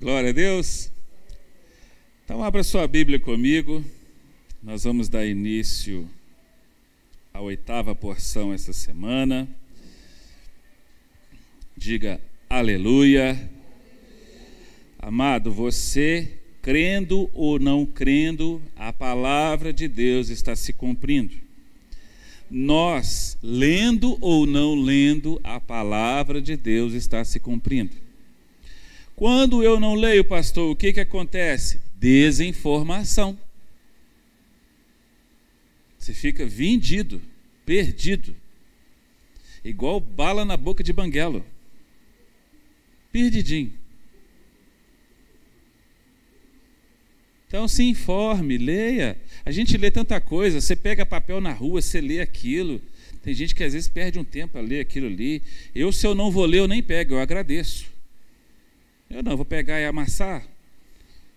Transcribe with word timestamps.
Glória 0.00 0.30
a 0.30 0.32
Deus. 0.32 0.90
Então, 2.24 2.42
abra 2.42 2.64
sua 2.64 2.88
Bíblia 2.88 3.20
comigo. 3.20 3.84
Nós 4.62 4.84
vamos 4.84 5.10
dar 5.10 5.26
início 5.26 6.08
à 7.34 7.40
oitava 7.42 7.94
porção 7.94 8.50
essa 8.50 8.72
semana. 8.72 9.46
Diga 11.76 12.18
aleluia. 12.48 13.50
Amado, 14.98 15.52
você, 15.52 16.32
crendo 16.62 17.28
ou 17.34 17.58
não 17.58 17.84
crendo, 17.84 18.62
a 18.76 18.94
palavra 18.94 19.70
de 19.70 19.86
Deus 19.86 20.30
está 20.30 20.56
se 20.56 20.72
cumprindo. 20.72 21.34
Nós, 22.50 23.36
lendo 23.42 24.16
ou 24.22 24.46
não 24.46 24.74
lendo, 24.74 25.38
a 25.44 25.60
palavra 25.60 26.40
de 26.40 26.56
Deus 26.56 26.94
está 26.94 27.22
se 27.22 27.38
cumprindo. 27.38 28.08
Quando 29.20 29.62
eu 29.62 29.78
não 29.78 29.94
leio, 29.94 30.24
pastor, 30.24 30.70
o 30.70 30.74
que, 30.74 30.94
que 30.94 31.00
acontece? 31.00 31.78
Desinformação. 31.94 33.38
Você 35.98 36.14
fica 36.14 36.46
vendido, 36.46 37.20
perdido. 37.66 38.34
Igual 39.62 40.00
bala 40.00 40.42
na 40.42 40.56
boca 40.56 40.82
de 40.82 40.90
banguelo. 40.90 41.44
Perdidinho. 43.12 43.74
Então 47.46 47.68
se 47.68 47.82
informe, 47.82 48.56
leia. 48.56 49.20
A 49.44 49.50
gente 49.50 49.76
lê 49.76 49.90
tanta 49.90 50.18
coisa, 50.18 50.62
você 50.62 50.74
pega 50.74 51.04
papel 51.04 51.42
na 51.42 51.52
rua, 51.52 51.82
você 51.82 52.00
lê 52.00 52.22
aquilo. 52.22 52.80
Tem 53.22 53.34
gente 53.34 53.54
que 53.54 53.62
às 53.62 53.74
vezes 53.74 53.86
perde 53.86 54.18
um 54.18 54.24
tempo 54.24 54.56
a 54.56 54.62
ler 54.62 54.80
aquilo 54.80 55.08
ali. 55.08 55.42
Eu, 55.74 55.92
se 55.92 56.06
eu 56.06 56.14
não 56.14 56.30
vou 56.30 56.46
ler, 56.46 56.60
eu 56.60 56.66
nem 56.68 56.82
pego, 56.82 57.12
eu 57.12 57.20
agradeço. 57.20 57.89
Eu 59.10 59.24
não, 59.24 59.36
vou 59.36 59.44
pegar 59.44 59.80
e 59.80 59.84
amassar. 59.84 60.46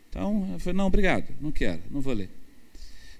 Então, 0.09 0.47
eu 0.53 0.59
falei, 0.59 0.77
não, 0.77 0.85
obrigado, 0.85 1.25
não 1.41 1.51
quero, 1.51 1.81
não 1.89 1.99
vou 1.99 2.13
ler. 2.13 2.29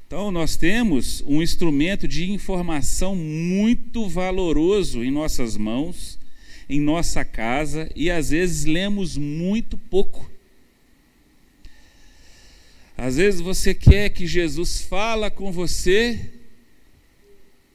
Então, 0.06 0.32
nós 0.32 0.56
temos 0.56 1.24
um 1.26 1.42
instrumento 1.42 2.08
de 2.08 2.32
informação 2.32 3.16
muito 3.16 4.08
valoroso 4.08 5.04
em 5.04 5.10
nossas 5.10 5.58
mãos, 5.58 6.20
em 6.70 6.80
nossa 6.80 7.26
casa, 7.26 7.90
e 7.96 8.12
às 8.12 8.30
vezes 8.30 8.66
lemos 8.66 9.18
muito 9.18 9.76
pouco. 9.76 10.30
Às 12.96 13.18
vezes 13.18 13.42
você 13.42 13.74
quer 13.74 14.12
que 14.12 14.28
Jesus 14.28 14.82
fala 14.82 15.32
com 15.32 15.52
você 15.52 16.32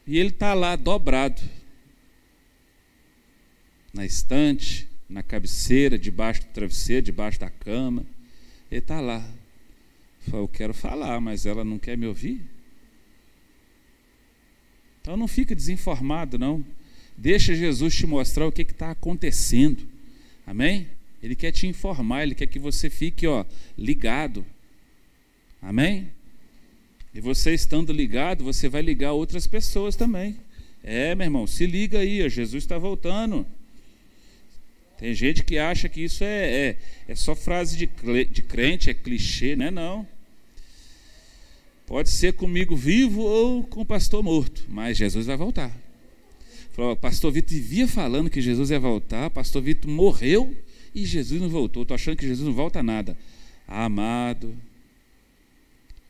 e 0.06 0.17
ele 0.17 0.30
está 0.30 0.55
lá 0.55 0.77
dobrado 0.77 1.42
na 3.92 4.06
estante, 4.06 4.88
na 5.09 5.23
cabeceira, 5.23 5.98
debaixo 5.98 6.42
do 6.42 6.48
travesseiro, 6.48 7.03
debaixo 7.03 7.41
da 7.41 7.48
cama. 7.48 8.05
Ele 8.70 8.81
está 8.81 9.01
lá. 9.01 9.27
Eu 10.31 10.47
quero 10.47 10.75
falar, 10.75 11.20
mas 11.20 11.47
ela 11.47 11.64
não 11.64 11.78
quer 11.78 11.97
me 11.97 12.06
ouvir. 12.06 12.42
Então 15.01 15.17
não 15.17 15.27
fica 15.27 15.55
desinformado, 15.55 16.39
não. 16.39 16.64
Deixa 17.17 17.55
Jesus 17.55 17.97
te 17.97 18.06
mostrar 18.06 18.47
o 18.47 18.53
que 18.53 18.62
está 18.62 18.91
acontecendo. 18.91 19.89
Amém? 20.47 20.89
Ele 21.23 21.34
quer 21.34 21.51
te 21.51 21.67
informar, 21.67 22.23
ele 22.23 22.34
quer 22.34 22.47
que 22.47 22.59
você 22.59 22.91
fique 22.91 23.27
ó, 23.27 23.45
ligado. 23.77 24.45
Amém? 25.61 26.12
E 27.12 27.20
você 27.20 27.55
estando 27.55 27.92
ligado, 27.92 28.45
você 28.45 28.69
vai 28.69 28.83
ligar 28.83 29.12
outras 29.12 29.47
pessoas 29.47 29.97
também. 29.97 30.36
É, 30.84 31.14
meu 31.14 31.25
irmão, 31.25 31.47
se 31.47 31.67
liga 31.67 31.98
aí, 31.98 32.29
Jesus 32.29 32.62
está 32.62 32.79
voltando. 32.79 33.47
Tem 34.98 35.14
gente 35.14 35.44
que 35.44 35.58
acha 35.58 35.88
que 35.88 36.02
isso 36.02 36.24
é, 36.24 36.50
é, 36.50 36.77
é 37.06 37.14
só 37.14 37.34
frase 37.34 37.77
de, 37.77 37.86
de 38.24 38.42
crente, 38.42 38.91
é 38.91 38.94
clichê, 38.94 39.55
não 39.55 39.66
é 39.66 39.70
não. 39.70 40.06
Pode 41.86 42.10
ser 42.10 42.34
comigo 42.34 42.77
vivo 42.77 43.22
ou 43.22 43.62
com 43.62 43.80
o 43.80 43.86
pastor 43.86 44.22
morto, 44.22 44.66
mas 44.68 44.98
Jesus 44.98 45.27
vai 45.27 45.36
voltar. 45.36 45.74
Falou, 46.73 46.95
pastor 46.95 47.33
Vitor 47.33 47.50
vivia 47.50 47.89
falando 47.89 48.28
que 48.28 48.42
Jesus 48.42 48.70
ia 48.70 48.78
voltar, 48.78 49.30
pastor 49.30 49.62
Vitor 49.62 49.90
morreu 49.90 50.55
e 50.95 51.06
Jesus 51.06 51.40
não 51.40 51.48
voltou. 51.48 51.83
Estou 51.83 51.94
achando 51.94 52.17
que 52.17 52.27
Jesus 52.27 52.46
não 52.46 52.55
volta 52.55 52.83
nada. 52.83 53.17
Amado, 53.67 54.55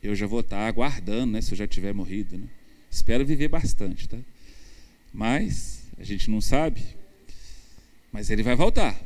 eu 0.01 0.15
já 0.15 0.25
vou 0.25 0.39
estar 0.39 0.67
aguardando, 0.67 1.33
né, 1.33 1.41
se 1.41 1.53
eu 1.53 1.57
já 1.57 1.67
tiver 1.67 1.93
morrido. 1.93 2.37
Né? 2.37 2.47
Espero 2.89 3.25
viver 3.25 3.47
bastante, 3.47 4.07
tá? 4.07 4.17
Mas 5.13 5.83
a 5.97 6.03
gente 6.03 6.29
não 6.29 6.41
sabe. 6.41 6.81
Mas 8.11 8.29
ele 8.29 8.43
vai 8.43 8.55
voltar. 8.55 8.99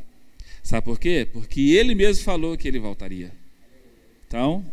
Sabe 0.61 0.85
por 0.85 0.99
quê? 0.99 1.27
Porque 1.31 1.61
ele 1.61 1.93
mesmo 1.93 2.23
falou 2.23 2.57
que 2.57 2.67
ele 2.67 2.79
voltaria. 2.79 3.31
Então, 4.27 4.65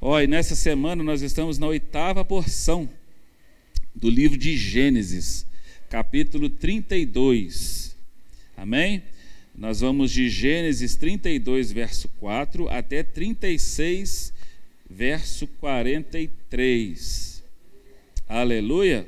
olha, 0.00 0.26
nessa 0.26 0.54
semana 0.54 1.02
nós 1.02 1.22
estamos 1.22 1.58
na 1.58 1.66
oitava 1.66 2.24
porção 2.24 2.88
do 3.94 4.08
livro 4.08 4.36
de 4.38 4.56
Gênesis, 4.56 5.46
capítulo 5.88 6.48
32. 6.48 7.96
Amém? 8.56 9.02
Nós 9.54 9.80
vamos 9.80 10.10
de 10.12 10.28
Gênesis 10.28 10.94
32, 10.96 11.72
verso 11.72 12.08
4 12.20 12.68
até 12.68 13.02
36, 13.02 14.32
verso 14.88 15.46
43. 15.46 17.42
Aleluia. 18.28 19.06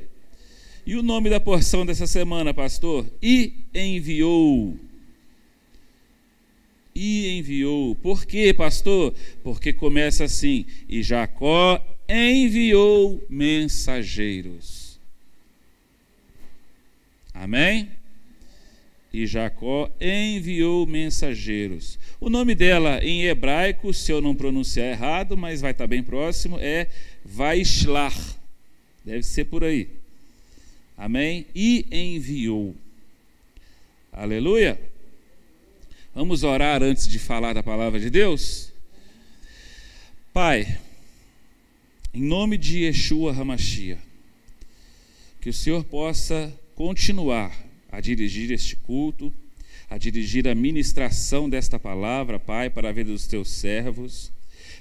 E 0.84 0.96
o 0.96 1.02
nome 1.02 1.30
da 1.30 1.38
porção 1.38 1.86
dessa 1.86 2.06
semana, 2.08 2.52
pastor? 2.52 3.06
E 3.22 3.52
enviou. 3.72 4.76
E 6.94 7.38
enviou. 7.38 7.94
Por 7.94 8.26
quê, 8.26 8.52
pastor? 8.52 9.14
Porque 9.44 9.72
começa 9.72 10.24
assim: 10.24 10.66
e 10.88 11.02
Jacó 11.02 11.80
enviou 12.08 13.24
mensageiros. 13.30 14.98
Amém? 17.32 17.90
E 19.12 19.26
Jacó 19.26 19.88
enviou 20.00 20.84
mensageiros. 20.86 21.98
O 22.18 22.28
nome 22.28 22.54
dela 22.56 22.98
em 23.04 23.24
hebraico, 23.24 23.94
se 23.94 24.10
eu 24.10 24.20
não 24.20 24.34
pronunciar 24.34 24.88
errado, 24.88 25.36
mas 25.36 25.60
vai 25.60 25.70
estar 25.70 25.86
bem 25.86 26.02
próximo, 26.02 26.58
é 26.60 26.88
Vaishlar. 27.24 28.16
Deve 29.04 29.22
ser 29.22 29.44
por 29.44 29.62
aí. 29.62 30.01
Amém? 30.96 31.46
E 31.54 31.86
enviou. 31.90 32.76
Aleluia. 34.12 34.78
Vamos 36.14 36.44
orar 36.44 36.82
antes 36.82 37.08
de 37.08 37.18
falar 37.18 37.54
da 37.54 37.62
palavra 37.62 37.98
de 37.98 38.10
Deus? 38.10 38.70
Pai, 40.32 40.78
em 42.12 42.22
nome 42.22 42.58
de 42.58 42.84
Yeshua 42.84 43.32
Hamashia, 43.32 43.98
que 45.40 45.48
o 45.48 45.52
Senhor 45.52 45.82
possa 45.84 46.52
continuar 46.74 47.56
a 47.90 48.00
dirigir 48.00 48.50
este 48.50 48.76
culto, 48.76 49.32
a 49.88 49.96
dirigir 49.96 50.46
a 50.46 50.54
ministração 50.54 51.48
desta 51.48 51.78
palavra, 51.78 52.38
Pai, 52.38 52.68
para 52.68 52.90
a 52.90 52.92
vida 52.92 53.10
dos 53.10 53.26
teus 53.26 53.50
servos. 53.50 54.30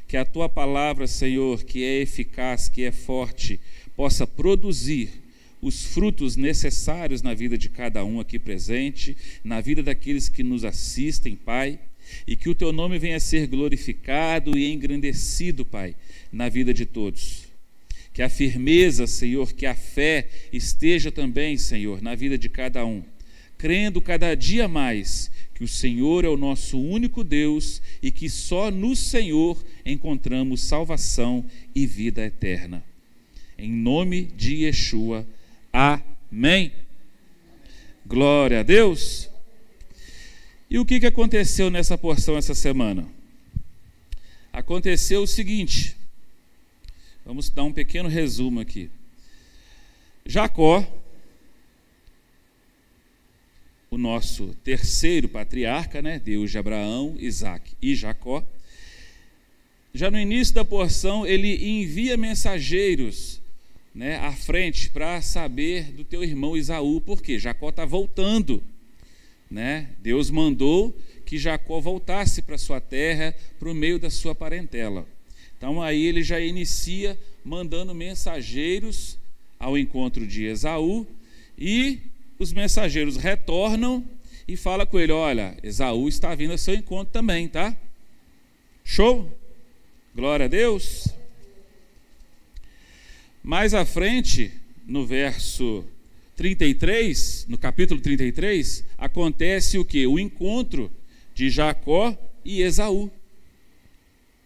Que 0.07 0.17
a 0.17 0.25
tua 0.25 0.49
palavra, 0.49 1.07
Senhor, 1.07 1.63
que 1.63 1.83
é 1.83 2.01
eficaz, 2.01 2.67
que 2.67 2.83
é 2.83 2.91
forte, 2.91 3.59
possa 3.95 4.27
produzir 4.27 5.21
os 5.61 5.85
frutos 5.85 6.35
necessários 6.35 7.21
na 7.21 7.33
vida 7.33 7.57
de 7.57 7.69
cada 7.69 8.03
um 8.03 8.19
aqui 8.19 8.39
presente, 8.39 9.15
na 9.43 9.61
vida 9.61 9.83
daqueles 9.83 10.27
que 10.27 10.41
nos 10.41 10.65
assistem, 10.65 11.35
Pai, 11.35 11.79
e 12.25 12.35
que 12.35 12.49
o 12.49 12.55
teu 12.55 12.71
nome 12.71 12.97
venha 12.97 13.17
a 13.17 13.19
ser 13.19 13.47
glorificado 13.47 14.57
e 14.57 14.71
engrandecido, 14.71 15.63
Pai, 15.63 15.95
na 16.31 16.49
vida 16.49 16.73
de 16.73 16.85
todos. 16.85 17.43
Que 18.13 18.21
a 18.21 18.29
firmeza, 18.29 19.07
Senhor, 19.07 19.53
que 19.53 19.65
a 19.65 19.75
fé 19.75 20.27
esteja 20.51 21.11
também, 21.11 21.57
Senhor, 21.57 22.01
na 22.01 22.15
vida 22.15 22.37
de 22.37 22.49
cada 22.49 22.85
um, 22.85 23.03
crendo 23.57 24.01
cada 24.01 24.35
dia 24.35 24.67
mais 24.67 25.31
que 25.53 25.63
o 25.63 25.67
Senhor 25.67 26.25
é 26.25 26.27
o 26.27 26.35
nosso 26.35 26.81
único 26.81 27.23
Deus 27.23 27.81
e 28.01 28.09
que 28.09 28.27
só 28.27 28.71
no 28.71 28.95
Senhor 28.95 29.63
encontramos 29.85 30.61
salvação 30.61 31.45
e 31.75 31.85
vida 31.85 32.25
eterna. 32.25 32.83
Em 33.59 33.71
nome 33.71 34.23
de 34.23 34.63
Yeshua. 34.63 35.23
Amém. 35.71 36.73
Glória 38.05 38.59
a 38.59 38.63
Deus. 38.63 39.29
E 40.69 40.77
o 40.77 40.85
que, 40.85 40.99
que 40.99 41.05
aconteceu 41.05 41.69
nessa 41.69 41.97
porção 41.97 42.37
essa 42.37 42.55
semana? 42.55 43.07
Aconteceu 44.51 45.23
o 45.23 45.27
seguinte. 45.27 45.95
Vamos 47.25 47.49
dar 47.49 47.63
um 47.63 47.73
pequeno 47.73 48.09
resumo 48.09 48.59
aqui. 48.59 48.89
Jacó, 50.25 50.85
o 53.89 53.97
nosso 53.97 54.55
terceiro 54.63 55.27
patriarca, 55.27 56.01
né? 56.01 56.19
Deus 56.19 56.51
de 56.51 56.57
Abraão, 56.57 57.15
Isaac 57.19 57.73
e 57.81 57.93
Jacó. 57.95 58.41
Já 59.93 60.09
no 60.09 60.17
início 60.17 60.55
da 60.55 60.63
porção, 60.63 61.27
ele 61.27 61.81
envia 61.81 62.15
mensageiros 62.15 63.40
né, 63.93 64.17
à 64.17 64.31
frente 64.31 64.89
para 64.89 65.21
saber 65.21 65.91
do 65.91 66.03
teu 66.03 66.23
irmão 66.23 66.55
Isaú, 66.55 67.01
porque 67.01 67.37
Jacó 67.37 67.69
está 67.69 67.85
voltando. 67.85 68.63
Né? 69.49 69.89
Deus 69.99 70.29
mandou 70.29 70.95
que 71.25 71.37
Jacó 71.37 71.79
voltasse 71.79 72.41
para 72.41 72.57
sua 72.57 72.79
terra, 72.79 73.35
para 73.59 73.69
o 73.69 73.75
meio 73.75 73.99
da 73.99 74.09
sua 74.09 74.33
parentela. 74.33 75.05
Então 75.57 75.81
aí 75.81 76.05
ele 76.05 76.23
já 76.23 76.39
inicia 76.39 77.19
mandando 77.43 77.93
mensageiros 77.93 79.17
ao 79.59 79.77
encontro 79.77 80.25
de 80.25 80.45
Esaú 80.45 81.05
e 81.57 81.99
os 82.39 82.51
mensageiros 82.51 83.17
retornam 83.17 84.03
e 84.47 84.57
fala 84.57 84.85
com 84.85 84.99
ele: 84.99 85.11
"Olha, 85.11 85.55
Esaú 85.61 86.07
está 86.07 86.33
vindo 86.33 86.51
ao 86.51 86.57
seu 86.57 86.73
encontro 86.73 87.13
também, 87.13 87.47
tá? 87.47 87.77
Show? 88.83 89.29
Glória 90.15 90.45
a 90.45 90.49
Deus." 90.49 91.20
Mais 93.43 93.73
à 93.73 93.83
frente, 93.83 94.51
no 94.85 95.03
verso 95.03 95.83
33, 96.35 97.47
no 97.49 97.57
capítulo 97.57 97.99
33, 97.99 98.83
acontece 98.99 99.79
o 99.79 99.85
que? 99.85 100.05
O 100.05 100.19
encontro 100.19 100.91
de 101.33 101.49
Jacó 101.49 102.15
e 102.45 102.61
Esaú. 102.61 103.09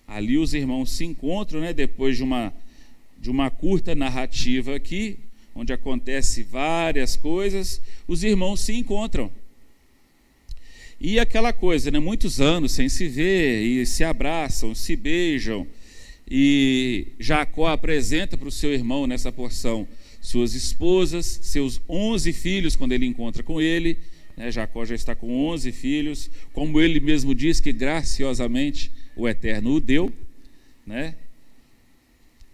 Ali 0.08 0.38
os 0.38 0.54
irmãos 0.54 0.92
se 0.92 1.04
encontram, 1.04 1.60
né, 1.60 1.74
depois 1.74 2.16
de 2.16 2.24
uma, 2.24 2.54
de 3.20 3.30
uma 3.30 3.50
curta 3.50 3.94
narrativa 3.94 4.74
aqui, 4.76 5.20
onde 5.54 5.74
acontece 5.74 6.42
várias 6.44 7.18
coisas, 7.18 7.82
os 8.08 8.24
irmãos 8.24 8.62
se 8.62 8.74
encontram. 8.74 9.30
E 11.02 11.20
aquela 11.20 11.52
coisa, 11.52 11.92
né, 11.92 12.00
muitos 12.00 12.40
anos 12.40 12.72
sem 12.72 12.88
se 12.88 13.10
ver, 13.10 13.62
e 13.62 13.86
se 13.86 14.06
abraçam, 14.06 14.74
se 14.74 14.96
beijam, 14.96 15.68
e 16.30 17.08
Jacó 17.20 17.68
apresenta 17.68 18.36
para 18.38 18.48
o 18.48 18.52
seu 18.52 18.74
irmão 18.74 19.06
nessa 19.06 19.32
porção 19.32 19.88
suas 20.26 20.56
esposas, 20.56 21.40
seus 21.44 21.80
onze 21.88 22.34
filhos, 22.34 22.76
quando 22.76 22.94
ele 22.94 23.06
encontra 23.06 23.44
com 23.44 23.62
ele. 23.62 24.00
Né, 24.36 24.52
Jacó 24.52 24.84
já 24.84 24.96
está 24.96 25.16
com 25.16 25.32
onze 25.32 25.72
filhos, 25.72 26.32
como 26.52 26.82
ele 26.82 27.00
mesmo 27.00 27.36
diz 27.36 27.60
que 27.60 27.72
graciosamente 27.72 28.92
o 29.16 29.30
Eterno 29.30 29.74
o 29.74 29.80
deu. 29.80 30.12
Né? 30.86 31.16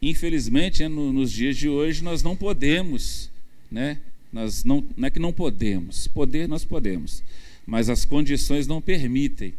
Infelizmente, 0.01 0.83
né, 0.83 0.89
no, 0.89 1.13
nos 1.13 1.31
dias 1.31 1.55
de 1.55 1.69
hoje, 1.69 2.03
nós 2.03 2.21
não 2.21 2.35
podemos, 2.35 3.31
né? 3.71 3.99
nós 4.33 4.63
não, 4.65 4.85
não 4.97 5.07
é 5.07 5.09
que 5.09 5.19
não 5.19 5.31
podemos, 5.31 6.07
poder 6.07 6.47
nós 6.47 6.65
podemos, 6.65 7.23
mas 7.65 7.89
as 7.89 8.05
condições 8.05 8.67
não 8.67 8.81
permitem 8.81 9.53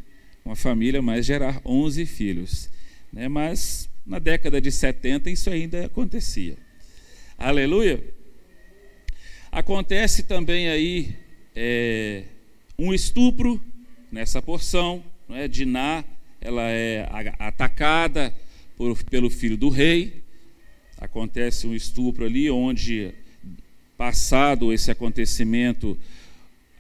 uma 0.45 0.57
família 0.57 1.01
mais 1.01 1.25
gerar 1.25 1.61
onze 1.65 2.05
filhos. 2.05 2.69
Né? 3.13 3.29
Mas 3.29 3.89
na 4.05 4.19
década 4.19 4.61
de 4.61 4.71
70 4.71 5.31
isso 5.31 5.51
ainda 5.51 5.87
acontecia. 5.87 6.57
Aleluia. 7.39 8.03
Acontece 9.51 10.23
também 10.23 10.69
aí 10.69 11.15
é, 11.55 12.25
um 12.79 12.93
estupro 12.93 13.61
nessa 14.11 14.41
porção, 14.41 15.03
não 15.29 15.37
é? 15.37 15.47
Diná, 15.47 16.05
ela 16.41 16.69
é 16.71 17.09
atacada 17.39 18.35
por, 18.77 19.03
pelo 19.05 19.31
filho 19.31 19.57
do 19.57 19.69
rei. 19.69 20.23
Acontece 20.99 21.67
um 21.67 21.75
estupro 21.75 22.25
ali, 22.25 22.51
onde, 22.51 23.13
passado 23.97 24.73
esse 24.73 24.91
acontecimento, 24.91 25.99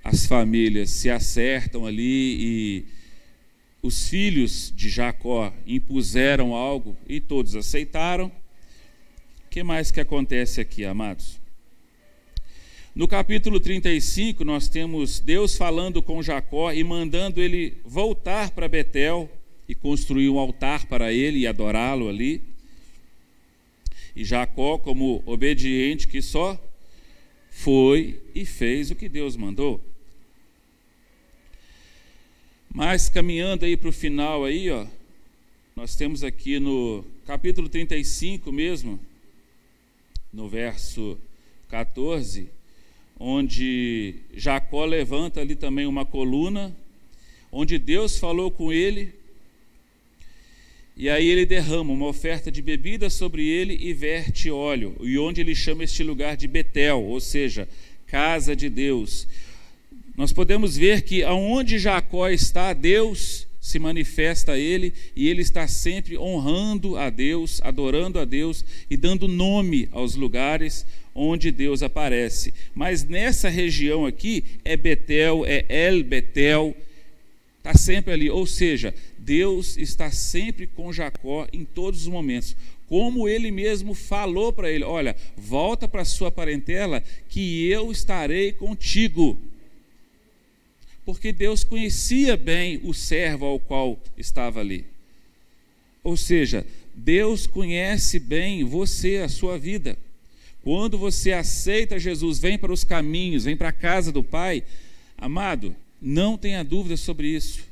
as 0.03 0.27
famílias 0.27 0.91
se 0.91 1.11
acertam 1.11 1.87
ali 1.87 2.37
e 2.41 2.87
os 3.83 4.09
filhos 4.09 4.73
de 4.77 4.89
Jacó 4.89 5.53
impuseram 5.67 6.55
algo 6.55 6.97
e 7.09 7.21
todos 7.21 7.57
aceitaram. 7.57 8.31
O 9.45 9.49
que 9.51 9.65
mais 9.65 9.91
que 9.91 10.01
acontece 10.01 10.61
aqui, 10.61 10.85
amados? 10.85 11.41
No 12.95 13.09
capítulo 13.09 13.59
35, 13.59 14.45
nós 14.45 14.69
temos 14.69 15.19
Deus 15.19 15.57
falando 15.57 16.01
com 16.01 16.23
Jacó 16.23 16.73
e 16.73 16.85
mandando 16.85 17.41
ele 17.41 17.79
voltar 17.85 18.51
para 18.53 18.69
Betel 18.69 19.29
e 19.69 19.75
construir 19.75 20.29
um 20.29 20.39
altar 20.39 20.87
para 20.87 21.13
ele 21.13 21.41
e 21.41 21.47
adorá-lo 21.47 22.09
ali. 22.09 22.41
E 24.15 24.25
Jacó, 24.25 24.79
como 24.79 25.23
obediente 25.27 26.07
que 26.07 26.23
só, 26.23 26.63
foi 27.51 28.21
e 28.35 28.45
fez 28.45 28.91
o 28.91 28.95
que 28.95 29.09
Deus 29.09 29.37
mandou. 29.37 29.81
Mas 32.75 33.11
caminhando 33.11 33.67
aí 33.67 33.77
para 33.77 33.91
o 33.91 33.93
final 33.93 34.47
aí, 34.47 34.71
ó, 34.71 34.87
nós 35.77 35.95
temos 35.95 36.25
aqui 36.25 36.59
no 36.59 37.05
capítulo 37.27 37.69
35 37.69 38.51
mesmo, 38.51 38.99
no 40.33 40.49
verso 40.49 41.19
14, 41.69 42.49
onde 43.21 44.15
Jacó 44.35 44.87
levanta 44.87 45.43
ali 45.43 45.55
também 45.55 45.85
uma 45.85 46.07
coluna, 46.07 46.75
onde 47.51 47.79
Deus 47.79 48.19
falou 48.19 48.51
com 48.51 48.73
ele, 48.73 49.13
e 50.97 51.11
aí 51.11 51.29
ele 51.29 51.45
derrama 51.45 51.93
uma 51.93 52.07
oferta 52.07 52.51
de 52.51 52.63
bebida 52.63 53.11
sobre 53.11 53.47
ele 53.47 53.77
e 53.83 53.93
verte 53.93 54.51
óleo, 54.51 54.97
e 55.03 55.19
onde 55.19 55.43
ele 55.43 55.55
chama 55.55 55.85
este 55.85 56.03
lugar 56.03 56.39
de 56.39 56.49
Betel, 56.49 57.03
ou 57.03 57.21
seja, 57.21 57.69
casa 58.07 58.57
de 58.57 58.71
Deus 58.71 59.29
nós 60.17 60.33
podemos 60.33 60.77
ver 60.77 61.03
que 61.03 61.23
aonde 61.23 61.79
Jacó 61.79 62.29
está, 62.29 62.73
Deus 62.73 63.47
se 63.61 63.79
manifesta 63.79 64.53
a 64.53 64.59
ele 64.59 64.93
e 65.15 65.29
ele 65.29 65.41
está 65.41 65.69
sempre 65.69 66.19
honrando 66.19 66.97
a 66.97 67.09
Deus, 67.09 67.61
adorando 67.63 68.19
a 68.19 68.25
Deus 68.25 68.65
e 68.91 68.97
dando 68.97 69.29
nome 69.29 69.89
aos 69.93 70.17
lugares 70.17 70.85
onde 71.15 71.51
Deus 71.53 71.83
aparece. 71.83 72.53
Mas 72.75 73.05
nessa 73.05 73.49
região 73.49 74.05
aqui 74.05 74.45
é 74.65 74.77
Betel, 74.77 75.45
é 75.47 75.65
El 75.69 76.03
Betel, 76.03 76.77
está 77.59 77.73
sempre 77.75 78.13
ali. 78.13 78.29
Ou 78.29 78.47
seja, 78.47 78.93
Deus 79.17 79.79
está 79.79 80.11
sempre 80.11 80.67
com 80.67 80.93
Jacó 80.93 81.47
em 81.53 81.65
todos 81.65 82.03
os 82.03 82.09
momentos. 82.09 82.57
Como 82.89 83.29
ele 83.29 83.51
mesmo 83.51 83.95
falou 83.95 84.53
para 84.53 84.71
ele: 84.71 84.85
Olha, 84.85 85.17
volta 85.37 85.87
para 85.87 86.05
sua 86.05 86.31
parentela, 86.31 87.03
que 87.29 87.67
eu 87.69 87.93
estarei 87.93 88.53
contigo 88.53 89.39
porque 91.05 91.33
Deus 91.33 91.65
conhecia 91.65 92.37
bem 92.37 92.81
o 92.85 92.95
servo 92.95 93.45
ao 93.45 93.59
qual 93.59 94.01
estava 94.17 94.61
ali. 94.61 94.87
Ou 96.03 96.17
seja, 96.17 96.67
Deus 96.95 97.47
conhece 97.47 98.19
bem 98.19 98.65
você, 98.65 99.19
a 99.19 99.29
sua 99.29 99.59
vida. 99.59 99.97
Quando 100.63 100.97
você 100.97 101.33
aceita 101.33 101.99
Jesus, 101.99 102.39
vem 102.39 102.57
para 102.57 102.73
os 102.73 102.85
caminhos, 102.85 103.45
vem 103.45 103.57
para 103.57 103.71
a 103.71 103.73
casa 103.73 104.13
do 104.13 104.23
Pai, 104.23 104.63
amado, 105.19 105.75
não 106.01 106.37
tenha 106.37 106.63
dúvida 106.63 106.97
sobre 106.97 107.29
isso. 107.29 107.65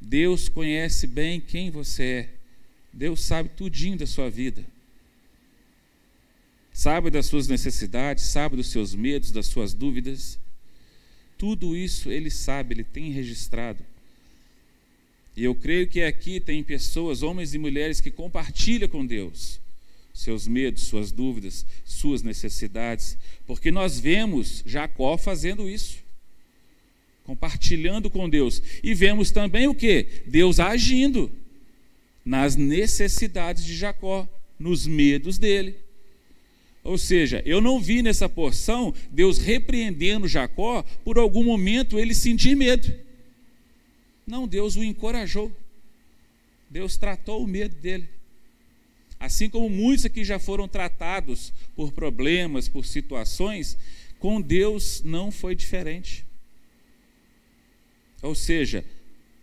Deus 0.00 0.48
conhece 0.48 1.06
bem 1.06 1.40
quem 1.40 1.70
você 1.70 2.02
é. 2.02 2.28
Deus 2.92 3.22
sabe 3.22 3.48
tudinho 3.50 3.96
da 3.96 4.06
sua 4.06 4.28
vida. 4.28 4.64
Sabe 6.72 7.10
das 7.10 7.26
suas 7.26 7.46
necessidades, 7.48 8.24
sabe 8.24 8.56
dos 8.56 8.68
seus 8.68 8.94
medos, 8.94 9.30
das 9.30 9.46
suas 9.46 9.72
dúvidas. 9.72 10.38
Tudo 11.42 11.76
isso 11.76 12.08
ele 12.08 12.30
sabe, 12.30 12.72
ele 12.72 12.84
tem 12.84 13.10
registrado. 13.10 13.84
E 15.36 15.42
eu 15.42 15.56
creio 15.56 15.88
que 15.88 16.00
aqui 16.00 16.38
tem 16.38 16.62
pessoas, 16.62 17.24
homens 17.24 17.52
e 17.52 17.58
mulheres, 17.58 18.00
que 18.00 18.12
compartilham 18.12 18.88
com 18.88 19.04
Deus 19.04 19.58
seus 20.14 20.46
medos, 20.46 20.84
suas 20.84 21.10
dúvidas, 21.10 21.66
suas 21.84 22.22
necessidades, 22.22 23.18
porque 23.44 23.72
nós 23.72 23.98
vemos 23.98 24.62
Jacó 24.64 25.18
fazendo 25.18 25.68
isso, 25.68 25.98
compartilhando 27.24 28.08
com 28.08 28.30
Deus, 28.30 28.62
e 28.80 28.94
vemos 28.94 29.32
também 29.32 29.66
o 29.66 29.74
que? 29.74 30.22
Deus 30.28 30.60
agindo 30.60 31.28
nas 32.24 32.54
necessidades 32.54 33.64
de 33.64 33.74
Jacó, 33.74 34.28
nos 34.60 34.86
medos 34.86 35.38
dele. 35.38 35.74
Ou 36.84 36.98
seja, 36.98 37.42
eu 37.46 37.60
não 37.60 37.80
vi 37.80 38.02
nessa 38.02 38.28
porção 38.28 38.92
Deus 39.10 39.38
repreendendo 39.38 40.26
Jacó 40.26 40.82
por 41.04 41.18
algum 41.18 41.44
momento 41.44 41.98
ele 41.98 42.14
sentir 42.14 42.56
medo. 42.56 42.92
Não, 44.26 44.48
Deus 44.48 44.76
o 44.76 44.82
encorajou. 44.82 45.52
Deus 46.68 46.96
tratou 46.96 47.42
o 47.42 47.46
medo 47.46 47.76
dele. 47.76 48.08
Assim 49.20 49.48
como 49.48 49.70
muitos 49.70 50.04
aqui 50.04 50.24
já 50.24 50.38
foram 50.38 50.66
tratados 50.66 51.52
por 51.76 51.92
problemas, 51.92 52.68
por 52.68 52.84
situações, 52.84 53.76
com 54.18 54.40
Deus 54.40 55.00
não 55.04 55.30
foi 55.30 55.54
diferente. 55.54 56.24
Ou 58.20 58.34
seja, 58.34 58.84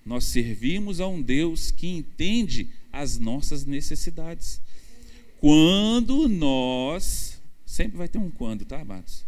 nós 0.06 0.26
servimos 0.26 1.00
a 1.00 1.08
um 1.08 1.22
Deus 1.22 1.72
que 1.72 1.88
entende 1.88 2.70
as 2.92 3.18
nossas 3.18 3.66
necessidades. 3.66 4.60
Quando 5.40 6.28
nós, 6.28 7.42
sempre 7.66 7.98
vai 7.98 8.08
ter 8.08 8.18
um 8.18 8.30
quando, 8.30 8.66
tá, 8.66 8.82
amados? 8.82 9.26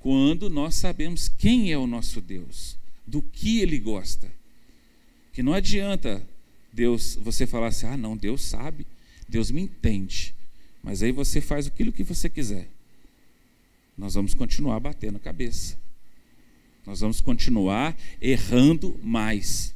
Quando 0.00 0.50
nós 0.50 0.74
sabemos 0.74 1.28
quem 1.28 1.72
é 1.72 1.78
o 1.78 1.86
nosso 1.86 2.20
Deus, 2.20 2.76
do 3.06 3.22
que 3.22 3.60
ele 3.60 3.78
gosta. 3.78 4.30
Que 5.32 5.42
não 5.42 5.54
adianta 5.54 6.22
Deus, 6.72 7.16
você 7.16 7.46
falar 7.46 7.68
assim: 7.68 7.86
"Ah, 7.86 7.96
não, 7.96 8.16
Deus 8.16 8.42
sabe, 8.42 8.86
Deus 9.28 9.50
me 9.50 9.62
entende". 9.62 10.34
Mas 10.82 11.02
aí 11.02 11.12
você 11.12 11.40
faz 11.40 11.66
aquilo 11.66 11.92
que 11.92 12.04
você 12.04 12.28
quiser. 12.28 12.68
Nós 13.96 14.14
vamos 14.14 14.34
continuar 14.34 14.78
batendo 14.78 15.16
a 15.16 15.20
cabeça. 15.20 15.76
Nós 16.86 17.00
vamos 17.00 17.20
continuar 17.20 17.96
errando 18.20 18.98
mais. 19.02 19.74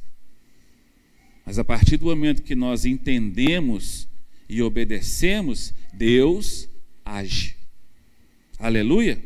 Mas 1.45 1.59
a 1.59 1.63
partir 1.63 1.97
do 1.97 2.05
momento 2.05 2.41
que 2.41 2.55
nós 2.55 2.85
entendemos 2.85 4.07
e 4.47 4.61
obedecemos, 4.61 5.73
Deus 5.93 6.69
age. 7.05 7.55
Aleluia? 8.59 9.21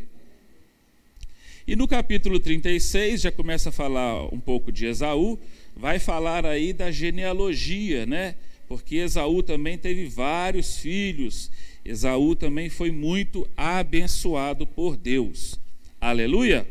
E 1.68 1.76
no 1.76 1.88
capítulo 1.88 2.40
36 2.40 3.22
já 3.22 3.32
começa 3.32 3.70
a 3.70 3.74
falar 3.74 4.34
um 4.34 4.40
pouco 4.40 4.72
de 4.72 4.86
Esaú, 4.86 5.38
vai 5.76 6.00
falar 6.00 6.46
aí 6.46 6.72
da 6.72 6.92
genealogia, 6.92 8.06
né? 8.06 8.36
Porque 8.68 8.96
Esaú 8.96 9.44
também 9.44 9.78
teve 9.78 10.06
vários 10.06 10.78
filhos. 10.78 11.52
Esaú 11.84 12.36
também 12.36 12.70
foi 12.70 12.92
muito 12.92 13.48
abençoado 13.56 14.66
por 14.66 14.98
Deus. 14.98 15.60
Aleluia? 16.00 16.68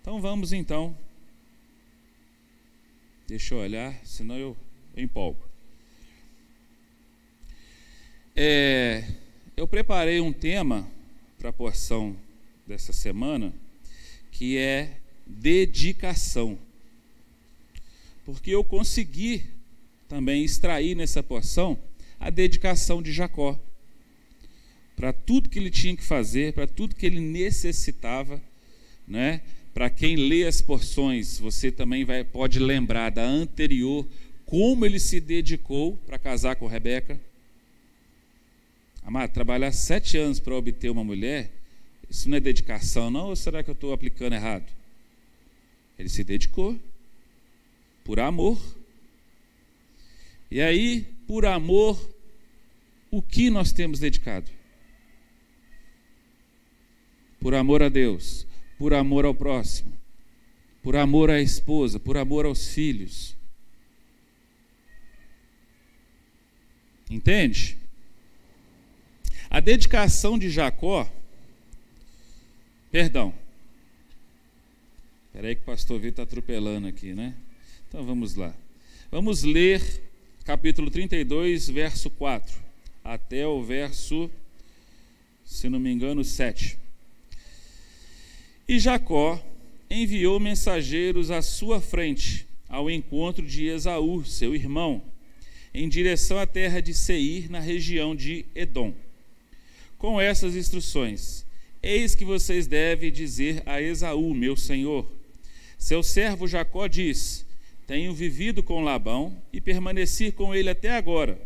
Então 0.00 0.20
vamos 0.20 0.52
então. 0.52 0.96
Deixa 3.26 3.54
eu 3.54 3.58
olhar, 3.58 3.98
senão 4.04 4.36
eu, 4.36 4.56
empolgo. 4.96 5.51
É, 8.34 9.04
eu 9.54 9.68
preparei 9.68 10.18
um 10.20 10.32
tema 10.32 10.88
para 11.38 11.50
a 11.50 11.52
porção 11.52 12.16
dessa 12.66 12.92
semana 12.92 13.52
que 14.30 14.56
é 14.56 14.96
dedicação. 15.26 16.58
Porque 18.24 18.50
eu 18.50 18.64
consegui 18.64 19.44
também 20.08 20.44
extrair 20.44 20.94
nessa 20.94 21.22
porção 21.22 21.78
a 22.18 22.30
dedicação 22.30 23.02
de 23.02 23.12
Jacó 23.12 23.58
para 24.96 25.12
tudo 25.12 25.50
que 25.50 25.58
ele 25.58 25.70
tinha 25.70 25.96
que 25.96 26.04
fazer, 26.04 26.54
para 26.54 26.66
tudo 26.66 26.94
que 26.94 27.04
ele 27.04 27.20
necessitava, 27.20 28.40
né? 29.06 29.42
Para 29.74 29.90
quem 29.90 30.16
lê 30.16 30.46
as 30.46 30.62
porções, 30.62 31.38
você 31.38 31.70
também 31.70 32.04
vai, 32.04 32.24
pode 32.24 32.58
lembrar 32.58 33.10
da 33.10 33.24
anterior, 33.24 34.06
como 34.46 34.86
ele 34.86 35.00
se 35.00 35.20
dedicou 35.20 35.96
para 36.06 36.18
casar 36.18 36.56
com 36.56 36.66
Rebeca. 36.66 37.20
Amado, 39.02 39.32
trabalhar 39.32 39.72
sete 39.72 40.16
anos 40.16 40.38
para 40.38 40.54
obter 40.54 40.90
uma 40.90 41.02
mulher, 41.02 41.50
isso 42.08 42.28
não 42.28 42.36
é 42.36 42.40
dedicação, 42.40 43.10
não? 43.10 43.28
Ou 43.28 43.36
será 43.36 43.62
que 43.62 43.70
eu 43.70 43.74
estou 43.74 43.92
aplicando 43.92 44.34
errado? 44.34 44.70
Ele 45.98 46.08
se 46.08 46.22
dedicou 46.22 46.78
por 48.04 48.20
amor. 48.20 48.60
E 50.50 50.60
aí, 50.60 51.06
por 51.26 51.44
amor, 51.46 51.98
o 53.10 53.20
que 53.22 53.50
nós 53.50 53.72
temos 53.72 53.98
dedicado? 53.98 54.50
Por 57.40 57.54
amor 57.54 57.82
a 57.82 57.88
Deus, 57.88 58.46
por 58.78 58.94
amor 58.94 59.24
ao 59.24 59.34
próximo, 59.34 59.92
por 60.82 60.94
amor 60.94 61.30
à 61.30 61.40
esposa, 61.40 61.98
por 61.98 62.16
amor 62.16 62.46
aos 62.46 62.68
filhos. 62.68 63.36
Entende? 67.10 67.81
A 69.52 69.60
dedicação 69.60 70.38
de 70.38 70.48
Jacó, 70.48 71.06
perdão. 72.90 73.34
Espera 75.26 75.48
aí 75.48 75.54
que 75.54 75.60
o 75.60 75.66
pastor 75.66 76.00
Vitor 76.00 76.10
está 76.10 76.22
atropelando 76.22 76.88
aqui, 76.88 77.12
né? 77.12 77.34
Então 77.86 78.02
vamos 78.02 78.34
lá. 78.34 78.54
Vamos 79.10 79.42
ler 79.42 80.02
capítulo 80.46 80.90
32, 80.90 81.68
verso 81.68 82.08
4, 82.08 82.62
até 83.04 83.46
o 83.46 83.62
verso, 83.62 84.30
se 85.44 85.68
não 85.68 85.78
me 85.78 85.92
engano, 85.92 86.24
7. 86.24 86.78
E 88.66 88.78
Jacó 88.78 89.38
enviou 89.90 90.40
mensageiros 90.40 91.30
à 91.30 91.42
sua 91.42 91.78
frente, 91.78 92.46
ao 92.70 92.90
encontro 92.90 93.46
de 93.46 93.66
Esaú, 93.66 94.24
seu 94.24 94.54
irmão, 94.54 95.02
em 95.74 95.90
direção 95.90 96.38
à 96.38 96.46
terra 96.46 96.80
de 96.80 96.94
Seir, 96.94 97.50
na 97.50 97.60
região 97.60 98.16
de 98.16 98.46
Edom. 98.54 98.94
Com 100.02 100.20
essas 100.20 100.56
instruções: 100.56 101.46
Eis 101.82 102.14
que 102.14 102.24
vocês 102.24 102.66
devem 102.66 103.10
dizer 103.10 103.62
a 103.64 103.80
Esaú, 103.80 104.34
meu 104.34 104.56
senhor. 104.56 105.10
Seu 105.78 106.02
servo 106.02 106.46
Jacó 106.46 106.86
diz: 106.86 107.46
Tenho 107.86 108.12
vivido 108.12 108.62
com 108.62 108.82
Labão 108.82 109.40
e 109.52 109.60
permaneci 109.60 110.30
com 110.30 110.54
ele 110.54 110.68
até 110.68 110.90
agora. 110.90 111.40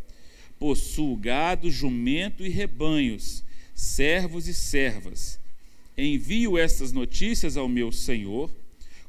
Possuo 0.58 1.14
gado, 1.16 1.70
jumento 1.70 2.44
e 2.44 2.48
rebanhos, 2.48 3.44
servos 3.74 4.48
e 4.48 4.54
servas 4.54 5.38
envio 5.96 6.58
estas 6.58 6.92
notícias 6.92 7.56
ao 7.56 7.68
meu 7.68 7.90
senhor 7.90 8.50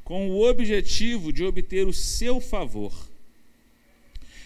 com 0.04 0.30
o 0.30 0.48
objetivo 0.48 1.34
de 1.34 1.44
obter 1.44 1.86
o 1.86 1.94
seu 1.94 2.40
favor. 2.40 2.94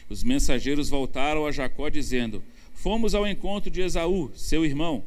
Os 0.10 0.24
mensageiros 0.24 0.90
voltaram 0.90 1.46
a 1.46 1.52
Jacó 1.52 1.88
dizendo: 1.88 2.44
Fomos 2.82 3.14
ao 3.14 3.28
encontro 3.28 3.70
de 3.70 3.80
Esaú, 3.80 4.32
seu 4.34 4.66
irmão, 4.66 5.04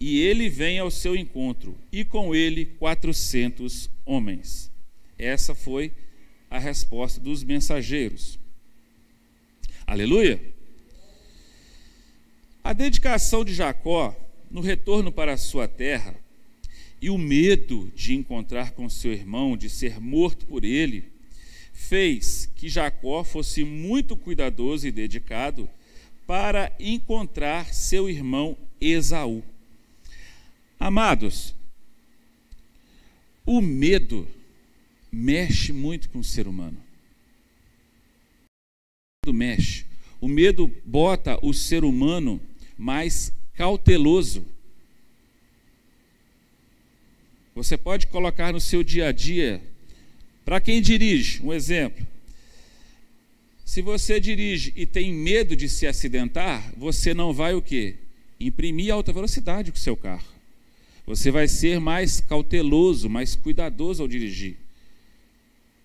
e 0.00 0.18
ele 0.18 0.48
vem 0.48 0.80
ao 0.80 0.90
seu 0.90 1.14
encontro, 1.14 1.78
e 1.92 2.04
com 2.04 2.34
ele 2.34 2.66
quatrocentos 2.66 3.88
homens. 4.04 4.68
Essa 5.16 5.54
foi 5.54 5.92
a 6.50 6.58
resposta 6.58 7.20
dos 7.20 7.44
mensageiros. 7.44 8.36
Aleluia! 9.86 10.42
A 12.64 12.72
dedicação 12.72 13.44
de 13.44 13.54
Jacó 13.54 14.12
no 14.50 14.60
retorno 14.60 15.12
para 15.12 15.34
a 15.34 15.38
sua 15.38 15.68
terra, 15.68 16.16
e 17.00 17.10
o 17.10 17.16
medo 17.16 17.92
de 17.94 18.12
encontrar 18.12 18.72
com 18.72 18.88
seu 18.88 19.12
irmão, 19.12 19.56
de 19.56 19.70
ser 19.70 20.00
morto 20.00 20.44
por 20.46 20.64
ele, 20.64 21.04
fez 21.72 22.50
que 22.56 22.68
Jacó 22.68 23.22
fosse 23.22 23.62
muito 23.62 24.16
cuidadoso 24.16 24.88
e 24.88 24.90
dedicado 24.90 25.70
para 26.26 26.74
encontrar 26.80 27.72
seu 27.72 28.10
irmão 28.10 28.56
Esaú. 28.80 29.42
Amados, 30.78 31.54
o 33.44 33.60
medo 33.60 34.26
mexe 35.10 35.72
muito 35.72 36.10
com 36.10 36.18
o 36.18 36.24
ser 36.24 36.48
humano. 36.48 36.76
O 39.24 39.28
medo 39.28 39.34
mexe. 39.34 39.86
O 40.20 40.28
medo 40.28 40.70
bota 40.84 41.38
o 41.42 41.54
ser 41.54 41.84
humano 41.84 42.40
mais 42.76 43.32
cauteloso. 43.54 44.44
Você 47.54 47.76
pode 47.76 48.06
colocar 48.08 48.52
no 48.52 48.60
seu 48.60 48.82
dia 48.82 49.08
a 49.08 49.12
dia, 49.12 49.62
para 50.44 50.60
quem 50.60 50.82
dirige, 50.82 51.42
um 51.42 51.52
exemplo. 51.54 52.06
Se 53.66 53.82
você 53.82 54.20
dirige 54.20 54.72
e 54.76 54.86
tem 54.86 55.12
medo 55.12 55.56
de 55.56 55.68
se 55.68 55.88
acidentar, 55.88 56.72
você 56.76 57.12
não 57.12 57.32
vai 57.32 57.52
o 57.52 57.60
quê? 57.60 57.96
Imprimir 58.38 58.94
alta 58.94 59.12
velocidade 59.12 59.72
com 59.72 59.76
o 59.76 59.80
seu 59.80 59.96
carro. 59.96 60.24
Você 61.04 61.32
vai 61.32 61.48
ser 61.48 61.80
mais 61.80 62.20
cauteloso, 62.20 63.10
mais 63.10 63.34
cuidadoso 63.34 64.02
ao 64.02 64.08
dirigir. 64.08 64.56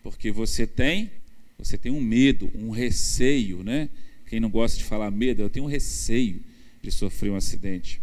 Porque 0.04 0.32
você 0.32 0.68
tem, 0.68 1.10
você 1.58 1.76
tem 1.76 1.92
um 1.92 2.00
medo, 2.00 2.52
um 2.54 2.70
receio, 2.70 3.64
né? 3.64 3.90
Quem 4.30 4.40
não 4.40 4.50
gosta 4.50 4.78
de 4.78 4.84
falar 4.84 5.10
medo, 5.10 5.42
eu 5.42 5.50
tenho 5.50 5.66
um 5.66 5.70
receio 5.70 6.40
de 6.84 6.92
sofrer 6.92 7.32
um 7.32 7.36
acidente. 7.36 8.00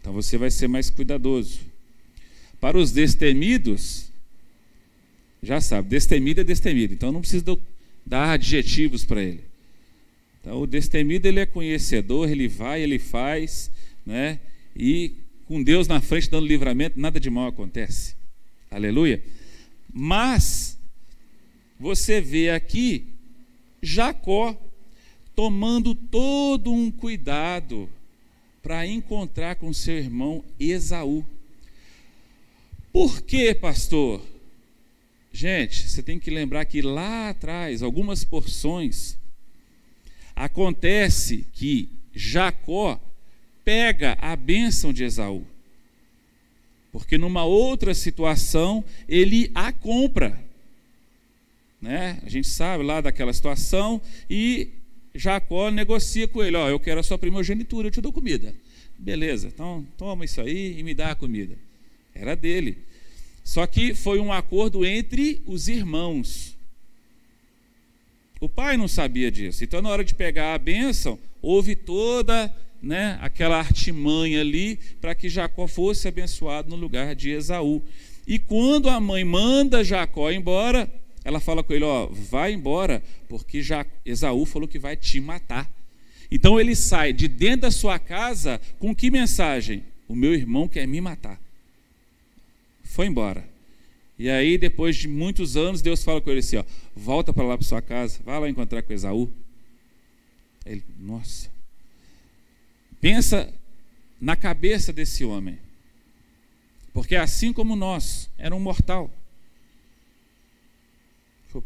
Então 0.00 0.14
você 0.14 0.38
vai 0.38 0.50
ser 0.50 0.66
mais 0.66 0.88
cuidadoso. 0.88 1.60
Para 2.58 2.78
os 2.78 2.90
destemidos, 2.90 4.06
já 5.42 5.60
sabe, 5.60 5.90
destemido 5.90 6.40
é 6.40 6.44
destemido, 6.44 6.94
então 6.94 7.12
não 7.12 7.20
precisa 7.20 7.44
dar 8.10 8.32
adjetivos 8.32 9.04
para 9.04 9.22
ele. 9.22 9.44
Então 10.40 10.60
o 10.60 10.66
destemido 10.66 11.28
ele 11.28 11.38
é 11.38 11.46
conhecedor, 11.46 12.28
ele 12.28 12.48
vai, 12.48 12.82
ele 12.82 12.98
faz, 12.98 13.70
né? 14.04 14.40
E 14.74 15.14
com 15.46 15.62
Deus 15.62 15.86
na 15.86 16.00
frente 16.00 16.28
dando 16.28 16.44
livramento, 16.44 16.98
nada 16.98 17.20
de 17.20 17.30
mal 17.30 17.46
acontece. 17.46 18.16
Aleluia. 18.68 19.22
Mas 19.92 20.76
você 21.78 22.20
vê 22.20 22.50
aqui 22.50 23.06
Jacó 23.80 24.60
tomando 25.36 25.94
todo 25.94 26.72
um 26.72 26.90
cuidado 26.90 27.88
para 28.60 28.84
encontrar 28.88 29.54
com 29.54 29.72
seu 29.72 29.96
irmão 29.96 30.44
Esaú. 30.58 31.24
Por 32.92 33.22
quê, 33.22 33.54
pastor? 33.54 34.20
Gente, 35.32 35.88
você 35.88 36.02
tem 36.02 36.18
que 36.18 36.30
lembrar 36.30 36.64
que 36.64 36.82
lá 36.82 37.30
atrás, 37.30 37.82
algumas 37.82 38.24
porções, 38.24 39.16
acontece 40.34 41.46
que 41.52 41.88
Jacó 42.14 43.00
pega 43.64 44.16
a 44.20 44.34
bênção 44.34 44.92
de 44.92 45.04
Esaú. 45.04 45.46
Porque 46.92 47.16
numa 47.16 47.44
outra 47.44 47.94
situação 47.94 48.84
ele 49.08 49.50
a 49.54 49.72
compra. 49.72 50.38
Né? 51.80 52.20
A 52.24 52.28
gente 52.28 52.48
sabe 52.48 52.82
lá 52.82 53.00
daquela 53.00 53.32
situação 53.32 54.00
e 54.28 54.68
Jacó 55.14 55.70
negocia 55.70 56.26
com 56.26 56.42
ele: 56.42 56.56
Ó, 56.56 56.68
eu 56.68 56.80
quero 56.80 57.00
a 57.00 57.02
sua 57.02 57.18
primogenitura, 57.18 57.88
eu 57.88 57.92
te 57.92 58.00
dou 58.00 58.12
comida. 58.12 58.54
Beleza, 58.98 59.48
então 59.48 59.86
toma 59.96 60.24
isso 60.24 60.40
aí 60.40 60.78
e 60.78 60.82
me 60.82 60.94
dá 60.94 61.12
a 61.12 61.14
comida. 61.14 61.56
Era 62.14 62.34
dele. 62.34 62.76
Só 63.50 63.66
que 63.66 63.94
foi 63.94 64.20
um 64.20 64.32
acordo 64.32 64.86
entre 64.86 65.42
os 65.44 65.66
irmãos. 65.66 66.56
O 68.40 68.48
pai 68.48 68.76
não 68.76 68.86
sabia 68.86 69.28
disso. 69.28 69.64
Então, 69.64 69.82
na 69.82 69.88
hora 69.88 70.04
de 70.04 70.14
pegar 70.14 70.54
a 70.54 70.58
bênção, 70.58 71.18
houve 71.42 71.74
toda 71.74 72.54
né, 72.80 73.18
aquela 73.20 73.58
artimanha 73.58 74.40
ali 74.40 74.76
para 75.00 75.16
que 75.16 75.28
Jacó 75.28 75.66
fosse 75.66 76.06
abençoado 76.06 76.70
no 76.70 76.76
lugar 76.76 77.12
de 77.16 77.30
Esaú. 77.30 77.82
E 78.24 78.38
quando 78.38 78.88
a 78.88 79.00
mãe 79.00 79.24
manda 79.24 79.82
Jacó 79.82 80.30
embora, 80.30 80.88
ela 81.24 81.40
fala 81.40 81.64
com 81.64 81.72
ele: 81.72 81.82
Ó, 81.82 82.06
vai 82.06 82.52
embora, 82.52 83.02
porque 83.28 83.60
Esaú 84.06 84.46
falou 84.46 84.68
que 84.68 84.78
vai 84.78 84.94
te 84.94 85.20
matar. 85.20 85.68
Então 86.30 86.60
ele 86.60 86.76
sai 86.76 87.12
de 87.12 87.26
dentro 87.26 87.62
da 87.62 87.72
sua 87.72 87.98
casa 87.98 88.60
com 88.78 88.94
que 88.94 89.10
mensagem? 89.10 89.82
O 90.06 90.14
meu 90.14 90.34
irmão 90.34 90.68
quer 90.68 90.86
me 90.86 91.00
matar. 91.00 91.49
Foi 93.00 93.06
embora. 93.06 93.48
E 94.18 94.28
aí, 94.28 94.58
depois 94.58 94.94
de 94.94 95.08
muitos 95.08 95.56
anos, 95.56 95.80
Deus 95.80 96.04
fala 96.04 96.20
com 96.20 96.28
ele 96.28 96.40
assim: 96.40 96.58
ó, 96.58 96.64
volta 96.94 97.32
para 97.32 97.44
lá 97.44 97.56
para 97.56 97.66
sua 97.66 97.80
casa, 97.80 98.20
vai 98.22 98.38
lá 98.38 98.46
encontrar 98.46 98.82
com 98.82 98.92
Esaú. 98.92 99.32
Ele, 100.66 100.84
nossa. 100.98 101.48
Pensa 103.00 103.50
na 104.20 104.36
cabeça 104.36 104.92
desse 104.92 105.24
homem. 105.24 105.58
Porque 106.92 107.16
assim 107.16 107.54
como 107.54 107.74
nós, 107.74 108.28
era 108.36 108.54
um 108.54 108.60
mortal. 108.60 109.10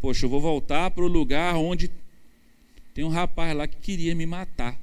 Poxa, 0.01 0.27
eu 0.27 0.31
vou 0.31 0.41
voltar 0.41 0.93
para 0.93 1.03
o 1.03 1.09
lugar 1.09 1.57
onde 1.57 1.91
tem 2.95 3.03
um 3.03 3.09
rapaz 3.09 3.57
lá 3.57 3.67
que 3.67 3.79
queria 3.79 4.15
me 4.15 4.25
matar. 4.25 4.81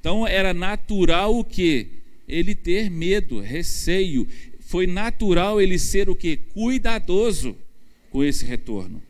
Então 0.00 0.26
era 0.26 0.54
natural 0.54 1.38
o 1.38 1.44
que? 1.44 1.88
Ele 2.26 2.54
ter 2.54 2.90
medo, 2.90 3.38
receio 3.40 4.26
foi 4.68 4.86
natural 4.86 5.62
ele 5.62 5.78
ser 5.78 6.10
o 6.10 6.14
que? 6.14 6.36
Cuidadoso 6.36 7.56
com 8.10 8.22
esse 8.22 8.44
retorno. 8.44 9.02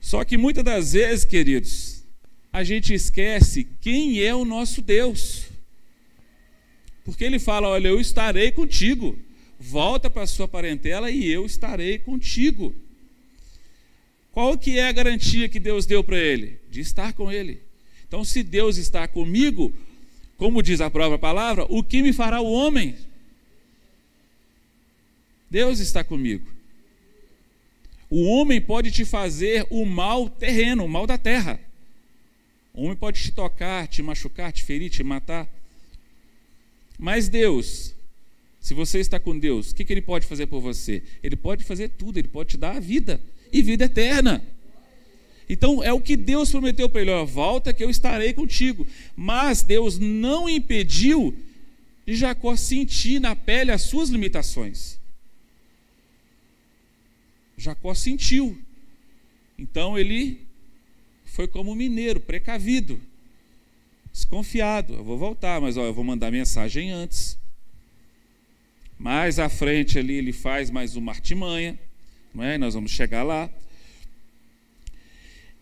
Só 0.00 0.24
que 0.24 0.38
muitas 0.38 0.64
das 0.64 0.94
vezes, 0.94 1.22
queridos, 1.22 2.02
a 2.50 2.64
gente 2.64 2.94
esquece 2.94 3.68
quem 3.78 4.22
é 4.22 4.34
o 4.34 4.46
nosso 4.46 4.80
Deus. 4.80 5.48
Porque 7.04 7.24
ele 7.24 7.38
fala: 7.38 7.68
Olha, 7.68 7.88
eu 7.88 8.00
estarei 8.00 8.50
contigo. 8.50 9.18
Volta 9.60 10.08
para 10.08 10.22
a 10.22 10.26
sua 10.26 10.48
parentela 10.48 11.10
e 11.10 11.30
eu 11.30 11.44
estarei 11.44 11.98
contigo. 11.98 12.74
Qual 14.30 14.56
que 14.56 14.78
é 14.78 14.88
a 14.88 14.92
garantia 14.92 15.46
que 15.46 15.60
Deus 15.60 15.84
deu 15.84 16.02
para 16.02 16.16
ele? 16.16 16.58
De 16.70 16.80
estar 16.80 17.12
com 17.12 17.30
ele. 17.30 17.60
Então, 18.08 18.24
se 18.24 18.42
Deus 18.42 18.78
está 18.78 19.06
comigo, 19.06 19.74
como 20.38 20.62
diz 20.62 20.80
a 20.80 20.88
própria 20.88 21.18
palavra, 21.18 21.66
o 21.68 21.82
que 21.82 22.00
me 22.00 22.14
fará 22.14 22.40
o 22.40 22.50
homem? 22.50 22.96
Deus 25.52 25.80
está 25.80 26.02
comigo. 26.02 26.50
O 28.08 28.24
homem 28.24 28.58
pode 28.58 28.90
te 28.90 29.04
fazer 29.04 29.66
o 29.68 29.84
mal 29.84 30.30
terreno, 30.30 30.82
o 30.82 30.88
mal 30.88 31.06
da 31.06 31.18
terra. 31.18 31.60
O 32.72 32.84
homem 32.84 32.96
pode 32.96 33.22
te 33.22 33.32
tocar, 33.32 33.86
te 33.86 34.02
machucar, 34.02 34.50
te 34.50 34.64
ferir, 34.64 34.88
te 34.88 35.04
matar. 35.04 35.46
Mas 36.98 37.28
Deus, 37.28 37.94
se 38.62 38.72
você 38.72 38.98
está 38.98 39.20
com 39.20 39.38
Deus, 39.38 39.72
o 39.72 39.74
que, 39.74 39.92
Ele 39.92 40.00
pode 40.00 40.26
fazer 40.26 40.46
por 40.46 40.62
você? 40.62 41.02
Ele 41.22 41.36
pode 41.36 41.64
fazer 41.64 41.90
tudo, 41.90 42.16
Ele 42.16 42.28
pode 42.28 42.52
te 42.52 42.56
dar 42.56 42.76
a 42.76 42.80
vida 42.80 43.20
e 43.52 43.60
vida 43.60 43.84
eterna. 43.84 44.42
Então 45.50 45.84
é 45.84 45.92
o 45.92 46.00
que 46.00 46.16
Deus 46.16 46.50
prometeu 46.50 46.88
para 46.88 47.02
ele: 47.02 47.10
ó, 47.10 47.26
volta 47.26 47.74
que 47.74 47.84
eu 47.84 47.90
estarei 47.90 48.32
contigo. 48.32 48.86
Mas 49.14 49.60
Deus 49.60 49.98
não 49.98 50.48
impediu 50.48 51.36
de 52.06 52.14
Jacó 52.14 52.56
sentir 52.56 53.20
na 53.20 53.36
pele 53.36 53.70
as 53.70 53.82
suas 53.82 54.08
limitações. 54.08 55.01
Jacó 57.62 57.94
sentiu. 57.94 58.58
Então 59.56 59.96
ele 59.96 60.44
foi 61.24 61.46
como 61.46 61.76
mineiro, 61.76 62.18
precavido, 62.18 63.00
desconfiado. 64.12 64.94
Eu 64.94 65.04
vou 65.04 65.16
voltar, 65.16 65.60
mas 65.60 65.76
ó, 65.76 65.84
eu 65.84 65.94
vou 65.94 66.02
mandar 66.02 66.32
mensagem 66.32 66.90
antes. 66.90 67.38
Mais 68.98 69.38
à 69.38 69.48
frente 69.48 69.96
ali 69.96 70.14
ele 70.14 70.32
faz 70.32 70.70
mais 70.70 70.96
uma 70.96 71.12
artimanha, 71.12 71.78
não 72.34 72.42
é? 72.42 72.58
Nós 72.58 72.74
vamos 72.74 72.90
chegar 72.90 73.22
lá. 73.22 73.48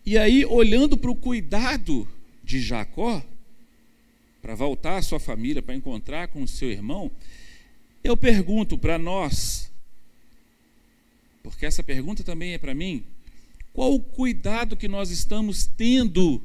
E 0.03 0.17
aí, 0.17 0.43
olhando 0.43 0.97
para 0.97 1.11
o 1.11 1.15
cuidado 1.15 2.07
de 2.43 2.59
Jacó, 2.59 3.23
para 4.41 4.55
voltar 4.55 4.97
à 4.97 5.01
sua 5.03 5.19
família, 5.19 5.61
para 5.61 5.75
encontrar 5.75 6.29
com 6.29 6.41
o 6.41 6.47
seu 6.47 6.71
irmão, 6.71 7.11
eu 8.03 8.17
pergunto 8.17 8.75
para 8.75 8.97
nós, 8.97 9.70
porque 11.43 11.65
essa 11.65 11.83
pergunta 11.83 12.23
também 12.23 12.53
é 12.53 12.57
para 12.57 12.73
mim. 12.73 13.03
Qual 13.73 13.93
o 13.93 13.99
cuidado 13.99 14.75
que 14.75 14.87
nós 14.87 15.11
estamos 15.11 15.65
tendo 15.65 16.41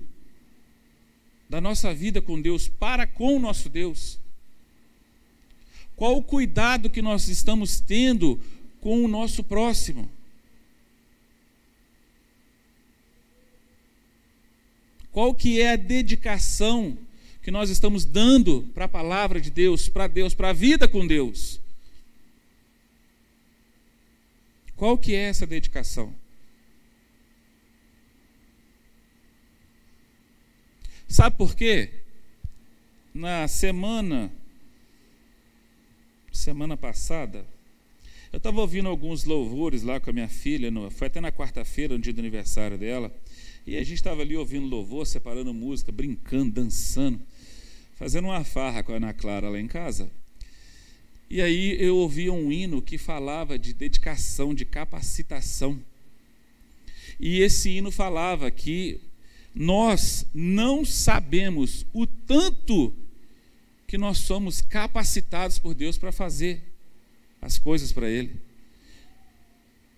da 1.49 1.61
nossa 1.61 1.93
vida 1.95 2.23
com 2.23 2.41
Deus 2.41 2.69
para 2.69 3.07
com 3.07 3.37
o 3.37 3.41
nosso 3.41 3.69
Deus? 3.69 4.19
Qual 5.97 6.17
o 6.17 6.23
cuidado 6.23 6.91
que 6.91 7.01
nós 7.01 7.29
estamos 7.29 7.81
tendo 7.81 8.41
com 8.81 9.05
o 9.05 9.09
nosso 9.09 9.43
próximo? 9.43 10.11
Qual 15.11 15.35
que 15.35 15.61
é 15.61 15.73
a 15.73 15.77
dedicação 15.77 16.99
que 17.43 17.51
nós 17.51 17.71
estamos 17.71 18.05
dando 18.05 18.69
para 18.75 18.85
a 18.85 18.89
palavra 18.89 19.41
de 19.41 19.51
Deus, 19.51 19.89
para 19.89 20.07
Deus, 20.07 20.35
para 20.35 20.51
a 20.51 20.53
vida 20.53 20.87
com 20.87 21.07
Deus? 21.07 21.59
Qual 24.77 24.99
que 24.99 25.15
é 25.15 25.23
essa 25.23 25.47
dedicação? 25.47 26.15
Sabe 31.09 31.37
por 31.37 31.57
quê? 31.57 31.91
Na 33.15 33.49
semana 33.49 34.31
semana 36.31 36.77
passada, 36.77 37.45
eu 38.33 38.37
estava 38.37 38.61
ouvindo 38.61 38.89
alguns 38.89 39.25
louvores 39.25 39.83
lá 39.83 39.99
com 39.99 40.11
a 40.11 40.12
minha 40.12 40.29
filha, 40.29 40.71
no, 40.71 40.91
foi 40.91 41.07
até 41.07 41.21
na 41.21 41.33
quarta-feira, 41.33 41.95
no 41.95 42.01
dia 42.01 42.12
do 42.12 42.21
aniversário 42.21 42.77
dela, 42.77 43.12
e 43.67 43.77
a 43.77 43.83
gente 43.83 43.95
estava 43.95 44.21
ali 44.21 44.37
ouvindo 44.37 44.67
louvor, 44.67 45.07
separando 45.07 45.55
música, 45.55 45.91
brincando, 45.91 46.53
dançando, 46.53 47.21
fazendo 47.95 48.27
uma 48.27 48.45
farra 48.45 48.83
com 48.83 48.93
a 48.93 48.97
Ana 48.97 49.15
Clara 49.15 49.49
lá 49.49 49.59
em 49.59 49.67
casa. 49.67 50.11
E 51.29 51.43
aí 51.43 51.77
eu 51.81 51.97
ouvi 51.97 52.31
um 52.31 52.53
hino 52.53 52.81
que 52.81 52.97
falava 52.97 53.59
de 53.59 53.73
dedicação, 53.73 54.55
de 54.55 54.65
capacitação. 54.65 55.81
E 57.19 57.41
esse 57.41 57.71
hino 57.71 57.91
falava 57.91 58.51
que 58.51 59.01
nós 59.55 60.27
não 60.35 60.85
sabemos 60.85 61.87
o 61.93 62.07
tanto 62.07 62.93
que 63.87 63.97
nós 63.97 64.19
somos 64.19 64.61
capacitados 64.61 65.59
por 65.59 65.75
Deus 65.75 65.97
para 65.97 66.12
fazer 66.12 66.62
as 67.41 67.59
coisas 67.59 67.93
para 67.93 68.09
Ele. 68.09 68.37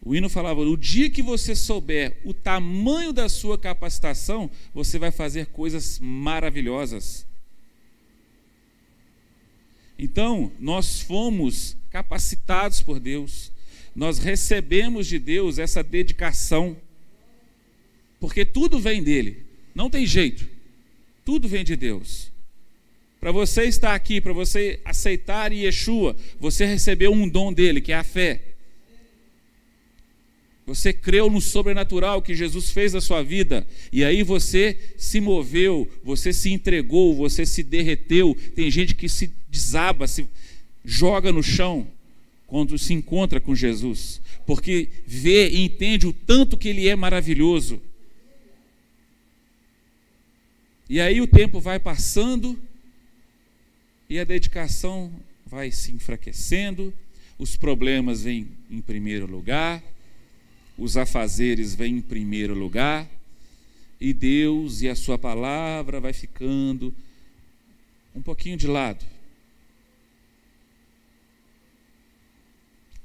O 0.00 0.14
hino 0.14 0.28
falava: 0.28 0.60
o 0.60 0.76
dia 0.76 1.10
que 1.10 1.20
você 1.20 1.54
souber 1.54 2.18
o 2.24 2.32
tamanho 2.32 3.12
da 3.12 3.28
sua 3.28 3.58
capacitação, 3.58 4.50
você 4.72 4.98
vai 4.98 5.10
fazer 5.10 5.46
coisas 5.46 5.98
maravilhosas. 5.98 7.26
Então, 9.98 10.52
nós 10.60 11.00
fomos 11.00 11.76
capacitados 11.90 12.80
por 12.80 13.00
Deus, 13.00 13.50
nós 13.96 14.18
recebemos 14.18 15.08
de 15.08 15.18
Deus 15.18 15.58
essa 15.58 15.82
dedicação, 15.82 16.76
porque 18.20 18.44
tudo 18.44 18.78
vem 18.78 19.02
dele, 19.02 19.44
não 19.74 19.90
tem 19.90 20.06
jeito, 20.06 20.48
tudo 21.24 21.48
vem 21.48 21.64
de 21.64 21.74
Deus. 21.74 22.30
Para 23.20 23.32
você 23.32 23.64
estar 23.64 23.94
aqui, 23.94 24.20
para 24.20 24.32
você 24.32 24.80
aceitar 24.84 25.52
Yeshua, 25.52 26.14
você 26.38 26.64
recebeu 26.64 27.12
um 27.12 27.28
dom 27.28 27.52
dele, 27.52 27.80
que 27.80 27.90
é 27.90 27.96
a 27.96 28.04
fé. 28.04 28.40
Você 30.64 30.92
creu 30.92 31.28
no 31.30 31.40
sobrenatural 31.40 32.22
que 32.22 32.34
Jesus 32.34 32.70
fez 32.70 32.92
na 32.92 33.00
sua 33.00 33.22
vida, 33.22 33.66
e 33.92 34.04
aí 34.04 34.22
você 34.22 34.78
se 34.96 35.18
moveu, 35.20 35.90
você 36.04 36.32
se 36.32 36.50
entregou, 36.50 37.16
você 37.16 37.44
se 37.44 37.64
derreteu. 37.64 38.36
Tem 38.54 38.70
gente 38.70 38.94
que 38.94 39.08
se 39.08 39.32
desaba, 39.50 40.06
se 40.06 40.28
joga 40.84 41.32
no 41.32 41.42
chão 41.42 41.86
quando 42.46 42.78
se 42.78 42.94
encontra 42.94 43.40
com 43.40 43.54
Jesus, 43.54 44.20
porque 44.46 44.88
vê 45.06 45.50
e 45.50 45.60
entende 45.60 46.06
o 46.06 46.12
tanto 46.12 46.56
que 46.56 46.68
ele 46.68 46.88
é 46.88 46.96
maravilhoso. 46.96 47.80
E 50.88 51.00
aí 51.00 51.20
o 51.20 51.26
tempo 51.26 51.60
vai 51.60 51.78
passando 51.78 52.58
e 54.08 54.18
a 54.18 54.24
dedicação 54.24 55.12
vai 55.44 55.70
se 55.70 55.92
enfraquecendo, 55.92 56.94
os 57.38 57.56
problemas 57.56 58.22
vêm 58.22 58.48
em 58.70 58.80
primeiro 58.80 59.26
lugar 59.26 59.82
os 60.78 60.96
afazeres 60.96 61.74
vêm 61.74 61.96
em 61.96 62.00
primeiro 62.00 62.54
lugar 62.54 63.10
e 64.00 64.12
Deus 64.12 64.80
e 64.80 64.88
a 64.88 64.94
sua 64.94 65.18
palavra 65.18 65.98
vai 65.98 66.12
ficando 66.12 66.94
um 68.14 68.22
pouquinho 68.22 68.56
de 68.56 68.68
lado. 68.68 69.04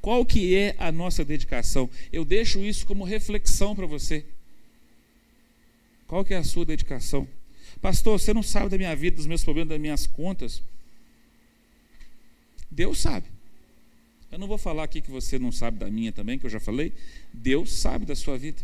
Qual 0.04 0.26
que 0.26 0.54
é 0.54 0.76
a 0.80 0.92
nossa 0.92 1.24
dedicação? 1.24 1.90
Eu 2.12 2.26
deixo 2.26 2.60
isso 2.60 2.86
como 2.86 3.06
reflexão 3.06 3.74
para 3.74 3.86
você. 3.86 4.26
Qual 6.06 6.26
que 6.26 6.34
é 6.34 6.38
a 6.38 6.44
sua 6.44 6.66
dedicação? 6.66 7.26
Pastor, 7.82 8.20
você 8.20 8.34
não 8.34 8.44
sabe 8.44 8.68
da 8.68 8.78
minha 8.78 8.94
vida, 8.98 9.16
dos 9.16 9.26
meus 9.26 9.46
problemas, 9.46 9.70
das 9.70 9.80
minhas 9.80 10.06
contas. 10.06 10.62
Deus 12.70 13.00
sabe. 13.00 13.28
Eu 14.30 14.38
não 14.38 14.46
vou 14.46 14.58
falar 14.58 14.84
aqui 14.84 15.00
que 15.00 15.10
você 15.10 15.40
não 15.40 15.54
sabe 15.54 15.78
da 15.78 15.90
minha 15.90 16.12
também, 16.12 16.38
que 16.38 16.46
eu 16.46 16.50
já 16.50 16.60
falei. 16.60 16.92
Deus 17.32 17.72
sabe 17.72 18.06
da 18.06 18.14
sua 18.14 18.38
vida. 18.38 18.62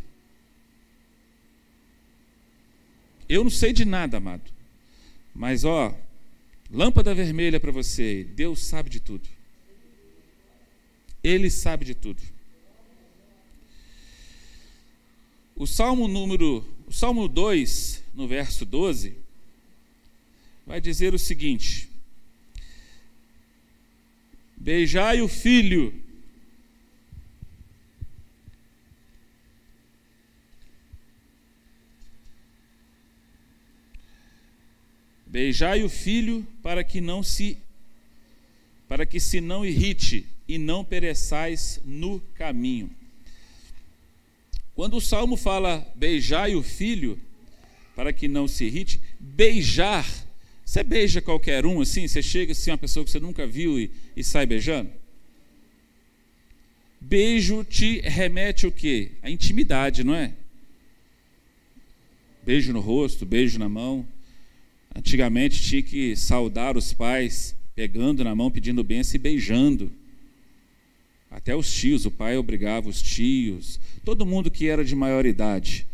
Eu 3.30 3.46
não 3.46 3.52
sei 3.52 3.72
de 3.72 3.86
nada, 3.86 4.18
amado. 4.18 4.52
Mas, 5.34 5.64
ó, 5.64 5.98
lâmpada 6.70 7.16
vermelha 7.16 7.62
para 7.62 7.72
você. 7.72 8.26
Deus 8.26 8.62
sabe 8.66 8.90
de 8.90 9.00
tudo. 9.00 9.39
Ele 11.24 11.50
sabe 11.50 11.86
de 11.86 11.94
tudo. 11.94 12.22
O 15.56 15.68
Salmo 15.68 16.08
número, 16.08 16.66
o 16.88 16.94
Salmo 16.94 17.28
2, 17.28 18.04
no 18.14 18.28
verso 18.28 18.66
12, 18.66 19.14
vai 20.66 20.80
dizer 20.80 21.14
o 21.14 21.20
seguinte: 21.20 21.90
Beijai 24.56 25.22
o 25.22 25.28
filho. 25.28 25.94
Beijai 35.26 35.84
o 35.84 35.90
filho 35.90 36.48
para 36.64 36.84
que 36.84 37.02
não 37.02 37.22
se 37.22 37.58
para 38.88 39.06
que 39.06 39.20
se 39.20 39.40
não 39.40 39.64
irrite 39.66 40.26
e 40.50 40.58
não 40.58 40.84
pereçais 40.84 41.80
no 41.86 42.20
caminho. 42.34 42.90
Quando 44.74 44.98
o 44.98 45.02
salmo 45.02 45.38
fala 45.38 45.88
beijai 45.96 46.56
o 46.56 46.64
filho, 46.64 47.22
para 47.96 48.12
que 48.12 48.28
não 48.28 48.48
se 48.48 48.66
irrite, 48.66 49.00
beijar, 49.20 50.08
você 50.66 50.82
beija 50.82 51.22
qualquer 51.22 51.68
um 51.68 51.82
assim? 51.82 52.08
Você 52.08 52.24
chega 52.24 52.54
assim, 52.54 52.72
uma 52.72 52.80
pessoa 52.80 53.06
que 53.06 53.12
você 53.12 53.20
nunca 53.20 53.46
viu 53.46 53.80
e, 53.80 53.92
e 54.16 54.24
sai 54.24 54.48
beijando? 54.48 54.90
Beijo 57.00 57.64
te 57.64 58.00
remete 58.00 58.66
o 58.66 58.72
quê? 58.72 59.12
A 59.22 59.30
intimidade, 59.30 60.04
não 60.04 60.16
é? 60.16 60.34
Beijo 62.44 62.74
no 62.74 62.80
rosto, 62.80 63.24
beijo 63.24 63.60
na 63.60 63.70
mão. 63.70 64.08
Antigamente 64.96 65.62
tinha 65.62 65.84
que 65.84 66.16
saudar 66.16 66.76
os 66.76 66.92
pais 66.92 67.56
pegando 67.76 68.24
na 68.24 68.34
mão, 68.34 68.50
pedindo 68.50 68.84
bênção 68.84 69.16
e 69.16 69.20
beijando. 69.20 69.99
Até 71.32 71.56
os 71.56 71.72
tios, 71.72 72.06
o 72.06 72.12
pai 72.12 72.38
obrigava 72.38 72.90
os 72.90 73.02
tios, 73.02 73.80
todo 74.04 74.26
mundo 74.26 74.50
que 74.50 74.68
era 74.68 74.84
de 74.84 74.96
maior 74.96 75.26
idade, 75.26 75.86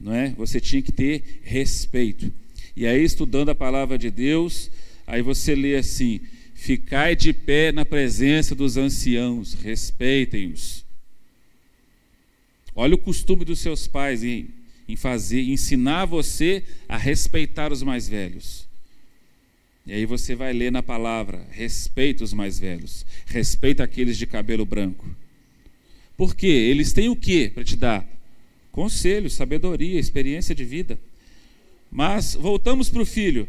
não 0.00 0.12
é? 0.14 0.30
Você 0.30 0.60
tinha 0.60 0.80
que 0.80 0.92
ter 0.92 1.40
respeito. 1.42 2.32
E 2.76 2.86
aí 2.86 3.04
estudando 3.04 3.50
a 3.50 3.54
palavra 3.54 3.98
de 3.98 4.10
Deus, 4.10 4.70
aí 5.06 5.22
você 5.22 5.54
lê 5.54 5.76
assim: 5.76 6.20
Ficai 6.54 7.14
de 7.14 7.32
pé 7.32 7.72
na 7.72 7.84
presença 7.84 8.54
dos 8.54 8.76
anciãos, 8.76 9.54
respeitem-os. 9.54 10.84
Olha 12.74 12.94
o 12.94 12.98
costume 12.98 13.44
dos 13.44 13.60
seus 13.60 13.86
pais 13.86 14.24
em, 14.24 14.48
em 14.88 14.96
fazer, 14.96 15.42
ensinar 15.42 16.06
você 16.06 16.64
a 16.88 16.96
respeitar 16.96 17.70
os 17.70 17.82
mais 17.82 18.08
velhos. 18.08 18.63
E 19.86 19.92
aí 19.92 20.06
você 20.06 20.34
vai 20.34 20.52
ler 20.52 20.72
na 20.72 20.82
palavra: 20.82 21.46
respeita 21.50 22.24
os 22.24 22.32
mais 22.32 22.58
velhos, 22.58 23.04
respeita 23.26 23.82
aqueles 23.82 24.16
de 24.16 24.26
cabelo 24.26 24.64
branco. 24.64 25.06
Por 26.16 26.34
quê? 26.34 26.46
Eles 26.46 26.92
têm 26.92 27.08
o 27.08 27.16
que 27.16 27.50
para 27.50 27.64
te 27.64 27.76
dar? 27.76 28.06
Conselho, 28.70 29.28
sabedoria, 29.28 29.98
experiência 29.98 30.54
de 30.54 30.64
vida. 30.64 30.98
Mas 31.90 32.34
voltamos 32.34 32.88
para 32.88 33.02
o 33.02 33.06
filho. 33.06 33.48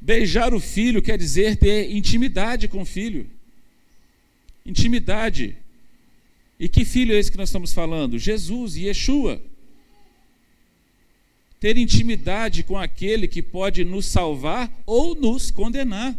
Beijar 0.00 0.54
o 0.54 0.60
filho 0.60 1.02
quer 1.02 1.18
dizer 1.18 1.56
ter 1.56 1.90
intimidade 1.90 2.68
com 2.68 2.82
o 2.82 2.86
filho. 2.86 3.26
Intimidade. 4.64 5.56
E 6.58 6.68
que 6.68 6.84
filho 6.84 7.14
é 7.14 7.18
esse 7.18 7.30
que 7.30 7.38
nós 7.38 7.48
estamos 7.48 7.72
falando? 7.72 8.18
Jesus, 8.18 8.76
Yeshua 8.76 9.40
ter 11.60 11.76
intimidade 11.76 12.62
com 12.62 12.76
aquele 12.76 13.26
que 13.26 13.42
pode 13.42 13.84
nos 13.84 14.06
salvar 14.06 14.70
ou 14.86 15.14
nos 15.14 15.50
condenar. 15.50 16.16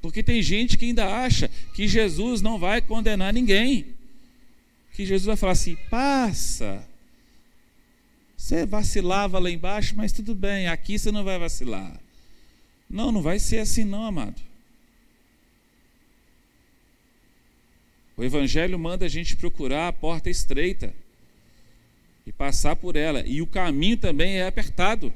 Porque 0.00 0.22
tem 0.22 0.42
gente 0.42 0.76
que 0.76 0.86
ainda 0.86 1.06
acha 1.06 1.48
que 1.74 1.88
Jesus 1.88 2.40
não 2.40 2.58
vai 2.58 2.80
condenar 2.80 3.32
ninguém. 3.32 3.86
Que 4.92 5.04
Jesus 5.04 5.26
vai 5.26 5.36
falar 5.36 5.52
assim: 5.52 5.76
passa. 5.90 6.86
Você 8.36 8.66
vacilava 8.66 9.38
lá 9.38 9.50
embaixo, 9.50 9.94
mas 9.96 10.12
tudo 10.12 10.34
bem, 10.34 10.68
aqui 10.68 10.98
você 10.98 11.10
não 11.10 11.24
vai 11.24 11.38
vacilar. 11.38 11.98
Não, 12.88 13.10
não 13.10 13.22
vai 13.22 13.38
ser 13.38 13.58
assim, 13.58 13.84
não, 13.84 14.04
amado. 14.04 14.40
O 18.16 18.22
Evangelho 18.22 18.78
manda 18.78 19.06
a 19.06 19.08
gente 19.08 19.36
procurar 19.36 19.88
a 19.88 19.92
porta 19.92 20.30
estreita 20.30 20.94
e 22.26 22.32
passar 22.32 22.76
por 22.76 22.96
ela. 22.96 23.22
E 23.26 23.42
o 23.42 23.46
caminho 23.46 23.96
também 23.96 24.38
é 24.38 24.46
apertado. 24.46 25.12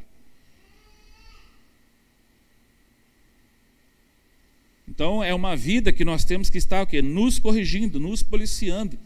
Então 4.87 5.23
é 5.23 5.35
uma 5.35 5.55
vida 5.55 5.93
que 5.93 6.05
nós 6.05 6.25
temos 6.25 6.51
que 6.51 6.59
estar 6.59 6.83
o 6.83 6.87
quê? 6.87 7.01
Nos 7.01 7.39
corrigindo, 7.39 8.01
nos 8.01 8.23
policiando. 8.23 8.99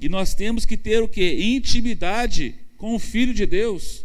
E 0.00 0.08
nós 0.08 0.34
temos 0.34 0.64
que 0.64 0.76
ter 0.76 1.02
o 1.02 1.08
quê? 1.08 1.36
Intimidade 1.40 2.54
com 2.76 2.94
o 2.94 2.98
Filho 2.98 3.34
de 3.34 3.44
Deus, 3.44 4.04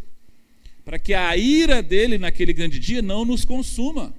para 0.83 0.99
que 0.99 1.13
a 1.13 1.35
ira 1.37 1.81
dele 1.81 2.17
naquele 2.17 2.51
grande 2.51 2.79
dia 2.79 3.01
não 3.01 3.23
nos 3.23 3.45
consuma. 3.45 4.13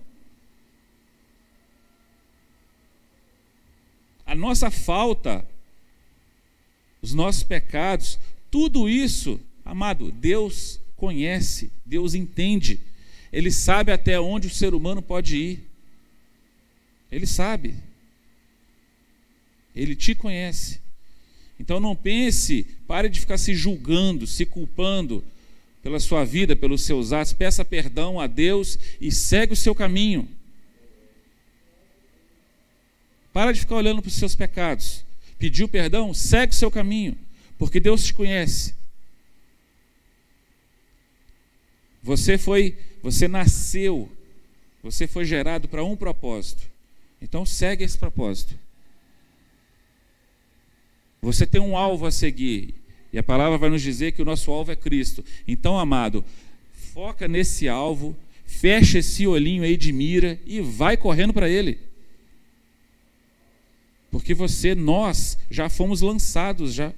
A 4.24 4.34
nossa 4.34 4.70
falta, 4.70 5.46
os 7.02 7.12
nossos 7.12 7.42
pecados, 7.42 8.18
tudo 8.54 8.88
isso, 8.88 9.40
amado, 9.64 10.12
Deus 10.12 10.78
conhece, 10.94 11.72
Deus 11.84 12.14
entende, 12.14 12.78
Ele 13.32 13.50
sabe 13.50 13.90
até 13.90 14.20
onde 14.20 14.46
o 14.46 14.50
ser 14.50 14.74
humano 14.74 15.02
pode 15.02 15.36
ir. 15.36 15.68
Ele 17.10 17.26
sabe. 17.26 17.74
Ele 19.74 19.96
te 19.96 20.14
conhece. 20.14 20.78
Então 21.58 21.80
não 21.80 21.96
pense, 21.96 22.64
pare 22.86 23.08
de 23.08 23.18
ficar 23.18 23.38
se 23.38 23.56
julgando, 23.56 24.24
se 24.24 24.46
culpando 24.46 25.24
pela 25.82 25.98
sua 25.98 26.24
vida, 26.24 26.54
pelos 26.54 26.82
seus 26.82 27.12
atos. 27.12 27.32
Peça 27.32 27.64
perdão 27.64 28.20
a 28.20 28.28
Deus 28.28 28.78
e 29.00 29.10
segue 29.10 29.52
o 29.52 29.56
seu 29.56 29.74
caminho. 29.74 30.28
Para 33.32 33.50
de 33.50 33.58
ficar 33.58 33.74
olhando 33.74 34.00
para 34.00 34.10
os 34.10 34.14
seus 34.14 34.36
pecados. 34.36 35.04
Pediu 35.40 35.66
perdão, 35.66 36.14
segue 36.14 36.52
o 36.52 36.56
seu 36.56 36.70
caminho 36.70 37.18
porque 37.64 37.80
Deus 37.80 38.04
te 38.04 38.12
conhece. 38.12 38.74
Você 42.02 42.36
foi, 42.36 42.76
você 43.02 43.26
nasceu, 43.26 44.12
você 44.82 45.06
foi 45.06 45.24
gerado 45.24 45.66
para 45.66 45.82
um 45.82 45.96
propósito. 45.96 46.62
Então 47.22 47.46
segue 47.46 47.82
esse 47.82 47.96
propósito. 47.96 48.54
Você 51.22 51.46
tem 51.46 51.58
um 51.58 51.74
alvo 51.74 52.04
a 52.04 52.10
seguir. 52.10 52.74
E 53.10 53.18
a 53.18 53.22
palavra 53.22 53.56
vai 53.56 53.70
nos 53.70 53.80
dizer 53.80 54.12
que 54.12 54.20
o 54.20 54.26
nosso 54.26 54.50
alvo 54.50 54.70
é 54.70 54.76
Cristo. 54.76 55.24
Então, 55.48 55.78
amado, 55.78 56.22
foca 56.92 57.26
nesse 57.26 57.66
alvo, 57.66 58.14
fecha 58.44 58.98
esse 58.98 59.26
olhinho 59.26 59.62
aí 59.62 59.78
de 59.78 59.90
mira 59.90 60.38
e 60.44 60.60
vai 60.60 60.98
correndo 60.98 61.32
para 61.32 61.48
ele. 61.48 61.78
Porque 64.10 64.34
você, 64.34 64.74
nós, 64.74 65.38
já 65.50 65.70
fomos 65.70 66.02
lançados 66.02 66.74
já. 66.74 66.92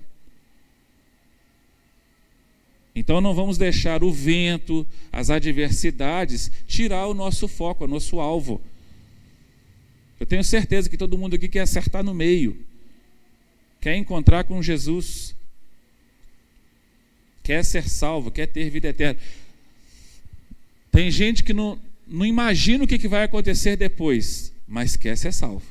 Então 2.96 3.20
não 3.20 3.34
vamos 3.34 3.58
deixar 3.58 4.02
o 4.02 4.10
vento, 4.10 4.86
as 5.12 5.28
adversidades 5.28 6.50
tirar 6.66 7.06
o 7.06 7.12
nosso 7.12 7.46
foco, 7.46 7.84
o 7.84 7.86
nosso 7.86 8.18
alvo. 8.18 8.58
Eu 10.18 10.24
tenho 10.24 10.42
certeza 10.42 10.88
que 10.88 10.96
todo 10.96 11.18
mundo 11.18 11.36
aqui 11.36 11.46
quer 11.46 11.60
acertar 11.60 12.02
no 12.02 12.14
meio, 12.14 12.58
quer 13.82 13.94
encontrar 13.96 14.44
com 14.44 14.62
Jesus, 14.62 15.36
quer 17.42 17.62
ser 17.62 17.86
salvo, 17.86 18.30
quer 18.30 18.46
ter 18.46 18.70
vida 18.70 18.88
eterna. 18.88 19.20
Tem 20.90 21.10
gente 21.10 21.44
que 21.44 21.52
não, 21.52 21.78
não 22.06 22.24
imagina 22.24 22.84
o 22.84 22.86
que 22.86 23.06
vai 23.06 23.24
acontecer 23.24 23.76
depois, 23.76 24.54
mas 24.66 24.96
quer 24.96 25.18
ser 25.18 25.34
salvo, 25.34 25.66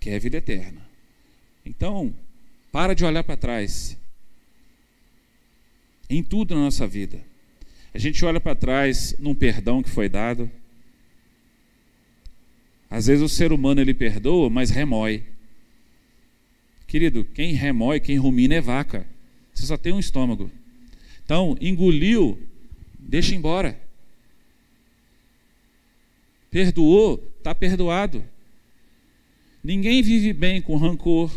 quer 0.00 0.18
vida 0.18 0.38
eterna. 0.38 0.84
Então, 1.64 2.12
para 2.72 2.94
de 2.94 3.04
olhar 3.04 3.22
para 3.22 3.36
trás 3.36 3.96
em 6.08 6.22
tudo 6.22 6.54
na 6.54 6.62
nossa 6.62 6.86
vida. 6.86 7.20
A 7.92 7.98
gente 7.98 8.24
olha 8.24 8.40
para 8.40 8.54
trás 8.54 9.16
num 9.18 9.34
perdão 9.34 9.82
que 9.82 9.90
foi 9.90 10.08
dado. 10.08 10.50
Às 12.90 13.06
vezes 13.06 13.22
o 13.22 13.28
ser 13.28 13.52
humano 13.52 13.80
ele 13.80 13.94
perdoa, 13.94 14.48
mas 14.48 14.70
remói. 14.70 15.22
Querido, 16.86 17.24
quem 17.24 17.52
remói, 17.52 17.98
quem 17.98 18.16
rumina 18.16 18.54
é 18.54 18.60
vaca. 18.60 19.06
Você 19.52 19.66
só 19.66 19.76
tem 19.76 19.92
um 19.92 19.98
estômago. 19.98 20.50
Então, 21.24 21.56
engoliu, 21.60 22.40
deixa 22.98 23.34
embora. 23.34 23.80
Perdoou, 26.50 27.22
está 27.38 27.54
perdoado. 27.54 28.24
Ninguém 29.64 30.02
vive 30.02 30.32
bem 30.32 30.62
com 30.62 30.76
rancor. 30.76 31.32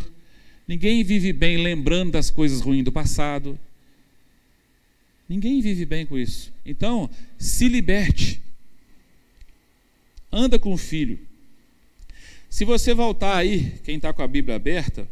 Ninguém 0.68 1.02
vive 1.02 1.32
bem 1.32 1.56
lembrando 1.56 2.12
das 2.12 2.30
coisas 2.30 2.60
ruins 2.60 2.84
do 2.84 2.92
passado. 2.92 3.58
Ninguém 5.30 5.60
vive 5.60 5.86
bem 5.86 6.04
com 6.04 6.18
isso. 6.18 6.52
Então, 6.66 7.08
se 7.38 7.68
liberte. 7.68 8.42
Anda 10.32 10.58
com 10.58 10.72
o 10.72 10.76
filho. 10.76 11.20
Se 12.48 12.64
você 12.64 12.92
voltar 12.92 13.36
aí, 13.36 13.74
quem 13.84 13.94
está 13.94 14.12
com 14.12 14.22
a 14.22 14.26
Bíblia 14.26 14.56
aberta, 14.56 15.08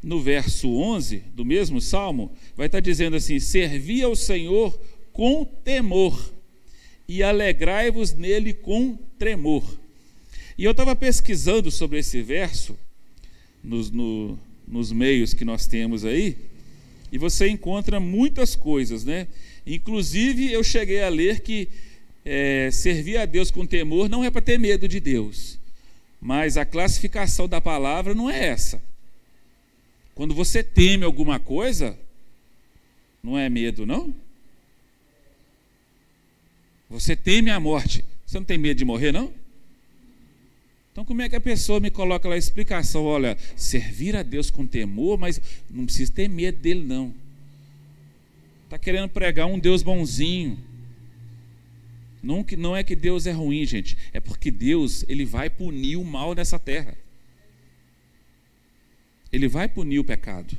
no 0.00 0.22
verso 0.22 0.68
11 0.68 1.16
do 1.34 1.44
mesmo 1.44 1.80
salmo, 1.80 2.30
vai 2.56 2.66
estar 2.66 2.76
tá 2.76 2.80
dizendo 2.80 3.16
assim: 3.16 3.40
Servi 3.40 4.04
ao 4.04 4.14
Senhor 4.14 4.80
com 5.12 5.44
temor 5.44 6.32
e 7.08 7.24
alegrai-vos 7.24 8.12
nele 8.12 8.52
com 8.52 8.96
tremor. 9.18 9.64
E 10.56 10.62
eu 10.62 10.70
estava 10.70 10.94
pesquisando 10.94 11.72
sobre 11.72 11.98
esse 11.98 12.22
verso 12.22 12.78
nos, 13.64 13.90
no, 13.90 14.38
nos 14.64 14.92
meios 14.92 15.34
que 15.34 15.44
nós 15.44 15.66
temos 15.66 16.04
aí, 16.04 16.36
e 17.10 17.18
você 17.18 17.48
encontra 17.48 17.98
muitas 17.98 18.54
coisas, 18.54 19.04
né? 19.04 19.26
Inclusive, 19.66 20.52
eu 20.52 20.62
cheguei 20.62 21.02
a 21.02 21.08
ler 21.08 21.40
que 21.40 21.68
é, 22.24 22.70
servir 22.70 23.16
a 23.16 23.26
Deus 23.26 23.50
com 23.50 23.66
temor 23.66 24.08
não 24.08 24.22
é 24.22 24.30
para 24.30 24.40
ter 24.40 24.58
medo 24.58 24.86
de 24.86 25.00
Deus, 25.00 25.58
mas 26.20 26.56
a 26.56 26.64
classificação 26.64 27.48
da 27.48 27.60
palavra 27.60 28.14
não 28.14 28.30
é 28.30 28.46
essa. 28.46 28.82
Quando 30.14 30.34
você 30.34 30.62
teme 30.62 31.04
alguma 31.04 31.38
coisa, 31.38 31.98
não 33.22 33.36
é 33.36 33.48
medo, 33.48 33.84
não? 33.84 34.14
Você 36.88 37.16
teme 37.16 37.50
a 37.50 37.58
morte. 37.58 38.04
Você 38.24 38.38
não 38.38 38.44
tem 38.44 38.56
medo 38.56 38.78
de 38.78 38.84
morrer, 38.84 39.12
não? 39.12 39.32
Então, 40.92 41.04
como 41.04 41.20
é 41.20 41.28
que 41.28 41.36
a 41.36 41.40
pessoa 41.40 41.78
me 41.78 41.90
coloca 41.90 42.28
lá 42.28 42.34
a 42.34 42.38
explicação? 42.38 43.04
Olha, 43.04 43.36
servir 43.54 44.16
a 44.16 44.22
Deus 44.22 44.50
com 44.50 44.66
temor, 44.66 45.18
mas 45.18 45.40
não 45.68 45.84
precisa 45.84 46.10
ter 46.10 46.28
medo 46.28 46.58
dele, 46.58 46.82
não. 46.82 47.12
Está 48.66 48.76
querendo 48.78 49.08
pregar 49.08 49.46
um 49.46 49.58
Deus 49.58 49.82
bonzinho. 49.82 50.58
Não, 52.20 52.44
não 52.58 52.76
é 52.76 52.82
que 52.82 52.96
Deus 52.96 53.24
é 53.24 53.30
ruim, 53.30 53.64
gente. 53.64 53.96
É 54.12 54.18
porque 54.18 54.50
Deus 54.50 55.04
ele 55.08 55.24
vai 55.24 55.48
punir 55.48 55.96
o 55.96 56.04
mal 56.04 56.34
nessa 56.34 56.58
terra. 56.58 56.98
Ele 59.32 59.46
vai 59.46 59.68
punir 59.68 60.00
o 60.00 60.04
pecado. 60.04 60.58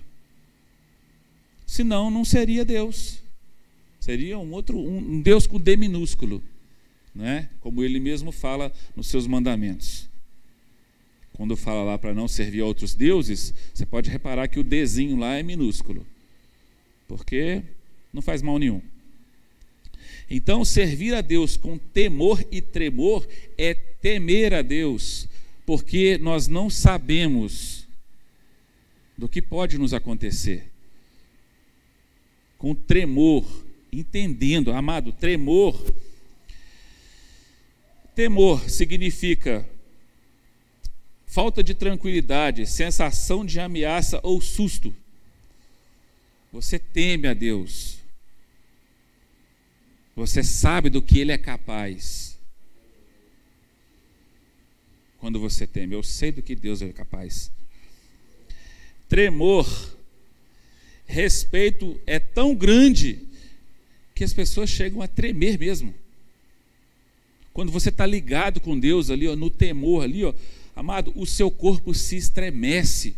Senão, 1.66 2.10
não 2.10 2.24
seria 2.24 2.64
Deus. 2.64 3.22
Seria 4.00 4.40
um 4.40 4.54
outro, 4.54 4.80
um 4.80 5.22
Deus 5.22 5.46
com 5.46 5.60
D 5.60 5.76
minúsculo, 5.76 6.42
né? 7.14 7.50
como 7.60 7.84
ele 7.84 8.00
mesmo 8.00 8.32
fala 8.32 8.72
nos 8.96 9.08
seus 9.08 9.28
mandamentos. 9.28 10.10
Quando 11.34 11.58
fala 11.58 11.84
lá 11.84 11.98
para 11.98 12.14
não 12.14 12.26
servir 12.26 12.62
a 12.62 12.66
outros 12.66 12.96
deuses, 12.96 13.54
você 13.74 13.86
pode 13.86 14.10
reparar 14.10 14.48
que 14.48 14.60
o 14.60 14.64
Dzinho 14.64 15.18
lá 15.18 15.36
é 15.36 15.44
minúsculo, 15.44 16.08
porque 17.06 17.64
não 18.14 18.22
faz 18.22 18.42
mal 18.42 18.58
nenhum. 18.58 18.82
Então, 20.30 20.66
servir 20.66 21.14
a 21.14 21.22
Deus 21.22 21.56
com 21.56 21.78
temor 21.78 22.46
e 22.52 22.62
tremor 22.62 23.28
é 23.58 23.74
temer 23.74 24.54
a 24.54 24.62
Deus, 24.62 25.28
porque 25.66 26.18
nós 26.18 26.48
não 26.48 26.70
sabemos 26.70 27.88
do 29.18 29.28
que 29.28 29.42
pode 29.42 29.78
nos 29.78 29.94
acontecer. 29.94 30.70
Com 32.58 32.76
tremor, 32.76 33.46
entendendo, 33.92 34.72
amado, 34.72 35.12
tremor. 35.12 35.82
Temor 38.14 38.70
significa 38.70 39.68
falta 41.26 41.64
de 41.64 41.74
tranquilidade, 41.74 42.66
sensação 42.66 43.46
de 43.46 43.60
ameaça 43.60 44.20
ou 44.24 44.42
susto. 44.42 44.96
Você 46.52 46.80
teme 46.80 47.28
a 47.28 47.34
Deus. 47.34 47.97
Você 50.18 50.44
sabe 50.44 50.90
do 50.90 51.02
que 51.02 51.20
Ele 51.20 51.32
é 51.32 51.38
capaz. 51.38 52.38
Quando 55.18 55.40
você 55.40 55.66
teme, 55.66 55.96
eu 55.96 56.04
sei 56.04 56.34
do 56.34 56.42
que 56.42 56.54
Deus 56.54 56.82
é 56.82 56.92
capaz 56.92 57.50
tremor, 59.08 59.68
respeito 61.06 62.00
é 62.06 62.20
tão 62.20 62.54
grande 62.54 63.20
que 64.14 64.24
as 64.24 64.34
pessoas 64.34 64.70
chegam 64.70 65.02
a 65.02 65.08
tremer 65.08 65.58
mesmo. 65.58 65.94
Quando 67.54 67.72
você 67.72 67.90
está 67.90 68.06
ligado 68.06 68.60
com 68.60 68.78
Deus 68.78 69.10
ali, 69.10 69.28
ó, 69.28 69.36
no 69.36 69.50
temor 69.50 70.04
ali, 70.04 70.24
ó, 70.24 70.34
amado, 70.76 71.12
o 71.16 71.26
seu 71.26 71.50
corpo 71.50 71.94
se 71.94 72.16
estremece. 72.16 73.16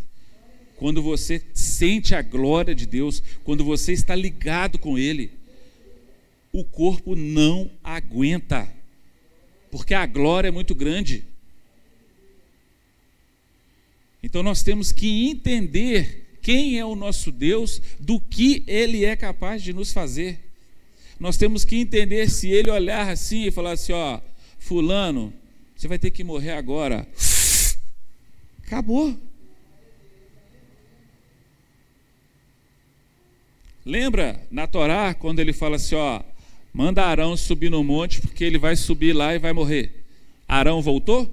Quando 0.77 1.01
você 1.01 1.43
sente 1.53 2.15
a 2.15 2.21
glória 2.21 2.73
de 2.73 2.85
Deus, 2.85 3.21
quando 3.43 3.65
você 3.65 3.91
está 3.91 4.15
ligado 4.15 4.77
com 4.77 4.97
Ele, 4.97 5.31
o 6.51 6.63
corpo 6.63 7.15
não 7.15 7.69
aguenta, 7.83 8.71
porque 9.71 9.93
a 9.93 10.05
glória 10.05 10.47
é 10.47 10.51
muito 10.51 10.73
grande. 10.73 11.25
Então 14.21 14.43
nós 14.43 14.63
temos 14.63 14.91
que 14.91 15.29
entender 15.29 16.29
quem 16.41 16.79
é 16.79 16.85
o 16.85 16.95
nosso 16.95 17.31
Deus, 17.31 17.81
do 17.99 18.19
que 18.19 18.63
ele 18.67 19.05
é 19.05 19.15
capaz 19.15 19.61
de 19.61 19.73
nos 19.73 19.91
fazer. 19.91 20.39
Nós 21.19 21.37
temos 21.37 21.65
que 21.65 21.75
entender 21.75 22.29
se 22.29 22.49
ele 22.49 22.71
olhar 22.71 23.09
assim 23.09 23.45
e 23.45 23.51
falar 23.51 23.73
assim: 23.73 23.91
ó, 23.91 24.19
Fulano, 24.57 25.33
você 25.75 25.87
vai 25.87 25.99
ter 25.99 26.11
que 26.11 26.23
morrer 26.23 26.51
agora. 26.51 27.07
Acabou. 28.65 29.17
Lembra 33.85 34.45
na 34.51 34.67
Torá 34.67 35.13
quando 35.13 35.39
ele 35.39 35.51
fala 35.51 35.75
assim: 35.75 35.95
ó, 35.95 36.21
manda 36.73 37.05
Arão 37.05 37.35
subir 37.35 37.69
no 37.69 37.83
monte, 37.83 38.21
porque 38.21 38.43
ele 38.43 38.57
vai 38.57 38.75
subir 38.75 39.13
lá 39.13 39.33
e 39.35 39.39
vai 39.39 39.53
morrer. 39.53 40.03
Arão 40.47 40.81
voltou? 40.81 41.29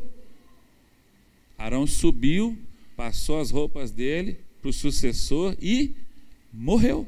Arão 1.59 1.87
subiu 1.87 2.59
passou 2.96 3.38
as 3.38 3.51
roupas 3.51 3.90
dele 3.90 4.38
para 4.61 4.70
o 4.70 4.72
sucessor 4.72 5.57
e 5.61 5.94
morreu. 6.53 7.07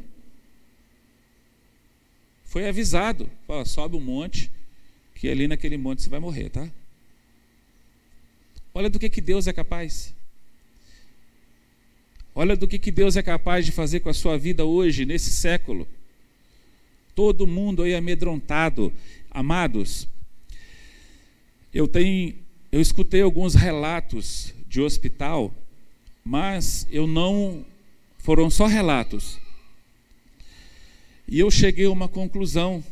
Foi 2.45 2.69
avisado: 2.69 3.29
fala, 3.47 3.65
sobe 3.65 3.97
um 3.97 4.01
monte, 4.01 4.51
que 5.15 5.29
ali 5.29 5.49
naquele 5.49 5.77
monte 5.77 6.03
você 6.03 6.11
vai 6.11 6.21
morrer, 6.21 6.51
tá? 6.51 6.71
Olha 8.75 8.91
do 8.91 8.99
que, 8.99 9.09
que 9.09 9.21
Deus 9.21 9.47
é 9.47 9.53
capaz. 9.53 10.15
Olha 12.35 12.57
do 12.57 12.69
que, 12.69 12.79
que 12.79 12.93
Deus 12.93 13.17
é 13.17 13.23
capaz 13.23 13.65
de 13.65 13.73
fazer 13.73 14.01
com 14.01 14.09
a 14.09 14.15
sua 14.15 14.39
vida 14.39 14.65
hoje, 14.65 15.05
nesse 15.05 15.31
século. 15.31 15.89
Todo 17.19 17.47
mundo 17.47 17.83
aí 17.83 17.95
amedrontado. 17.97 18.93
Amados, 19.29 20.07
eu 21.75 21.89
tenho, 21.89 22.37
eu 22.71 22.81
escutei 22.81 23.23
alguns 23.23 23.55
relatos 23.55 24.55
de 24.69 24.81
hospital 24.81 25.53
mas 26.29 26.87
eu 26.91 27.07
não. 27.07 27.65
Foram 28.19 28.51
só 28.51 28.67
relatos. 28.67 29.39
E 31.27 31.39
eu 31.41 31.51
cheguei 31.51 31.87
a 31.87 31.91
uma 31.91 32.07
conclusão. 32.07 32.85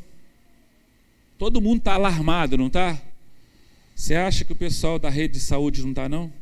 Todo 1.37 1.61
mundo 1.61 1.81
está 1.81 1.93
alarmado, 1.93 2.57
não 2.57 2.69
está? 2.69 2.99
Você 3.95 4.15
acha 4.15 4.43
que 4.43 4.53
o 4.53 4.57
pessoal 4.57 4.99
da 4.99 5.11
rede 5.11 5.35
de 5.35 5.41
saúde 5.41 5.83
não 5.83 5.91
está, 5.91 6.09
não? 6.09 6.33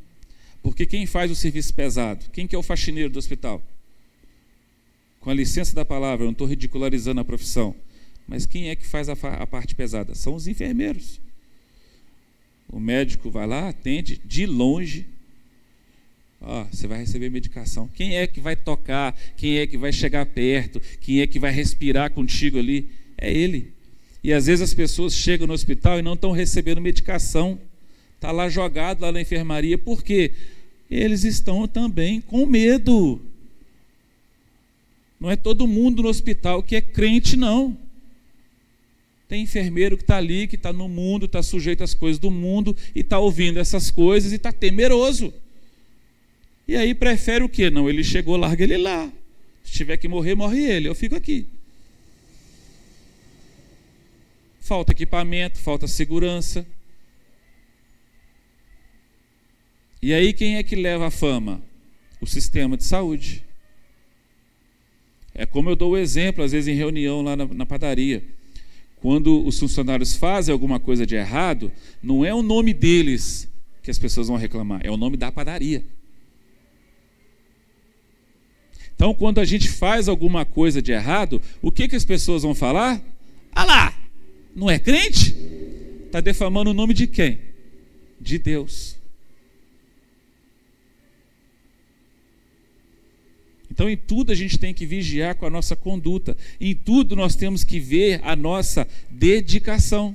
Porque 0.62 0.86
quem 0.86 1.04
faz 1.04 1.32
o 1.32 1.34
serviço 1.34 1.74
pesado? 1.74 2.30
Quem 2.30 2.46
que 2.46 2.54
é 2.54 2.58
o 2.58 2.62
faxineiro 2.62 3.10
do 3.10 3.18
hospital? 3.18 3.60
Com 5.24 5.30
a 5.30 5.34
licença 5.34 5.74
da 5.74 5.86
palavra, 5.86 6.22
eu 6.22 6.26
não 6.26 6.32
estou 6.32 6.46
ridicularizando 6.46 7.18
a 7.18 7.24
profissão. 7.24 7.74
Mas 8.28 8.44
quem 8.44 8.68
é 8.68 8.76
que 8.76 8.86
faz 8.86 9.08
a, 9.08 9.14
a 9.14 9.46
parte 9.46 9.74
pesada? 9.74 10.14
São 10.14 10.34
os 10.34 10.46
enfermeiros. 10.46 11.18
O 12.68 12.78
médico 12.78 13.30
vai 13.30 13.46
lá, 13.46 13.70
atende 13.70 14.20
de 14.22 14.44
longe, 14.44 15.06
Ó, 16.42 16.64
você 16.64 16.86
vai 16.86 16.98
receber 16.98 17.30
medicação. 17.30 17.88
Quem 17.94 18.18
é 18.18 18.26
que 18.26 18.38
vai 18.38 18.54
tocar? 18.54 19.18
Quem 19.34 19.60
é 19.60 19.66
que 19.66 19.78
vai 19.78 19.90
chegar 19.94 20.26
perto? 20.26 20.78
Quem 21.00 21.22
é 21.22 21.26
que 21.26 21.38
vai 21.38 21.50
respirar 21.50 22.10
contigo 22.10 22.58
ali? 22.58 22.90
É 23.16 23.32
ele. 23.32 23.72
E 24.22 24.30
às 24.30 24.44
vezes 24.44 24.60
as 24.60 24.74
pessoas 24.74 25.14
chegam 25.14 25.46
no 25.46 25.54
hospital 25.54 25.98
e 25.98 26.02
não 26.02 26.12
estão 26.12 26.32
recebendo 26.32 26.82
medicação. 26.82 27.58
Está 28.14 28.30
lá 28.30 28.50
jogado 28.50 29.00
lá 29.00 29.10
na 29.10 29.22
enfermaria. 29.22 29.78
Por 29.78 30.04
quê? 30.04 30.32
Eles 30.90 31.24
estão 31.24 31.66
também 31.66 32.20
com 32.20 32.44
medo. 32.44 33.22
Não 35.24 35.30
é 35.30 35.36
todo 35.36 35.66
mundo 35.66 36.02
no 36.02 36.10
hospital 36.10 36.62
que 36.62 36.76
é 36.76 36.82
crente, 36.82 37.34
não. 37.34 37.74
Tem 39.26 39.42
enfermeiro 39.42 39.96
que 39.96 40.02
está 40.02 40.18
ali, 40.18 40.46
que 40.46 40.54
está 40.54 40.70
no 40.70 40.86
mundo, 40.86 41.24
está 41.24 41.42
sujeito 41.42 41.82
às 41.82 41.94
coisas 41.94 42.18
do 42.18 42.30
mundo 42.30 42.76
e 42.94 43.00
está 43.00 43.18
ouvindo 43.18 43.58
essas 43.58 43.90
coisas 43.90 44.32
e 44.32 44.34
está 44.34 44.52
temeroso. 44.52 45.32
E 46.68 46.76
aí 46.76 46.94
prefere 46.94 47.42
o 47.42 47.48
quê? 47.48 47.70
Não, 47.70 47.88
ele 47.88 48.04
chegou, 48.04 48.36
larga 48.36 48.64
ele 48.64 48.76
lá. 48.76 49.10
Se 49.64 49.72
tiver 49.72 49.96
que 49.96 50.06
morrer, 50.06 50.34
morre 50.34 50.62
ele. 50.62 50.88
Eu 50.88 50.94
fico 50.94 51.16
aqui. 51.16 51.46
falta 54.60 54.92
equipamento, 54.92 55.58
falta 55.58 55.86
segurança. 55.86 56.66
E 60.02 60.12
aí 60.12 60.34
quem 60.34 60.56
é 60.56 60.62
que 60.62 60.76
leva 60.76 61.06
a 61.06 61.10
fama? 61.10 61.62
O 62.20 62.26
sistema 62.26 62.76
de 62.76 62.84
saúde. 62.84 63.43
É 65.34 65.44
como 65.44 65.68
eu 65.68 65.76
dou 65.76 65.92
o 65.92 65.96
exemplo, 65.96 66.44
às 66.44 66.52
vezes 66.52 66.68
em 66.68 66.76
reunião 66.76 67.20
lá 67.22 67.34
na, 67.34 67.46
na 67.46 67.66
padaria. 67.66 68.22
Quando 68.96 69.44
os 69.44 69.58
funcionários 69.58 70.14
fazem 70.14 70.52
alguma 70.52 70.78
coisa 70.78 71.04
de 71.04 71.16
errado, 71.16 71.72
não 72.02 72.24
é 72.24 72.32
o 72.32 72.42
nome 72.42 72.72
deles 72.72 73.48
que 73.82 73.90
as 73.90 73.98
pessoas 73.98 74.28
vão 74.28 74.36
reclamar, 74.36 74.80
é 74.82 74.90
o 74.90 74.96
nome 74.96 75.16
da 75.16 75.30
padaria. 75.30 75.84
Então, 78.94 79.12
quando 79.12 79.40
a 79.40 79.44
gente 79.44 79.68
faz 79.68 80.08
alguma 80.08 80.44
coisa 80.44 80.80
de 80.80 80.92
errado, 80.92 81.42
o 81.60 81.72
que, 81.72 81.88
que 81.88 81.96
as 81.96 82.04
pessoas 82.04 82.44
vão 82.44 82.54
falar? 82.54 83.02
Ah 83.52 83.64
lá, 83.64 83.98
não 84.54 84.70
é 84.70 84.78
crente? 84.78 85.36
Está 86.06 86.20
defamando 86.20 86.70
o 86.70 86.74
nome 86.74 86.94
de 86.94 87.08
quem? 87.08 87.40
De 88.20 88.38
Deus. 88.38 88.96
Então, 93.74 93.90
em 93.90 93.96
tudo 93.96 94.30
a 94.30 94.36
gente 94.36 94.56
tem 94.56 94.72
que 94.72 94.86
vigiar 94.86 95.34
com 95.34 95.46
a 95.46 95.50
nossa 95.50 95.74
conduta. 95.74 96.36
Em 96.60 96.76
tudo 96.76 97.16
nós 97.16 97.34
temos 97.34 97.64
que 97.64 97.80
ver 97.80 98.20
a 98.22 98.36
nossa 98.36 98.86
dedicação. 99.10 100.14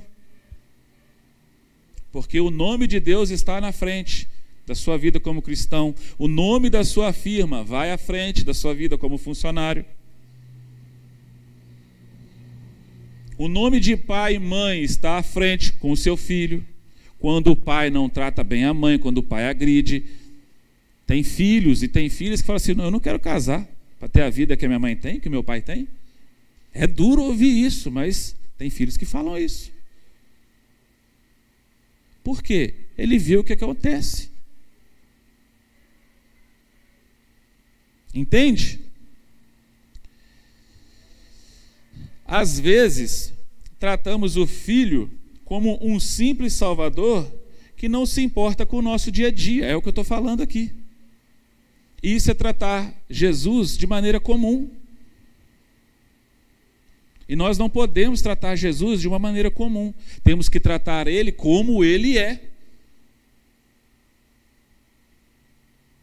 Porque 2.10 2.40
o 2.40 2.50
nome 2.50 2.86
de 2.86 2.98
Deus 2.98 3.28
está 3.28 3.60
na 3.60 3.70
frente 3.70 4.26
da 4.66 4.74
sua 4.74 4.96
vida 4.96 5.20
como 5.20 5.42
cristão. 5.42 5.94
O 6.18 6.26
nome 6.26 6.70
da 6.70 6.82
sua 6.82 7.12
firma 7.12 7.62
vai 7.62 7.92
à 7.92 7.98
frente 7.98 8.46
da 8.46 8.54
sua 8.54 8.72
vida 8.72 8.96
como 8.96 9.18
funcionário. 9.18 9.84
O 13.36 13.46
nome 13.46 13.78
de 13.78 13.94
pai 13.94 14.36
e 14.36 14.38
mãe 14.38 14.82
está 14.82 15.18
à 15.18 15.22
frente 15.22 15.74
com 15.74 15.90
o 15.90 15.96
seu 15.98 16.16
filho. 16.16 16.64
Quando 17.18 17.50
o 17.50 17.56
pai 17.56 17.90
não 17.90 18.08
trata 18.08 18.42
bem 18.42 18.64
a 18.64 18.72
mãe, 18.72 18.98
quando 18.98 19.18
o 19.18 19.22
pai 19.22 19.50
agride, 19.50 20.02
tem 21.10 21.24
filhos 21.24 21.82
e 21.82 21.88
tem 21.88 22.08
filhas 22.08 22.40
que 22.40 22.46
falam 22.46 22.58
assim: 22.58 22.72
não, 22.72 22.84
eu 22.84 22.90
não 22.92 23.00
quero 23.00 23.18
casar 23.18 23.68
para 23.98 24.06
ter 24.06 24.22
a 24.22 24.30
vida 24.30 24.56
que 24.56 24.64
a 24.64 24.68
minha 24.68 24.78
mãe 24.78 24.94
tem, 24.94 25.18
que 25.18 25.28
meu 25.28 25.42
pai 25.42 25.60
tem. 25.60 25.88
É 26.72 26.86
duro 26.86 27.22
ouvir 27.22 27.50
isso, 27.50 27.90
mas 27.90 28.36
tem 28.56 28.70
filhos 28.70 28.96
que 28.96 29.04
falam 29.04 29.36
isso. 29.36 29.72
Por 32.22 32.40
quê? 32.40 32.74
Ele 32.96 33.18
viu 33.18 33.40
o 33.40 33.44
que 33.44 33.54
acontece. 33.54 34.30
Entende? 38.14 38.78
Às 42.24 42.60
vezes, 42.60 43.32
tratamos 43.80 44.36
o 44.36 44.46
filho 44.46 45.10
como 45.44 45.76
um 45.82 45.98
simples 45.98 46.52
salvador 46.52 47.28
que 47.76 47.88
não 47.88 48.06
se 48.06 48.22
importa 48.22 48.64
com 48.64 48.76
o 48.76 48.82
nosso 48.82 49.10
dia 49.10 49.26
a 49.26 49.32
dia. 49.32 49.66
É 49.66 49.74
o 49.74 49.82
que 49.82 49.88
eu 49.88 49.90
estou 49.90 50.04
falando 50.04 50.40
aqui. 50.40 50.72
Isso 52.02 52.30
é 52.30 52.34
tratar 52.34 52.94
Jesus 53.08 53.76
de 53.76 53.86
maneira 53.86 54.18
comum. 54.18 54.70
E 57.28 57.36
nós 57.36 57.58
não 57.58 57.70
podemos 57.70 58.20
tratar 58.22 58.56
Jesus 58.56 59.00
de 59.00 59.06
uma 59.06 59.18
maneira 59.18 59.50
comum. 59.50 59.94
Temos 60.24 60.48
que 60.48 60.58
tratar 60.58 61.06
ele 61.06 61.30
como 61.30 61.84
ele 61.84 62.18
é. 62.18 62.48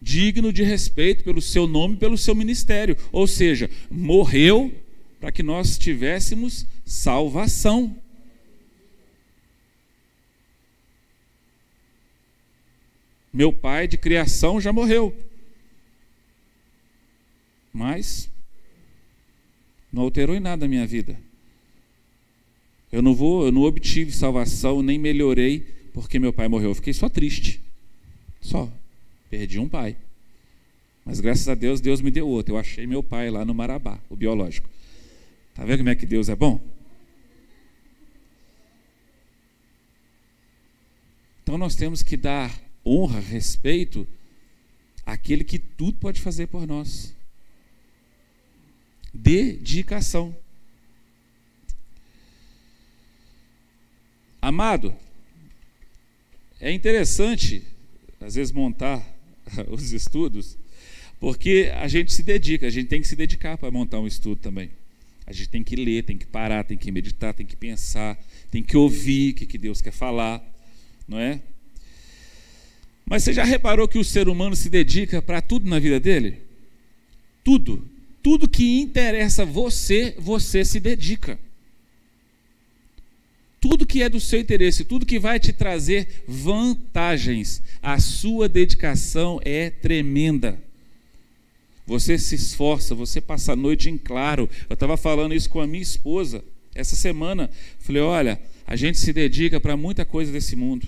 Digno 0.02 0.54
de 0.54 0.64
respeito 0.64 1.24
pelo 1.24 1.42
seu 1.42 1.68
nome 1.68 1.96
e 1.96 1.98
pelo 1.98 2.18
seu 2.18 2.34
ministério. 2.34 2.96
Ou 3.12 3.28
seja, 3.28 3.70
morreu 3.92 4.74
para 5.20 5.32
que 5.32 5.44
nós 5.44 5.78
tivéssemos 5.78 6.66
salvação. 6.86 7.94
Meu 13.34 13.52
pai 13.52 13.88
de 13.88 13.98
criação 13.98 14.62
já 14.62 14.72
morreu. 14.72 15.14
Mas 17.78 18.28
não 19.94 20.02
alterou 20.02 20.36
em 20.36 20.40
nada 20.40 20.66
a 20.66 20.68
minha 20.68 20.88
vida. 20.88 21.16
Eu 22.92 23.04
não 23.04 23.13
vou, 23.13 23.46
eu 23.46 23.52
não 23.52 23.62
obtive 23.62 24.12
salvação, 24.12 24.82
nem 24.82 24.98
melhorei 24.98 25.60
porque 25.94 26.18
meu 26.18 26.34
pai 26.34 26.48
morreu. 26.48 26.72
Eu 26.72 26.76
fiquei 26.76 26.92
só 26.92 27.08
triste. 27.08 27.62
Só. 28.42 28.68
Perdi 29.30 29.60
um 29.60 29.70
pai. 29.70 29.96
Mas 31.06 31.20
graças 31.20 31.48
a 31.48 31.54
Deus, 31.54 31.80
Deus 31.80 32.02
me 32.02 32.10
deu 32.10 32.28
outro. 32.28 32.56
Eu 32.56 32.58
achei 32.58 32.88
meu 32.88 33.04
pai 33.04 33.30
lá 33.30 33.46
no 33.46 33.54
Marabá, 33.54 34.00
o 34.10 34.16
biológico. 34.16 34.68
Tá 35.54 35.63
vendo 35.63 35.78
como 35.80 35.90
é 35.90 35.96
que 35.96 36.08
Deus 36.08 36.30
é 36.30 36.36
bom? 36.36 36.60
Então 41.44 41.60
nós 41.60 41.76
temos 41.76 42.02
que 42.02 42.18
dar 42.18 42.60
honra, 42.84 43.20
respeito 43.20 44.08
àquele 45.06 45.44
que 45.44 45.60
tudo 45.60 46.00
pode 46.00 46.20
fazer 46.20 46.48
por 46.48 46.66
nós 46.66 47.16
dedicação. 49.18 50.36
Amado, 54.42 54.96
é 56.60 56.72
interessante, 56.72 57.64
às 58.22 58.36
vezes, 58.36 58.54
montar 58.54 59.04
os 59.70 59.92
estudos, 59.92 60.58
porque 61.20 61.72
a 61.76 61.88
gente 61.88 62.14
se 62.14 62.22
dedica, 62.22 62.68
a 62.68 62.70
gente 62.70 62.88
tem 62.88 63.02
que 63.02 63.08
se 63.08 63.16
dedicar 63.16 63.58
para 63.58 63.72
montar 63.72 64.00
um 64.00 64.08
estudo 64.08 64.40
também. 64.40 64.70
A 65.26 65.34
gente 65.34 65.50
tem 65.50 65.64
que 65.64 65.76
ler, 65.76 66.04
tem 66.04 66.18
que 66.18 66.26
parar, 66.26 66.64
tem 66.64 66.78
que 66.78 66.92
meditar, 66.92 67.34
tem 67.34 67.46
que 67.46 67.56
pensar, 67.56 68.18
tem 68.50 68.64
que 68.64 68.78
ouvir 68.78 69.32
o 69.32 69.36
que, 69.36 69.58
Deus 69.58 69.82
quer 69.82 69.92
falar, 69.92 70.42
não 71.08 71.20
é? 71.20 71.42
Mas 73.06 73.24
você 73.24 73.34
já 73.34 73.44
reparou 73.44 73.88
que 73.88 73.98
o 73.98 74.04
ser 74.04 74.30
humano 74.30 74.56
se 74.56 74.70
dedica 74.70 75.22
para 75.22 75.42
tudo 75.42 75.68
na 75.68 75.80
vida 75.80 76.00
dele? 76.00 76.44
Tudo 77.44 77.97
tudo 78.28 78.46
que 78.46 78.82
interessa 78.82 79.46
você, 79.46 80.13
você 80.20 80.66
se 80.66 80.82
dedica. 80.82 81.40
Tudo 83.58 83.86
que 83.86 84.04
é 84.04 84.10
do 84.10 84.20
seu 84.20 84.38
interesse, 84.38 84.84
tudo 84.84 85.06
que 85.06 85.18
vai 85.18 85.40
te 85.40 85.54
trazer 85.54 86.26
vantagens, 86.28 87.63
a 87.82 87.98
sua 88.02 88.50
dedicação 88.50 89.40
é 89.46 89.70
tremenda. 89.70 90.62
Você 91.86 92.18
se 92.18 92.36
esforça, 92.36 92.94
você 92.94 93.22
passa 93.22 93.54
a 93.54 93.56
noite 93.56 93.90
em 93.90 93.98
claro. 93.98 94.50
Eu 94.70 94.74
estava 94.74 94.98
falando 94.98 95.34
isso 95.34 95.50
com 95.50 95.62
a 95.62 95.68
minha 95.68 95.82
esposa 95.82 96.44
essa 96.76 96.98
semana. 96.98 97.50
Falei: 97.80 98.02
olha, 98.02 98.42
a 98.66 98.76
gente 98.76 98.98
se 98.98 99.13
dedica 99.13 99.58
para 99.58 99.78
muita 99.78 100.04
coisa 100.04 100.34
desse 100.34 100.54
mundo. 100.54 100.86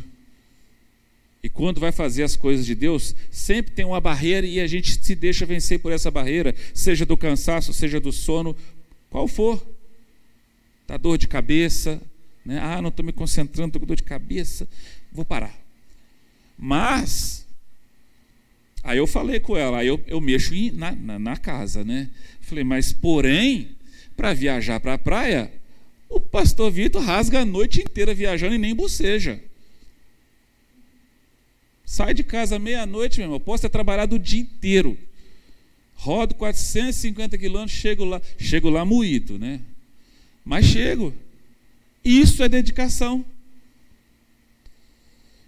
E 1.42 1.48
quando 1.48 1.80
vai 1.80 1.92
fazer 1.92 2.24
as 2.24 2.36
coisas 2.36 2.66
de 2.66 2.76
Deus, 2.76 3.16
sempre 3.32 3.72
tem 3.72 3.86
uma 3.86 4.02
barreira 4.02 4.46
e 4.46 4.60
a 4.60 4.68
gente 4.68 5.04
se 5.04 5.16
deixa 5.16 5.46
vencer 5.46 5.80
por 5.80 5.92
essa 5.92 6.12
barreira, 6.12 6.54
seja 6.74 7.06
do 7.06 7.16
cansaço, 7.16 7.74
seja 7.74 8.00
do 8.00 8.12
sono, 8.12 8.56
qual 9.10 9.28
for. 9.28 9.66
Tá 10.86 10.98
dor 10.98 11.18
de 11.18 11.28
cabeça, 11.28 12.02
né? 12.46 12.60
Ah, 12.62 12.82
não 12.82 12.90
estou 12.90 13.06
me 13.06 13.14
concentrando, 13.14 13.70
estou 13.70 13.80
com 13.80 13.86
dor 13.86 13.96
de 13.96 14.04
cabeça, 14.04 14.68
vou 15.12 15.24
parar. 15.24 15.56
Mas, 16.58 17.48
aí 18.84 18.98
eu 18.98 19.08
falei 19.08 19.40
com 19.40 19.56
ela, 19.56 19.78
aí 19.78 19.88
eu, 19.88 20.04
eu 20.08 20.20
mexo 20.20 20.54
na, 20.74 20.92
na, 20.92 21.20
na 21.20 21.38
casa, 21.38 21.86
né? 21.86 22.10
Falei, 22.42 22.66
mas 22.66 22.92
porém, 22.92 23.78
para 24.18 24.34
viajar 24.34 24.82
para 24.82 24.96
a 24.96 24.98
praia, 24.98 25.54
o 26.10 26.20
pastor 26.20 26.70
Vitor 26.70 27.02
rasga 27.02 27.42
a 27.42 27.46
noite 27.46 27.80
inteira 27.82 28.14
viajando 28.14 28.56
e 28.56 28.58
nem 28.58 28.76
boceja. 28.76 29.42
Sai 31.90 32.14
de 32.14 32.24
casa 32.24 32.60
meia-noite, 32.60 33.18
meu 33.18 33.26
irmão. 33.26 33.40
Posso 33.40 33.64
ter 33.64 33.70
trabalhado 33.70 34.16
o 34.16 34.20
dia 34.20 34.42
inteiro. 34.42 34.96
Rodo 35.96 36.36
450 36.36 37.36
quilômetros, 37.36 37.76
chego 37.76 38.06
lá, 38.06 38.22
chego 38.38 38.70
lá 38.70 38.86
moído, 38.86 39.40
né? 39.40 39.60
Mas 40.46 40.68
chego. 40.68 41.12
Isso 42.06 42.44
é 42.44 42.48
dedicação. 42.48 43.26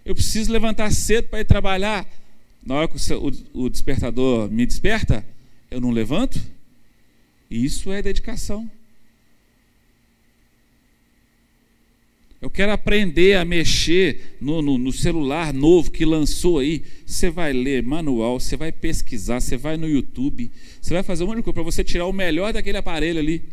Eu 0.04 0.16
preciso 0.16 0.50
levantar 0.50 0.90
cedo 0.90 1.28
para 1.28 1.38
ir 1.38 1.44
trabalhar. 1.44 2.04
Na 2.60 2.74
hora 2.74 2.88
que 2.88 2.96
o, 3.54 3.68
despertador 3.68 4.50
me 4.50 4.66
desperta, 4.66 5.24
eu 5.70 5.80
não 5.80 5.92
levanto. 5.92 6.42
Isso 7.48 7.92
é 7.92 8.02
dedicação. 8.02 8.68
Eu 12.42 12.50
quero 12.50 12.72
aprender 12.72 13.36
a 13.36 13.44
mexer 13.44 14.36
no, 14.40 14.60
no, 14.60 14.76
no, 14.76 14.92
celular 14.92 15.54
novo 15.54 15.92
que 15.92 16.04
lançou 16.04 16.58
aí. 16.58 16.82
Você 17.06 17.30
vai 17.30 17.52
ler 17.52 17.84
manual, 17.84 18.40
você 18.40 18.56
vai 18.56 18.72
pesquisar, 18.72 19.40
você 19.40 19.56
vai 19.56 19.76
no 19.76 19.88
YouTube, 19.88 20.50
você 20.80 20.92
vai 20.92 21.04
fazer 21.04 21.22
um 21.22 21.28
monte 21.28 21.36
de 21.36 21.42
coisa 21.44 21.54
para 21.54 21.62
você 21.62 21.84
tirar 21.84 22.06
o 22.06 22.12
melhor 22.12 22.52
daquele 22.52 22.78
aparelho 22.78 23.20
ali. 23.20 23.44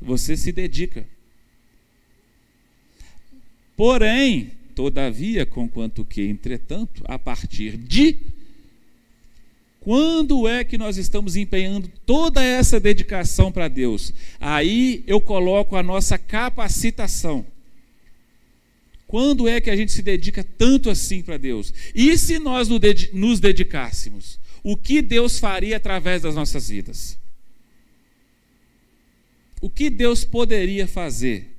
Você 0.00 0.34
se 0.34 0.50
dedica. 0.50 1.06
Porém, 3.76 4.52
todavia, 4.74 5.44
conquanto 5.44 6.02
que, 6.02 6.22
entretanto, 6.22 7.02
a 7.04 7.18
partir 7.18 7.76
de 7.76 8.16
quando 9.78 10.48
é 10.48 10.64
que 10.64 10.78
nós 10.78 10.96
estamos 10.96 11.36
empenhando 11.36 11.90
toda 12.06 12.42
essa 12.42 12.80
dedicação 12.80 13.52
para 13.52 13.68
Deus? 13.68 14.10
Aí 14.40 15.04
eu 15.06 15.20
coloco 15.20 15.76
a 15.76 15.82
nossa 15.82 16.16
capacitação. 16.16 17.51
Quando 19.12 19.46
é 19.46 19.60
que 19.60 19.68
a 19.68 19.76
gente 19.76 19.92
se 19.92 20.00
dedica 20.00 20.42
tanto 20.42 20.88
assim 20.88 21.20
para 21.20 21.36
Deus? 21.36 21.70
E 21.94 22.16
se 22.16 22.38
nós 22.38 22.66
nos 23.12 23.40
dedicássemos? 23.40 24.40
O 24.62 24.74
que 24.74 25.02
Deus 25.02 25.38
faria 25.38 25.76
através 25.76 26.22
das 26.22 26.34
nossas 26.34 26.70
vidas? 26.70 27.18
O 29.60 29.68
que 29.68 29.90
Deus 29.90 30.24
poderia 30.24 30.88
fazer 30.88 31.54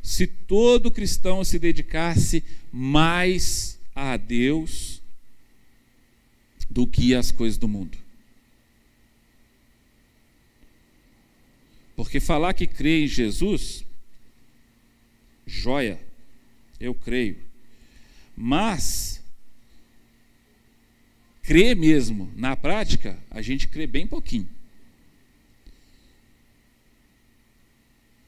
se 0.00 0.24
todo 0.24 0.88
cristão 0.88 1.42
se 1.42 1.58
dedicasse 1.58 2.44
mais 2.70 3.76
a 3.92 4.16
Deus 4.16 5.02
do 6.70 6.86
que 6.86 7.12
às 7.12 7.32
coisas 7.32 7.58
do 7.58 7.66
mundo? 7.66 7.98
Porque 11.96 12.20
falar 12.20 12.54
que 12.54 12.68
crê 12.68 13.02
em 13.02 13.08
Jesus, 13.08 13.84
joia, 15.44 16.11
eu 16.82 16.94
creio. 16.94 17.38
Mas, 18.36 19.22
crer 21.42 21.76
mesmo, 21.76 22.30
na 22.34 22.56
prática, 22.56 23.16
a 23.30 23.40
gente 23.40 23.68
crê 23.68 23.86
bem 23.86 24.06
pouquinho. 24.06 24.48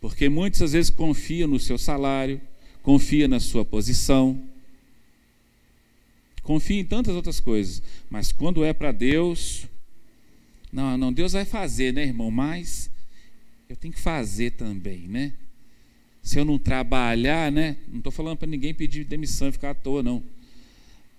Porque 0.00 0.28
muitas 0.28 0.72
vezes 0.72 0.90
confia 0.90 1.46
no 1.46 1.58
seu 1.58 1.76
salário, 1.76 2.40
confia 2.82 3.26
na 3.26 3.40
sua 3.40 3.64
posição, 3.64 4.46
confia 6.42 6.80
em 6.80 6.84
tantas 6.84 7.14
outras 7.14 7.40
coisas. 7.40 7.82
Mas 8.08 8.30
quando 8.30 8.64
é 8.64 8.72
para 8.72 8.92
Deus, 8.92 9.66
não, 10.70 10.96
não, 10.96 11.12
Deus 11.12 11.32
vai 11.32 11.44
fazer, 11.44 11.92
né, 11.92 12.04
irmão? 12.04 12.30
Mas 12.30 12.90
eu 13.68 13.74
tenho 13.74 13.94
que 13.94 14.00
fazer 14.00 14.52
também, 14.52 15.08
né? 15.08 15.32
Se 16.24 16.40
eu 16.40 16.44
não 16.44 16.58
trabalhar, 16.58 17.52
né? 17.52 17.76
Não 17.86 17.98
estou 17.98 18.10
falando 18.10 18.38
para 18.38 18.48
ninguém 18.48 18.74
pedir 18.74 19.04
demissão 19.04 19.48
e 19.48 19.52
ficar 19.52 19.70
à 19.70 19.74
toa, 19.74 20.02
não. 20.02 20.20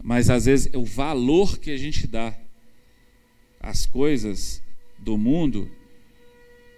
Mas 0.04 0.30
às 0.30 0.46
vezes 0.46 0.74
é 0.74 0.78
o 0.78 0.84
valor 0.84 1.58
que 1.60 1.72
a 1.72 1.78
gente 1.78 2.06
dá 2.06 2.38
às 3.60 3.86
coisas 3.86 4.62
do 5.00 5.18
mundo 5.18 5.70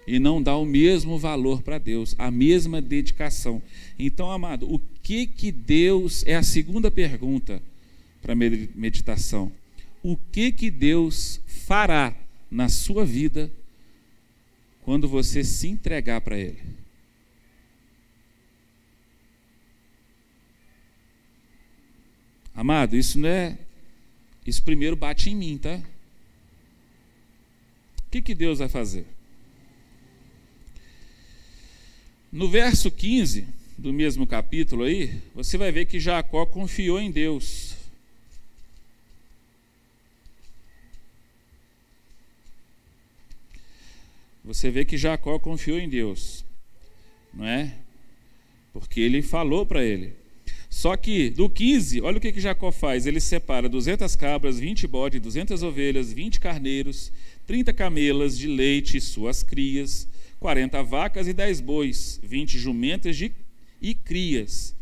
e 0.06 0.18
não 0.18 0.42
dá 0.42 0.56
o 0.56 0.64
mesmo 0.64 1.18
valor 1.18 1.62
para 1.62 1.78
Deus, 1.78 2.14
a 2.16 2.30
mesma 2.30 2.80
dedicação. 2.80 3.60
Então, 3.98 4.30
amado, 4.30 4.72
o 4.72 4.78
que 5.02 5.26
que 5.26 5.50
Deus 5.50 6.22
é 6.26 6.36
a 6.36 6.42
segunda 6.42 6.90
pergunta 6.90 7.60
para 8.22 8.34
meditação? 8.34 9.50
O 10.02 10.16
que 10.16 10.52
que 10.52 10.70
Deus 10.70 11.40
fará 11.46 12.14
na 12.50 12.68
sua 12.68 13.04
vida 13.04 13.50
quando 14.82 15.06
você 15.06 15.44
se 15.44 15.68
entregar 15.68 16.20
para 16.22 16.38
Ele. 16.38 16.77
Amado, 22.58 22.96
isso 22.96 23.20
não 23.20 23.28
é. 23.28 23.56
Isso 24.44 24.64
primeiro 24.64 24.96
bate 24.96 25.30
em 25.30 25.36
mim, 25.36 25.56
tá? 25.56 25.80
O 28.04 28.10
que, 28.10 28.20
que 28.20 28.34
Deus 28.34 28.58
vai 28.58 28.68
fazer? 28.68 29.06
No 32.32 32.50
verso 32.50 32.90
15 32.90 33.46
do 33.78 33.92
mesmo 33.92 34.26
capítulo 34.26 34.82
aí, 34.82 35.22
você 35.36 35.56
vai 35.56 35.70
ver 35.70 35.86
que 35.86 36.00
Jacó 36.00 36.44
confiou 36.46 37.00
em 37.00 37.12
Deus. 37.12 37.76
você 44.42 44.68
vê 44.68 44.84
que 44.84 44.96
Jacó 44.96 45.38
confiou 45.38 45.78
em 45.78 45.88
Deus, 45.88 46.44
não 47.32 47.44
é? 47.44 47.78
Porque 48.72 48.98
ele 48.98 49.22
falou 49.22 49.64
para 49.64 49.84
ele. 49.84 50.17
Só 50.78 50.96
que 50.96 51.28
do 51.28 51.50
15, 51.50 52.02
olha 52.02 52.18
o 52.18 52.20
que, 52.20 52.30
que 52.30 52.40
Jacó 52.40 52.70
faz: 52.70 53.04
ele 53.04 53.18
separa 53.18 53.68
200 53.68 54.14
cabras, 54.14 54.60
20 54.60 54.86
bodes, 54.86 55.20
200 55.20 55.60
ovelhas, 55.64 56.12
20 56.12 56.38
carneiros, 56.38 57.10
30 57.48 57.72
camelas 57.72 58.38
de 58.38 58.46
leite 58.46 58.96
e 58.96 59.00
suas 59.00 59.42
crias, 59.42 60.06
40 60.38 60.80
vacas 60.84 61.26
e 61.26 61.32
10 61.32 61.60
bois, 61.62 62.20
20 62.22 62.56
jumentas 62.60 63.16
de, 63.16 63.32
e 63.82 63.92
crias. 63.92 64.72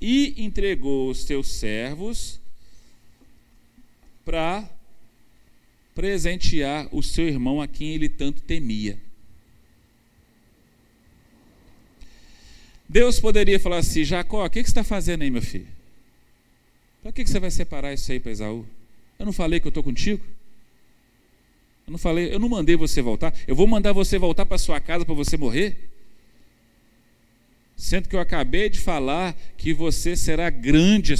E 0.00 0.36
entregou 0.36 1.10
os 1.10 1.24
seus 1.24 1.48
servos 1.48 2.40
para 4.24 4.70
presentear 5.96 6.86
o 6.92 7.02
seu 7.02 7.26
irmão 7.26 7.60
a 7.60 7.66
quem 7.66 7.88
ele 7.94 8.08
tanto 8.08 8.40
temia. 8.40 9.00
Deus 12.88 13.18
poderia 13.18 13.58
falar 13.58 13.78
assim: 13.78 14.04
Jacó, 14.04 14.44
o 14.44 14.50
que, 14.50 14.60
você 14.60 14.68
está 14.68 14.84
fazendo 14.84 15.22
aí, 15.22 15.30
meu 15.30 15.42
filho? 15.42 15.66
Para 17.02 17.12
que, 17.12 17.24
que 17.24 17.30
você 17.30 17.40
vai 17.40 17.50
separar 17.50 17.92
isso 17.92 18.10
aí 18.10 18.18
para 18.18 18.32
Esaú? 18.32 18.66
Eu 19.18 19.26
não 19.26 19.32
falei 19.32 19.60
que 19.60 19.66
eu 19.66 19.70
estou 19.70 19.82
contigo? 19.82 20.24
Eu 21.86 21.92
não 21.92 21.98
falei, 21.98 22.32
eu 22.32 22.38
não 22.38 22.48
mandei 22.48 22.76
você 22.76 23.02
voltar. 23.02 23.34
Eu 23.46 23.54
vou 23.54 23.66
mandar 23.66 23.92
você 23.92 24.18
voltar 24.18 24.46
para 24.46 24.56
sua 24.56 24.80
casa 24.80 25.04
para 25.04 25.14
você 25.14 25.36
morrer? 25.36 25.90
Sendo 27.76 28.08
que 28.08 28.16
eu 28.16 28.20
acabei 28.20 28.70
de 28.70 28.80
falar 28.80 29.36
que 29.58 29.72
você 29.72 30.16
será 30.16 30.48
grande, 30.48 31.14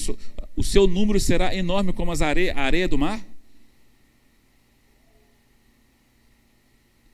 o 0.57 0.63
seu 0.63 0.87
número 0.87 1.21
será 1.21 1.55
enorme 1.55 1.93
como 1.93 2.13
as 2.13 2.23
a 2.23 2.29
areia 2.29 2.89
do 2.89 2.97
mar? 2.97 3.21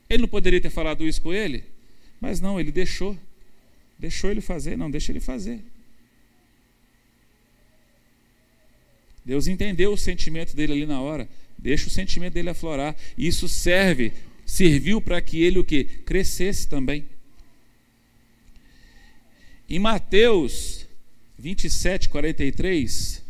Ele 0.09 0.21
não 0.21 0.29
poderia 0.29 0.61
ter 0.61 0.69
falado 0.69 1.07
isso 1.07 1.21
com 1.21 1.33
ele? 1.33 1.63
Mas 2.19 2.39
não, 2.39 2.59
ele 2.59 2.71
deixou. 2.71 3.17
Deixou 4.01 4.31
ele 4.31 4.41
fazer? 4.41 4.75
Não, 4.75 4.89
deixa 4.89 5.11
ele 5.11 5.19
fazer. 5.19 5.63
Deus 9.23 9.45
entendeu 9.45 9.93
o 9.93 9.97
sentimento 9.97 10.55
dele 10.55 10.73
ali 10.73 10.85
na 10.87 10.99
hora. 10.99 11.29
Deixa 11.55 11.85
o 11.85 11.91
sentimento 11.91 12.33
dele 12.33 12.49
aflorar. 12.49 12.95
E 13.15 13.27
isso 13.27 13.47
serve, 13.47 14.11
serviu 14.43 14.99
para 14.99 15.21
que 15.21 15.43
ele 15.43 15.59
o 15.59 15.63
que? 15.63 15.83
Crescesse 15.83 16.67
também. 16.67 17.05
Em 19.69 19.77
Mateus 19.77 20.87
27, 21.37 22.09
43, 22.09 23.23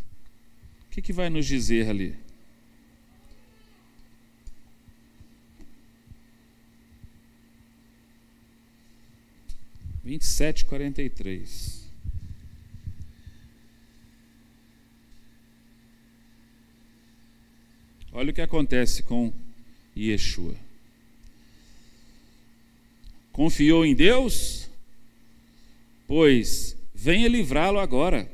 o 0.86 0.90
que, 0.90 1.02
que 1.02 1.12
vai 1.12 1.28
nos 1.28 1.44
dizer 1.44 1.90
ali? 1.90 2.16
27, 10.04 10.64
43. 10.64 11.82
Olha 18.12 18.30
o 18.30 18.34
que 18.34 18.40
acontece 18.40 19.02
com 19.04 19.32
Yeshua. 19.96 20.54
Confiou 23.30 23.86
em 23.86 23.94
Deus? 23.94 24.68
Pois 26.06 26.76
venha 26.94 27.28
livrá-lo 27.28 27.78
agora. 27.78 28.30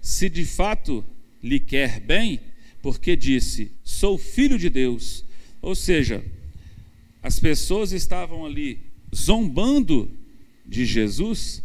Se 0.00 0.30
de 0.30 0.44
fato 0.44 1.04
lhe 1.42 1.60
quer 1.60 2.00
bem, 2.00 2.40
porque 2.80 3.16
disse: 3.16 3.72
Sou 3.84 4.16
filho 4.16 4.58
de 4.58 4.70
Deus. 4.70 5.24
Ou 5.60 5.74
seja, 5.74 6.24
as 7.22 7.38
pessoas 7.38 7.92
estavam 7.92 8.46
ali 8.46 8.80
zombando 9.14 10.19
de 10.70 10.86
Jesus, 10.86 11.64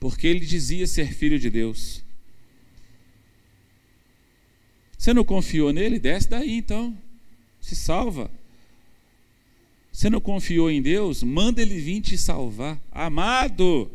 porque 0.00 0.26
ele 0.26 0.46
dizia 0.46 0.86
ser 0.86 1.12
filho 1.12 1.38
de 1.38 1.50
Deus. 1.50 2.02
Você 4.96 5.12
não 5.12 5.22
confiou 5.22 5.70
nele? 5.74 5.98
Desce 5.98 6.30
daí 6.30 6.56
então. 6.56 6.96
Se 7.60 7.76
salva. 7.76 8.30
Você 9.92 10.08
não 10.08 10.22
confiou 10.22 10.70
em 10.70 10.80
Deus? 10.80 11.22
Manda 11.22 11.60
ele 11.60 11.78
vir 11.78 12.00
te 12.00 12.16
salvar. 12.16 12.80
Amado! 12.90 13.90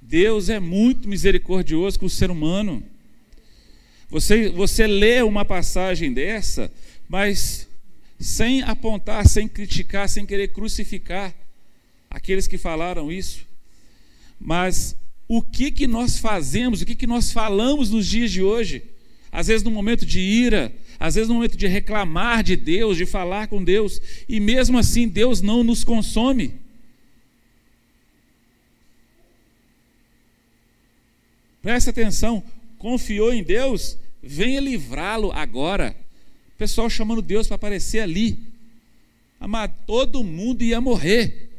Deus 0.00 0.48
é 0.48 0.58
muito 0.58 1.06
misericordioso 1.06 2.00
com 2.00 2.06
o 2.06 2.10
ser 2.10 2.30
humano. 2.30 2.82
Você, 4.08 4.48
você 4.48 4.86
lê 4.86 5.22
uma 5.22 5.44
passagem 5.44 6.12
dessa, 6.12 6.72
mas 7.08 7.68
sem 8.18 8.62
apontar, 8.62 9.28
sem 9.28 9.46
criticar, 9.46 10.08
sem 10.08 10.24
querer 10.24 10.48
crucificar 10.48 11.34
aqueles 12.12 12.46
que 12.46 12.58
falaram 12.58 13.10
isso. 13.10 13.46
Mas 14.38 14.94
o 15.26 15.40
que 15.40 15.70
que 15.70 15.86
nós 15.86 16.18
fazemos, 16.18 16.82
o 16.82 16.86
que 16.86 16.94
que 16.94 17.06
nós 17.06 17.32
falamos 17.32 17.90
nos 17.90 18.06
dias 18.06 18.30
de 18.30 18.42
hoje? 18.42 18.82
Às 19.30 19.46
vezes 19.46 19.62
no 19.62 19.70
momento 19.70 20.04
de 20.04 20.20
ira, 20.20 20.74
às 21.00 21.14
vezes 21.14 21.28
no 21.28 21.34
momento 21.34 21.56
de 21.56 21.66
reclamar 21.66 22.42
de 22.42 22.54
Deus, 22.54 22.98
de 22.98 23.06
falar 23.06 23.46
com 23.46 23.64
Deus, 23.64 24.00
e 24.28 24.38
mesmo 24.38 24.78
assim 24.78 25.08
Deus 25.08 25.40
não 25.40 25.64
nos 25.64 25.82
consome. 25.82 26.54
Presta 31.62 31.90
atenção, 31.90 32.42
confiou 32.76 33.32
em 33.32 33.42
Deus, 33.42 33.96
venha 34.22 34.60
livrá-lo 34.60 35.32
agora. 35.32 35.96
O 36.54 36.58
pessoal 36.58 36.90
chamando 36.90 37.22
Deus 37.22 37.46
para 37.46 37.54
aparecer 37.54 38.00
ali. 38.00 38.38
Amado, 39.40 39.74
todo 39.86 40.22
mundo 40.22 40.62
ia 40.62 40.80
morrer. 40.80 41.51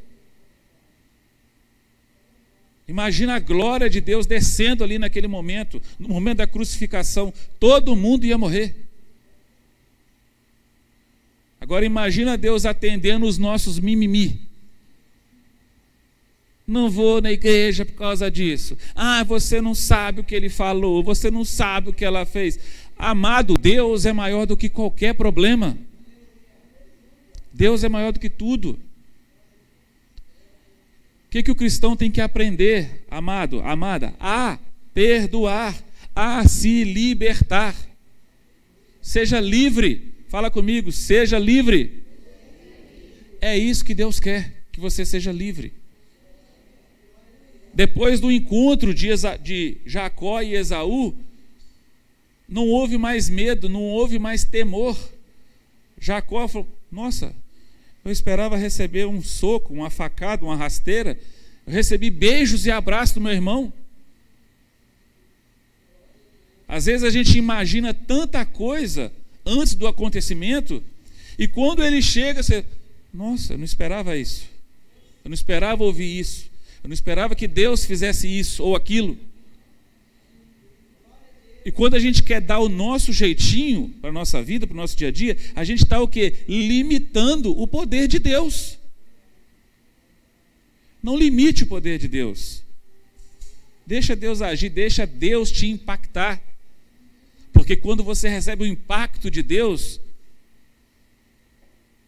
Imagina 2.88 3.36
a 3.36 3.40
glória 3.40 3.90
de 3.90 4.02
Deus 4.02 4.26
descendo 4.26 4.84
ali 4.84 5.00
naquele 5.00 5.28
momento, 5.28 5.82
no 5.98 6.10
momento 6.10 6.40
da 6.40 6.48
crucificação, 6.48 7.34
todo 7.60 7.96
mundo 7.96 8.26
ia 8.26 8.38
morrer. 8.38 8.76
Agora 11.62 11.86
imagina 11.86 12.38
Deus 12.38 12.66
atendendo 12.66 13.26
os 13.26 13.38
nossos 13.38 13.80
mimimi. 13.80 14.42
Não 16.68 16.90
vou 16.90 17.22
na 17.22 17.32
igreja 17.32 17.86
por 17.86 17.94
causa 17.94 18.30
disso. 18.30 18.78
Ah, 18.94 19.24
você 19.24 19.62
não 19.62 19.74
sabe 19.74 20.20
o 20.20 20.24
que 20.24 20.36
ele 20.36 20.50
falou, 20.50 21.02
você 21.02 21.32
não 21.32 21.46
sabe 21.46 21.90
o 21.90 21.94
que 21.94 22.04
ela 22.04 22.26
fez. 22.26 22.60
Amado, 22.98 23.56
Deus 23.58 24.06
é 24.06 24.12
maior 24.12 24.46
do 24.46 24.58
que 24.58 24.68
qualquer 24.68 25.14
problema. 25.14 25.78
Deus 27.52 27.84
é 27.84 27.90
maior 27.90 28.12
do 28.12 28.20
que 28.20 28.30
tudo. 28.30 28.78
O 31.34 31.36
que, 31.36 31.42
que 31.42 31.52
o 31.52 31.56
cristão 31.56 31.96
tem 31.96 32.12
que 32.12 32.22
aprender, 32.22 33.06
amado, 33.10 33.60
amada? 33.62 34.14
A 34.20 34.60
perdoar, 34.94 35.84
a 36.16 36.48
se 36.48 36.84
libertar. 36.84 37.76
Seja 39.02 39.40
livre. 39.40 40.14
Fala 40.30 40.52
comigo, 40.52 40.92
seja 40.92 41.40
livre. 41.40 42.04
É 43.42 43.58
isso 43.58 43.84
que 43.84 43.96
Deus 43.96 44.20
quer, 44.20 44.64
que 44.72 44.80
você 44.80 45.04
seja 45.08 45.32
livre. 45.32 45.74
Depois 47.74 48.20
do 48.20 48.32
encontro 48.32 48.94
de, 48.94 49.08
de 49.42 49.78
Jacó 49.88 50.40
e 50.40 50.54
Esaú, 50.54 51.16
não 52.48 52.68
houve 52.68 52.96
mais 52.96 53.28
medo, 53.28 53.68
não 53.68 53.82
houve 53.82 54.20
mais 54.20 54.44
temor. 54.44 54.96
Jacó 56.00 56.48
falou: 56.48 56.68
Nossa, 56.92 57.36
eu 58.04 58.12
esperava 58.12 58.58
receber 58.58 59.06
um 59.06 59.22
soco, 59.22 59.74
uma 59.74 59.90
facada, 59.90 60.44
uma 60.44 60.56
rasteira. 60.56 61.18
Eu 61.66 61.74
recebi 61.74 62.10
beijos 62.10 62.66
e 62.66 62.72
abraços 62.72 63.16
do 63.16 63.22
meu 63.22 63.32
irmão. 63.32 63.72
Às 66.68 66.86
vezes 66.86 67.04
a 67.04 67.10
gente 67.10 67.38
imagina 67.38 67.94
tanta 67.94 68.46
coisa 68.46 69.12
antes 69.46 69.76
do 69.76 69.88
acontecimento, 69.88 70.82
e 71.38 71.48
quando 71.48 71.84
ele 71.84 72.02
chega, 72.02 72.42
você, 72.42 72.66
nossa, 73.14 73.54
eu 73.54 73.58
não 73.58 73.66
esperava 73.66 74.16
isso. 74.18 74.48
Eu 75.24 75.30
não 75.30 75.36
esperava 75.36 75.84
ouvir 75.84 76.20
isso. 76.20 76.46
Eu 76.84 76.90
não 76.90 76.94
esperava 76.94 77.36
que 77.36 77.48
Deus 77.48 77.86
fizesse 77.86 78.28
isso 78.28 78.64
ou 78.64 78.76
aquilo. 78.76 79.18
E 81.66 81.72
quando 81.72 81.96
a 81.96 82.00
gente 82.00 82.22
quer 82.24 82.42
dar 82.42 82.60
o 82.60 82.68
nosso 82.68 83.14
jeitinho 83.14 83.90
para 84.02 84.10
a 84.10 84.14
nossa 84.14 84.44
vida, 84.44 84.68
para 84.68 84.74
o 84.74 84.78
nosso 84.78 84.98
dia 84.98 85.08
a 85.08 85.12
dia, 85.12 85.38
a 85.56 85.64
gente 85.64 85.84
está 85.84 86.02
o 86.02 86.08
quê? 86.08 86.44
Limitando 86.48 87.58
o 87.58 87.66
poder 87.66 88.08
de 88.08 88.20
Deus. 88.20 88.78
Não 91.02 91.18
limite 91.18 91.64
o 91.64 91.68
poder 91.68 91.98
de 91.98 92.08
Deus. 92.08 92.64
Deixa 93.86 94.16
Deus 94.16 94.42
agir, 94.42 94.70
deixa 94.70 95.06
Deus 95.06 95.52
te 95.52 95.68
impactar. 95.68 96.42
Porque 97.52 97.76
quando 97.76 98.04
você 98.04 98.28
recebe 98.28 98.64
o 98.64 98.68
impacto 98.68 99.30
de 99.30 99.44
Deus, 99.44 100.02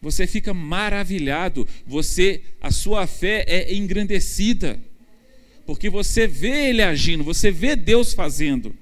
você 0.00 0.26
fica 0.26 0.52
maravilhado, 0.52 1.66
você 1.86 2.42
a 2.60 2.70
sua 2.70 3.06
fé 3.06 3.44
é 3.46 3.74
engrandecida. 3.74 4.78
Porque 5.64 5.90
você 5.90 6.26
vê 6.26 6.68
ele 6.68 6.82
agindo, 6.82 7.24
você 7.24 7.50
vê 7.50 7.74
Deus 7.74 8.12
fazendo. 8.12 8.74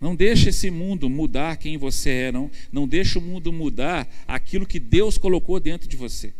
Não 0.00 0.14
deixe 0.14 0.50
esse 0.50 0.70
mundo 0.70 1.08
mudar 1.08 1.56
quem 1.56 1.78
você 1.78 2.10
é, 2.10 2.32
não. 2.32 2.50
Não 2.70 2.86
deixe 2.86 3.18
o 3.18 3.22
mundo 3.22 3.52
mudar 3.52 4.06
aquilo 4.28 4.66
que 4.66 4.78
Deus 4.78 5.16
colocou 5.16 5.58
dentro 5.58 5.88
de 5.88 5.96
você. 5.96 6.34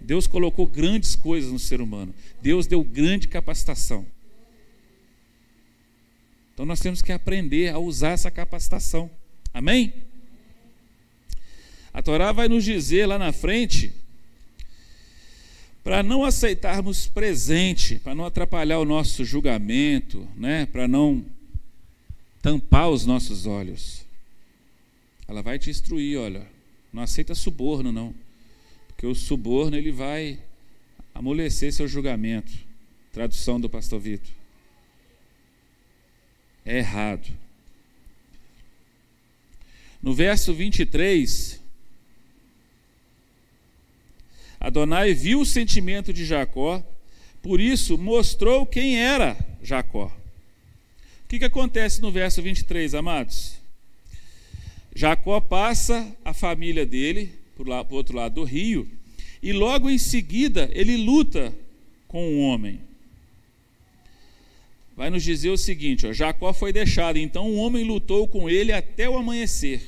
Deus 0.00 0.26
colocou 0.26 0.66
grandes 0.66 1.16
coisas 1.16 1.50
no 1.50 1.58
ser 1.58 1.80
humano. 1.80 2.14
Deus 2.40 2.66
deu 2.66 2.84
grande 2.84 3.26
capacitação. 3.26 4.06
Então 6.52 6.66
nós 6.66 6.80
temos 6.80 7.00
que 7.00 7.12
aprender 7.12 7.72
a 7.72 7.78
usar 7.78 8.10
essa 8.10 8.30
capacitação. 8.30 9.10
Amém? 9.54 9.92
A 11.92 12.02
Torá 12.02 12.32
vai 12.32 12.48
nos 12.48 12.64
dizer 12.64 13.06
lá 13.06 13.18
na 13.18 13.32
frente 13.32 13.92
para 15.82 16.02
não 16.02 16.24
aceitarmos 16.24 17.06
presente, 17.06 17.98
para 17.98 18.14
não 18.14 18.26
atrapalhar 18.26 18.78
o 18.78 18.84
nosso 18.84 19.24
julgamento, 19.24 20.28
né? 20.36 20.66
para 20.66 20.86
não 20.86 21.24
tampar 22.42 22.88
os 22.88 23.04
nossos 23.04 23.46
olhos. 23.46 24.04
Ela 25.26 25.42
vai 25.42 25.58
te 25.58 25.70
instruir, 25.70 26.18
olha, 26.18 26.46
não 26.92 27.02
aceita 27.02 27.34
suborno 27.34 27.92
não. 27.92 28.14
Porque 28.88 29.06
o 29.06 29.14
suborno 29.14 29.76
ele 29.76 29.92
vai 29.92 30.38
amolecer 31.14 31.72
seu 31.72 31.86
julgamento. 31.86 32.52
Tradução 33.12 33.60
do 33.60 33.68
pastor 33.68 34.00
Vitor. 34.00 34.32
É 36.64 36.78
errado. 36.78 37.28
No 40.02 40.14
verso 40.14 40.54
23, 40.54 41.60
Adonai 44.60 45.14
viu 45.14 45.40
o 45.40 45.46
sentimento 45.46 46.12
de 46.12 46.24
Jacó, 46.24 46.82
por 47.42 47.60
isso 47.60 47.96
mostrou 47.96 48.66
quem 48.66 49.00
era 49.00 49.36
Jacó. 49.62 50.17
O 51.28 51.30
que, 51.30 51.40
que 51.40 51.44
acontece 51.44 52.00
no 52.00 52.10
verso 52.10 52.40
23, 52.40 52.94
amados? 52.94 53.58
Jacó 54.94 55.38
passa 55.42 56.10
a 56.24 56.32
família 56.32 56.86
dele 56.86 57.30
para 57.54 57.82
o 57.82 57.94
outro 57.94 58.16
lado 58.16 58.36
do 58.36 58.44
rio, 58.44 58.88
e 59.42 59.52
logo 59.52 59.90
em 59.90 59.98
seguida 59.98 60.70
ele 60.72 60.96
luta 60.96 61.54
com 62.08 62.26
o 62.26 62.40
homem. 62.40 62.80
Vai 64.96 65.10
nos 65.10 65.22
dizer 65.22 65.50
o 65.50 65.58
seguinte: 65.58 66.10
Jacó 66.14 66.54
foi 66.54 66.72
deixado, 66.72 67.18
então 67.18 67.50
o 67.50 67.56
homem 67.56 67.84
lutou 67.84 68.26
com 68.26 68.48
ele 68.48 68.72
até 68.72 69.06
o 69.06 69.18
amanhecer. 69.18 69.82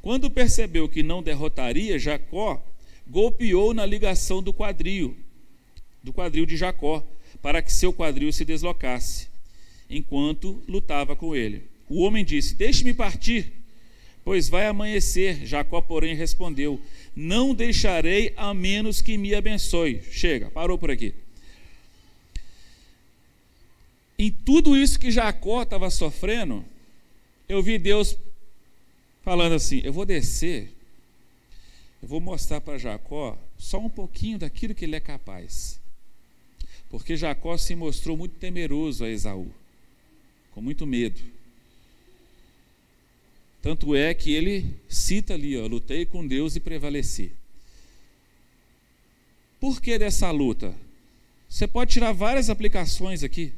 Quando 0.00 0.30
percebeu 0.30 0.88
que 0.88 1.02
não 1.02 1.20
derrotaria, 1.20 1.98
Jacó 1.98 2.62
golpeou 3.08 3.74
na 3.74 3.84
ligação 3.84 4.40
do 4.40 4.52
quadril, 4.52 5.16
do 6.00 6.12
quadril 6.12 6.46
de 6.46 6.56
Jacó, 6.56 7.04
para 7.42 7.60
que 7.60 7.72
seu 7.72 7.92
quadril 7.92 8.32
se 8.32 8.44
deslocasse, 8.44 9.29
enquanto 9.90 10.62
lutava 10.66 11.14
com 11.14 11.36
ele. 11.36 11.64
O 11.88 12.00
homem 12.02 12.24
disse: 12.24 12.54
Deixe-me 12.54 12.94
partir 12.94 13.60
pois 14.24 14.48
vai 14.48 14.66
amanhecer. 14.66 15.44
Jacó, 15.46 15.80
porém, 15.80 16.14
respondeu: 16.14 16.80
Não 17.14 17.54
deixarei 17.54 18.32
a 18.36 18.52
menos 18.54 19.00
que 19.00 19.16
me 19.16 19.34
abençoe. 19.34 20.02
Chega, 20.10 20.50
parou 20.50 20.78
por 20.78 20.90
aqui. 20.90 21.14
Em 24.18 24.30
tudo 24.30 24.76
isso 24.76 24.98
que 24.98 25.10
Jacó 25.10 25.62
estava 25.62 25.90
sofrendo, 25.90 26.64
eu 27.48 27.62
vi 27.62 27.78
Deus 27.78 28.16
falando 29.22 29.54
assim: 29.54 29.80
Eu 29.82 29.92
vou 29.92 30.04
descer, 30.04 30.70
eu 32.02 32.08
vou 32.08 32.20
mostrar 32.20 32.60
para 32.60 32.78
Jacó 32.78 33.36
só 33.58 33.78
um 33.78 33.90
pouquinho 33.90 34.38
daquilo 34.38 34.74
que 34.74 34.84
ele 34.84 34.96
é 34.96 35.00
capaz. 35.00 35.80
Porque 36.88 37.16
Jacó 37.16 37.56
se 37.56 37.74
mostrou 37.74 38.16
muito 38.16 38.34
temeroso 38.36 39.04
a 39.04 39.10
Esaú, 39.10 39.52
com 40.52 40.60
muito 40.60 40.86
medo. 40.86 41.20
Tanto 43.62 43.94
é 43.94 44.14
que 44.14 44.32
ele 44.32 44.74
cita 44.88 45.34
ali, 45.34 45.56
ó, 45.58 45.66
lutei 45.66 46.06
com 46.06 46.26
Deus 46.26 46.56
e 46.56 46.60
prevaleci. 46.60 47.32
Por 49.60 49.80
que 49.80 49.98
dessa 49.98 50.30
luta? 50.30 50.74
Você 51.48 51.66
pode 51.66 51.92
tirar 51.92 52.12
várias 52.12 52.48
aplicações 52.48 53.22
aqui. 53.22 53.52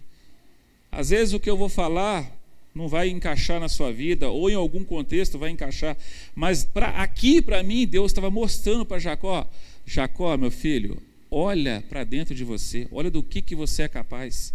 Às 0.90 1.10
vezes 1.10 1.32
o 1.32 1.40
que 1.40 1.48
eu 1.48 1.56
vou 1.56 1.68
falar 1.68 2.36
não 2.74 2.88
vai 2.88 3.08
encaixar 3.08 3.60
na 3.60 3.68
sua 3.68 3.92
vida, 3.92 4.28
ou 4.30 4.50
em 4.50 4.54
algum 4.54 4.82
contexto 4.82 5.38
vai 5.38 5.50
encaixar, 5.50 5.96
mas 6.34 6.64
pra, 6.64 6.88
aqui 7.02 7.40
para 7.40 7.62
mim 7.62 7.86
Deus 7.86 8.10
estava 8.10 8.30
mostrando 8.30 8.84
para 8.84 8.98
Jacó: 8.98 9.48
Jacó, 9.86 10.36
meu 10.36 10.50
filho, 10.50 11.00
olha 11.30 11.84
para 11.88 12.02
dentro 12.02 12.34
de 12.34 12.44
você, 12.44 12.88
olha 12.90 13.10
do 13.10 13.22
que, 13.22 13.42
que 13.42 13.54
você 13.54 13.82
é 13.82 13.88
capaz, 13.88 14.52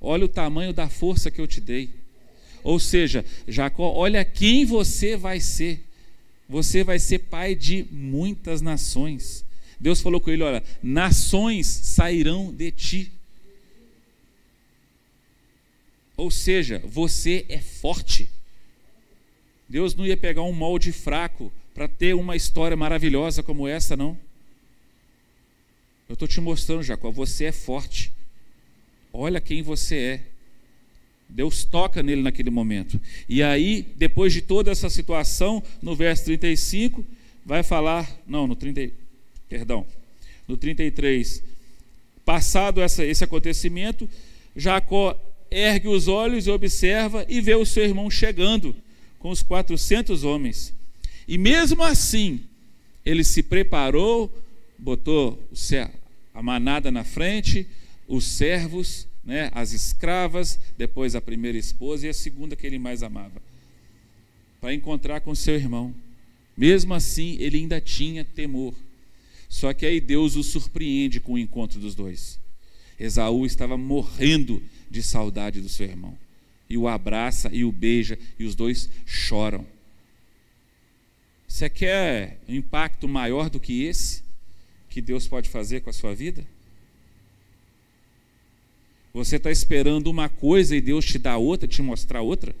olha 0.00 0.24
o 0.24 0.28
tamanho 0.28 0.72
da 0.72 0.88
força 0.88 1.30
que 1.30 1.40
eu 1.40 1.46
te 1.46 1.60
dei. 1.60 1.90
Ou 2.62 2.80
seja, 2.80 3.24
Jacó, 3.46 3.92
olha 3.92 4.24
quem 4.24 4.64
você 4.64 5.16
vai 5.16 5.40
ser. 5.40 5.84
Você 6.48 6.84
vai 6.84 6.98
ser 6.98 7.20
pai 7.20 7.54
de 7.54 7.86
muitas 7.90 8.60
nações. 8.60 9.44
Deus 9.78 10.00
falou 10.00 10.20
com 10.20 10.30
ele: 10.30 10.42
olha, 10.42 10.62
nações 10.82 11.66
sairão 11.66 12.52
de 12.52 12.70
ti. 12.70 13.12
Ou 16.16 16.30
seja, 16.30 16.80
você 16.84 17.44
é 17.48 17.60
forte. 17.60 18.30
Deus 19.68 19.94
não 19.94 20.06
ia 20.06 20.16
pegar 20.16 20.42
um 20.42 20.52
molde 20.52 20.92
fraco 20.92 21.52
para 21.74 21.86
ter 21.86 22.14
uma 22.14 22.36
história 22.36 22.76
maravilhosa 22.76 23.42
como 23.42 23.68
essa, 23.68 23.96
não. 23.96 24.16
Eu 26.08 26.14
estou 26.14 26.26
te 26.26 26.40
mostrando, 26.40 26.82
Jacó, 26.82 27.10
você 27.10 27.46
é 27.46 27.52
forte. 27.52 28.12
Olha 29.16 29.40
quem 29.40 29.62
você 29.62 29.96
é. 29.96 30.20
Deus 31.28 31.64
toca 31.64 32.02
nele 32.02 32.22
naquele 32.22 32.50
momento. 32.50 33.00
E 33.28 33.42
aí, 33.42 33.86
depois 33.96 34.32
de 34.32 34.40
toda 34.40 34.70
essa 34.70 34.88
situação, 34.88 35.62
no 35.82 35.96
verso 35.96 36.24
35, 36.26 37.04
vai 37.44 37.62
falar, 37.62 38.08
não, 38.26 38.46
no 38.46 38.54
30, 38.54 38.92
Perdão. 39.48 39.86
No 40.46 40.56
33, 40.56 41.42
passado 42.24 42.80
essa, 42.80 43.04
esse 43.04 43.24
acontecimento, 43.24 44.08
Jacó 44.54 45.18
ergue 45.50 45.88
os 45.88 46.08
olhos 46.08 46.46
e 46.46 46.50
observa 46.50 47.24
e 47.28 47.40
vê 47.40 47.54
o 47.54 47.66
seu 47.66 47.84
irmão 47.84 48.10
chegando 48.10 48.74
com 49.18 49.30
os 49.30 49.42
400 49.42 50.24
homens. 50.24 50.72
E 51.26 51.38
mesmo 51.38 51.82
assim, 51.82 52.40
ele 53.04 53.24
se 53.24 53.42
preparou, 53.42 54.32
botou 54.78 55.42
a 56.34 56.42
manada 56.42 56.90
na 56.90 57.04
frente, 57.04 57.66
os 58.08 58.24
servos, 58.24 59.06
né, 59.24 59.50
as 59.52 59.72
escravas, 59.72 60.58
depois 60.78 61.14
a 61.14 61.20
primeira 61.20 61.58
esposa 61.58 62.06
e 62.06 62.08
a 62.08 62.14
segunda 62.14 62.54
que 62.54 62.66
ele 62.66 62.78
mais 62.78 63.02
amava, 63.02 63.42
para 64.60 64.72
encontrar 64.72 65.20
com 65.20 65.34
seu 65.34 65.54
irmão. 65.54 65.94
Mesmo 66.56 66.94
assim, 66.94 67.36
ele 67.38 67.58
ainda 67.58 67.80
tinha 67.80 68.24
temor. 68.24 68.74
Só 69.48 69.72
que 69.74 69.84
aí 69.84 70.00
Deus 70.00 70.36
o 70.36 70.42
surpreende 70.42 71.20
com 71.20 71.34
o 71.34 71.38
encontro 71.38 71.78
dos 71.78 71.94
dois. 71.94 72.38
Esaú 72.98 73.44
estava 73.44 73.76
morrendo 73.76 74.62
de 74.90 75.02
saudade 75.02 75.60
do 75.60 75.68
seu 75.68 75.86
irmão. 75.86 76.16
E 76.68 76.76
o 76.76 76.88
abraça 76.88 77.50
e 77.52 77.64
o 77.64 77.70
beija, 77.70 78.18
e 78.38 78.44
os 78.44 78.54
dois 78.54 78.88
choram. 79.04 79.66
Você 81.46 81.68
quer 81.70 82.40
um 82.48 82.54
impacto 82.54 83.06
maior 83.06 83.48
do 83.48 83.60
que 83.60 83.84
esse 83.84 84.22
que 84.88 85.00
Deus 85.00 85.28
pode 85.28 85.48
fazer 85.48 85.80
com 85.80 85.90
a 85.90 85.92
sua 85.92 86.14
vida? 86.14 86.46
Você 89.16 89.36
está 89.36 89.50
esperando 89.50 90.08
uma 90.08 90.28
coisa 90.28 90.76
e 90.76 90.80
Deus 90.82 91.06
te 91.06 91.18
dá 91.18 91.38
outra, 91.38 91.66
te 91.66 91.80
mostrar 91.80 92.20
outra? 92.20 92.54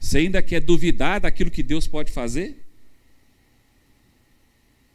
Você 0.00 0.18
ainda 0.18 0.42
quer 0.42 0.60
duvidar 0.60 1.20
daquilo 1.20 1.48
que 1.48 1.62
Deus 1.62 1.86
pode 1.86 2.10
fazer? 2.10 2.60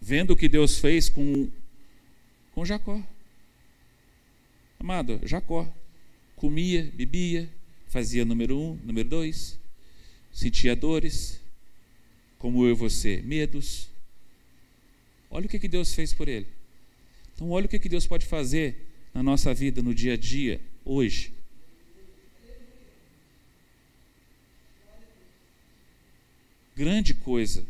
Vendo 0.01 0.31
o 0.31 0.35
que 0.35 0.49
Deus 0.49 0.79
fez 0.79 1.07
com, 1.07 1.49
com 2.53 2.65
Jacó. 2.65 3.01
Amado, 4.77 5.17
Jacó 5.23 5.65
comia, 6.35 6.91
bebia, 6.93 7.49
fazia 7.87 8.25
número 8.25 8.59
um, 8.59 8.75
número 8.83 9.07
dois, 9.07 9.57
sentia 10.33 10.75
dores, 10.75 11.39
como 12.37 12.65
eu 12.65 12.71
e 12.71 12.75
você, 12.75 13.21
medos. 13.21 13.87
Olha 15.29 15.45
o 15.45 15.49
que, 15.49 15.57
que 15.57 15.69
Deus 15.69 15.93
fez 15.93 16.13
por 16.13 16.27
ele. 16.27 16.47
Então, 17.33 17.49
olha 17.49 17.65
o 17.65 17.69
que, 17.69 17.79
que 17.79 17.87
Deus 17.87 18.05
pode 18.05 18.25
fazer 18.25 18.90
na 19.13 19.21
nossa 19.21 19.53
vida, 19.53 19.81
no 19.81 19.93
dia 19.93 20.13
a 20.13 20.17
dia, 20.17 20.61
hoje. 20.85 21.33
Grande 26.75 27.13
coisa 27.13 27.65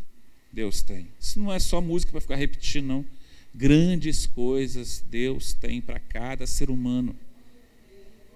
Deus 0.51 0.81
tem. 0.81 1.07
Isso 1.19 1.39
não 1.39 1.51
é 1.51 1.59
só 1.59 1.81
música 1.81 2.11
para 2.11 2.21
ficar 2.21 2.35
repetindo, 2.35 2.85
não. 2.85 3.05
Grandes 3.53 4.25
coisas 4.25 5.03
Deus 5.09 5.53
tem 5.53 5.81
para 5.81 5.99
cada 5.99 6.47
ser 6.47 6.69
humano. 6.69 7.15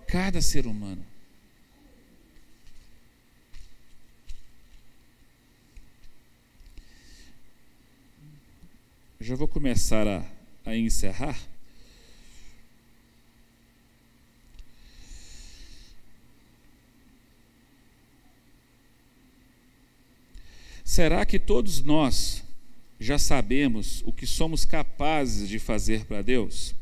Cada 0.08 0.42
ser 0.42 0.66
humano. 0.66 1.06
Já 9.20 9.36
vou 9.36 9.48
começar 9.48 10.08
a, 10.08 10.24
a 10.66 10.76
encerrar. 10.76 11.55
Será 20.86 21.26
que 21.26 21.40
todos 21.40 21.82
nós 21.82 22.44
já 23.00 23.18
sabemos 23.18 24.04
o 24.06 24.14
que 24.14 24.28
somos 24.28 24.66
capazes 24.66 25.50
de 25.50 25.58
fazer 25.58 26.06
para 26.06 26.22
Deus? 26.22 26.76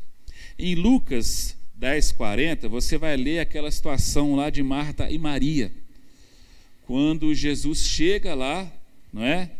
Em 0.58 0.74
Lucas 0.74 1.56
10:40, 1.74 2.68
você 2.68 2.98
vai 2.98 3.16
ler 3.16 3.38
aquela 3.38 3.70
situação 3.70 4.36
lá 4.36 4.50
de 4.50 4.62
Marta 4.62 5.10
e 5.10 5.16
Maria. 5.18 5.72
Quando 6.86 7.34
Jesus 7.34 7.78
chega 7.78 8.34
lá, 8.34 8.70
não 9.10 9.24
é? 9.24 9.50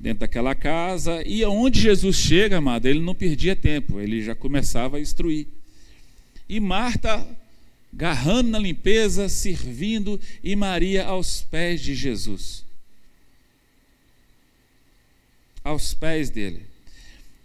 Dentro 0.00 0.20
daquela 0.20 0.54
casa, 0.54 1.22
e 1.26 1.44
aonde 1.44 1.78
Jesus 1.78 2.16
chega, 2.16 2.56
amado, 2.56 2.86
ele 2.86 3.00
não 3.00 3.14
perdia 3.14 3.54
tempo, 3.54 4.00
ele 4.00 4.22
já 4.22 4.34
começava 4.34 4.96
a 4.96 5.00
instruir. 5.00 5.46
E 6.48 6.58
Marta 6.58 7.24
garrando 7.92 8.48
na 8.48 8.58
limpeza, 8.58 9.28
servindo, 9.28 10.18
e 10.42 10.56
Maria 10.56 11.04
aos 11.04 11.42
pés 11.42 11.82
de 11.82 11.94
Jesus 11.94 12.64
aos 15.62 15.94
pés 15.94 16.30
dele. 16.30 16.66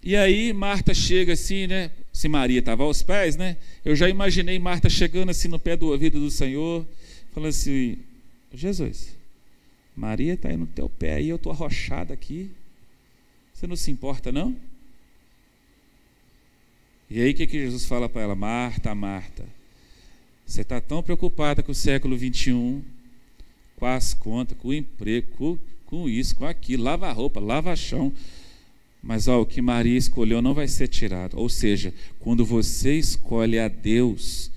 E 0.03 0.15
aí 0.15 0.53
Marta 0.53 0.93
chega 0.93 1.33
assim, 1.33 1.67
né? 1.67 1.91
Se 2.13 2.27
Maria 2.27 2.59
estava 2.59 2.83
aos 2.83 3.03
pés, 3.03 3.35
né? 3.35 3.57
Eu 3.83 3.95
já 3.95 4.09
imaginei 4.09 4.57
Marta 4.57 4.89
chegando 4.89 5.29
assim 5.29 5.47
no 5.47 5.59
pé 5.59 5.75
do 5.75 5.87
ouvido 5.87 6.19
do 6.19 6.31
Senhor, 6.31 6.85
falando 7.33 7.49
assim: 7.49 7.97
Jesus, 8.53 9.15
Maria 9.95 10.33
está 10.33 10.49
aí 10.49 10.57
no 10.57 10.67
teu 10.67 10.87
pé 10.87 11.15
aí, 11.15 11.29
eu 11.29 11.35
estou 11.35 11.51
arrochada 11.51 12.13
aqui. 12.13 12.49
Você 13.53 13.65
não 13.67 13.75
se 13.75 13.89
importa, 13.89 14.31
não? 14.31 14.55
E 17.09 17.21
aí 17.21 17.31
o 17.31 17.33
que, 17.33 17.47
que 17.47 17.59
Jesus 17.59 17.85
fala 17.85 18.07
para 18.07 18.21
ela? 18.21 18.35
Marta, 18.35 18.93
Marta, 18.93 19.45
você 20.45 20.61
está 20.61 20.79
tão 20.79 21.01
preocupada 21.01 21.63
com 21.63 21.71
o 21.71 21.75
século 21.75 22.17
21, 22.17 22.83
com 23.77 23.85
as 23.85 24.13
contas, 24.13 24.57
com 24.57 24.69
o 24.69 24.73
emprego, 24.73 25.27
com 25.37 25.57
com 25.87 26.07
isso, 26.07 26.35
com 26.35 26.45
aquilo, 26.45 26.83
lava 26.83 27.07
a 27.07 27.11
roupa, 27.11 27.39
lava 27.39 27.75
chão. 27.75 28.13
Mas 29.01 29.27
ó, 29.27 29.41
o 29.41 29.45
que 29.45 29.61
Maria 29.61 29.97
escolheu 29.97 30.41
não 30.41 30.53
vai 30.53 30.67
ser 30.67 30.87
tirado. 30.87 31.39
Ou 31.39 31.49
seja, 31.49 31.93
quando 32.19 32.45
você 32.45 32.93
escolhe 32.95 33.57
a 33.57 33.67
Deus, 33.67 34.51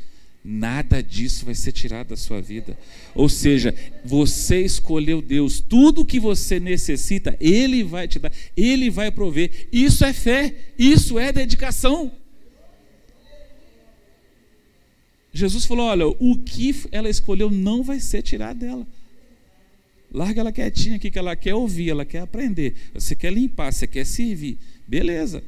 nada 0.44 1.02
disso 1.02 1.44
vai 1.44 1.54
ser 1.54 1.72
tirado 1.72 2.08
da 2.08 2.16
sua 2.16 2.40
vida. 2.40 2.76
Ou 3.14 3.28
seja, 3.28 3.74
você 4.04 4.60
escolheu 4.60 5.22
Deus, 5.22 5.60
tudo 5.60 6.04
que 6.04 6.18
você 6.18 6.58
necessita, 6.58 7.36
Ele 7.40 7.84
vai 7.84 8.08
te 8.08 8.18
dar, 8.18 8.32
Ele 8.56 8.90
vai 8.90 9.10
prover. 9.10 9.68
Isso 9.72 10.04
é 10.04 10.12
fé, 10.12 10.54
isso 10.78 11.18
é 11.18 11.32
dedicação. 11.32 12.10
Jesus 15.32 15.64
falou: 15.64 15.86
olha, 15.86 16.08
o 16.08 16.36
que 16.36 16.74
ela 16.90 17.08
escolheu 17.08 17.50
não 17.50 17.82
vai 17.82 18.00
ser 18.00 18.22
tirado 18.22 18.58
dela. 18.58 18.86
Larga 20.12 20.40
ela 20.40 20.52
quietinha 20.52 20.96
aqui, 20.96 21.10
que 21.10 21.18
ela 21.18 21.36
quer 21.36 21.54
ouvir, 21.54 21.90
ela 21.90 22.04
quer 22.04 22.20
aprender. 22.20 22.74
Você 22.92 23.14
quer 23.14 23.32
limpar, 23.32 23.72
você 23.72 23.86
quer 23.86 24.04
servir. 24.04 24.58
Beleza. 24.86 25.42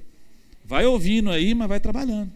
Vai 0.64 0.86
ouvindo 0.86 1.30
aí, 1.30 1.54
mas 1.54 1.68
vai 1.68 1.80
trabalhando. 1.80 2.30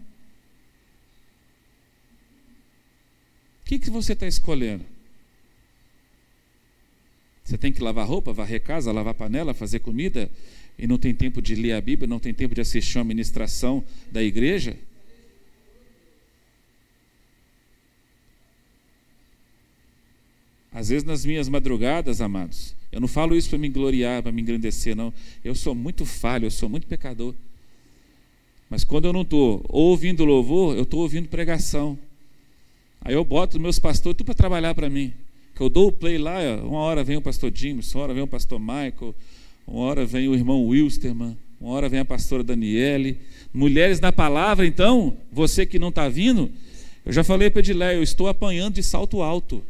O 3.63 3.65
que, 3.67 3.79
que 3.79 3.91
você 3.91 4.13
está 4.13 4.27
escolhendo? 4.27 4.85
Você 7.45 7.57
tem 7.57 7.73
que 7.73 7.81
lavar 7.81 8.07
roupa, 8.07 8.33
varrer 8.33 8.61
casa, 8.61 8.91
lavar 8.91 9.15
panela, 9.15 9.55
fazer 9.55 9.79
comida, 9.79 10.29
e 10.77 10.87
não 10.87 10.99
tem 10.99 11.15
tempo 11.15 11.41
de 11.41 11.55
ler 11.55 11.73
a 11.73 11.81
Bíblia, 11.81 12.09
não 12.09 12.19
tem 12.19 12.35
tempo 12.35 12.57
de 12.57 12.61
assistir 12.61 12.99
uma 12.99 13.05
ministração 13.05 13.85
da 14.11 14.21
igreja? 14.21 14.77
Às 20.77 20.91
vezes 20.91 21.05
nas 21.05 21.25
minhas 21.25 21.49
madrugadas, 21.49 22.21
amados, 22.21 22.75
eu 22.93 23.01
não 23.01 23.09
falo 23.09 23.35
isso 23.35 23.49
para 23.49 23.59
me 23.59 23.67
gloriar, 23.67 24.23
para 24.23 24.31
me 24.31 24.43
engrandecer, 24.43 24.95
não. 24.95 25.11
Eu 25.43 25.55
sou 25.55 25.75
muito 25.75 26.05
falho, 26.05 26.45
eu 26.45 26.51
sou 26.51 26.69
muito 26.69 26.87
pecador. 26.87 27.33
Mas 28.69 28.85
quando 28.85 29.07
eu 29.07 29.13
não 29.15 29.23
estou 29.23 29.65
ouvindo 29.71 30.23
louvor, 30.23 30.77
eu 30.77 30.83
estou 30.83 31.01
ouvindo 31.01 31.29
pregação. 31.29 31.99
Aí 33.01 33.15
eu 33.15 33.25
boto 33.25 33.59
meus 33.59 33.79
pastores 33.79 34.19
tudo 34.19 34.27
para 34.27 34.35
trabalhar 34.35 34.75
para 34.75 34.91
mim. 34.91 35.15
Que 35.55 35.63
eu 35.63 35.71
dou 35.71 35.89
o 35.89 35.93
play 35.93 36.19
lá, 36.19 36.41
uma 36.63 36.81
hora 36.81 37.03
vem 37.03 37.17
o 37.17 37.23
pastor 37.23 37.51
James, 37.55 37.95
uma 37.95 38.05
hora 38.05 38.13
vem 38.13 38.23
o 38.23 38.27
pastor 38.27 38.61
Michael, 38.61 39.15
uma 39.67 39.81
hora 39.81 40.05
vem 40.05 40.29
o 40.29 40.35
irmão 40.35 40.63
Wilstermann, 40.67 41.39
uma 41.59 41.73
hora 41.73 41.89
vem 41.89 42.01
a 42.01 42.05
pastora 42.05 42.43
Daniele. 42.43 43.19
Mulheres 43.51 43.99
na 43.99 44.13
palavra, 44.13 44.67
então, 44.67 45.17
você 45.33 45.65
que 45.65 45.79
não 45.79 45.89
está 45.89 46.07
vindo, 46.07 46.51
eu 47.03 47.15
já 47.15 47.25
falei 47.25 47.49
para 47.49 47.61
Edileia, 47.61 47.97
eu 47.97 48.03
estou 48.03 48.29
apanhando 48.29 48.75
de 48.75 48.83
salto 48.83 49.23
alto 49.23 49.65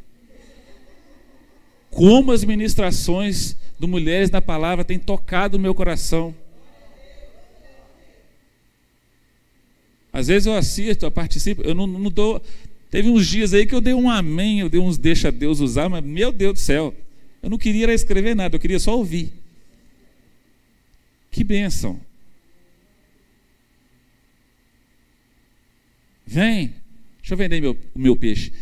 como 1.97 2.31
as 2.31 2.45
ministrações 2.45 3.57
do 3.79 3.89
Mulheres 3.89 4.31
na 4.31 4.43
Palavra 4.43 4.85
têm 4.85 4.99
tocado 4.99 5.57
o 5.57 5.61
meu 5.61 5.75
coração. 5.75 6.35
Às 10.13 10.27
vezes 10.27 10.45
eu 10.45 10.55
assisto, 10.55 11.07
eu 11.07 11.11
participo, 11.11 11.63
eu 11.63 11.75
não, 11.75 11.87
não 11.87 12.11
dou. 12.11 12.43
Teve 12.91 13.09
uns 13.09 13.27
dias 13.27 13.55
aí 13.55 13.65
que 13.65 13.75
eu 13.75 13.81
dei 13.81 13.95
um 13.95 14.11
amém, 14.11 14.61
eu 14.61 14.69
dei 14.69 14.79
uns 14.79 14.99
deixa 14.99 15.33
Deus 15.33 15.61
usar, 15.61 15.89
mas 15.89 16.05
meu 16.05 16.31
Deus 16.31 16.53
do 16.53 16.59
céu, 16.59 16.95
eu 17.43 17.49
não 17.49 17.57
queria 17.57 17.91
escrever 17.91 18.37
nada, 18.37 18.57
eu 18.57 18.61
queria 18.61 18.79
só 18.79 18.95
ouvir. 18.95 19.33
Que 21.31 21.43
bênção. 21.43 21.99
Vem, 26.27 26.75
deixa 27.21 27.33
eu 27.33 27.39
vender 27.39 27.59
meu, 27.63 27.75
o 27.95 27.99
meu 27.99 28.15
peixe. 28.15 28.53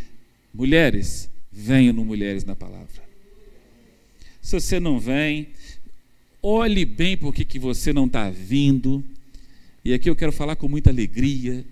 Mulheres, 0.52 1.28
venham 1.50 1.92
no 1.92 2.04
Mulheres 2.04 2.44
na 2.44 2.54
Palavra. 2.54 3.03
Se 4.44 4.60
você 4.60 4.78
não 4.78 5.00
vem, 5.00 5.48
olhe 6.42 6.84
bem 6.84 7.16
por 7.16 7.34
que 7.34 7.58
você 7.58 7.94
não 7.94 8.04
está 8.04 8.28
vindo. 8.28 9.02
E 9.82 9.94
aqui 9.94 10.10
eu 10.10 10.14
quero 10.14 10.32
falar 10.32 10.54
com 10.54 10.68
muita 10.68 10.90
alegria. 10.90 11.64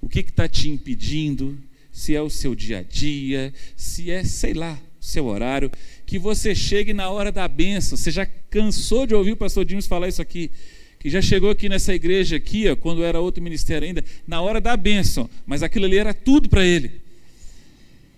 O 0.00 0.08
que 0.08 0.20
está 0.20 0.48
te 0.48 0.66
impedindo? 0.66 1.58
Se 1.92 2.14
é 2.14 2.22
o 2.22 2.30
seu 2.30 2.54
dia 2.54 2.78
a 2.78 2.82
dia, 2.82 3.52
se 3.76 4.10
é, 4.10 4.24
sei 4.24 4.54
lá, 4.54 4.80
seu 4.98 5.26
horário, 5.26 5.70
que 6.06 6.18
você 6.18 6.54
chegue 6.54 6.94
na 6.94 7.10
hora 7.10 7.30
da 7.30 7.46
bênção. 7.46 7.98
Você 7.98 8.10
já 8.10 8.24
cansou 8.48 9.06
de 9.06 9.14
ouvir 9.14 9.32
o 9.32 9.36
pastor 9.36 9.66
Dimas 9.66 9.86
falar 9.86 10.08
isso 10.08 10.22
aqui? 10.22 10.50
Que 10.98 11.10
já 11.10 11.20
chegou 11.20 11.50
aqui 11.50 11.68
nessa 11.68 11.94
igreja 11.94 12.36
aqui, 12.36 12.66
ó, 12.66 12.74
quando 12.76 13.04
era 13.04 13.20
outro 13.20 13.42
ministério 13.44 13.86
ainda, 13.86 14.02
na 14.26 14.40
hora 14.40 14.58
da 14.58 14.74
bênção, 14.74 15.28
mas 15.44 15.62
aquilo 15.62 15.84
ali 15.84 15.98
era 15.98 16.14
tudo 16.14 16.48
para 16.48 16.64
ele. 16.64 16.92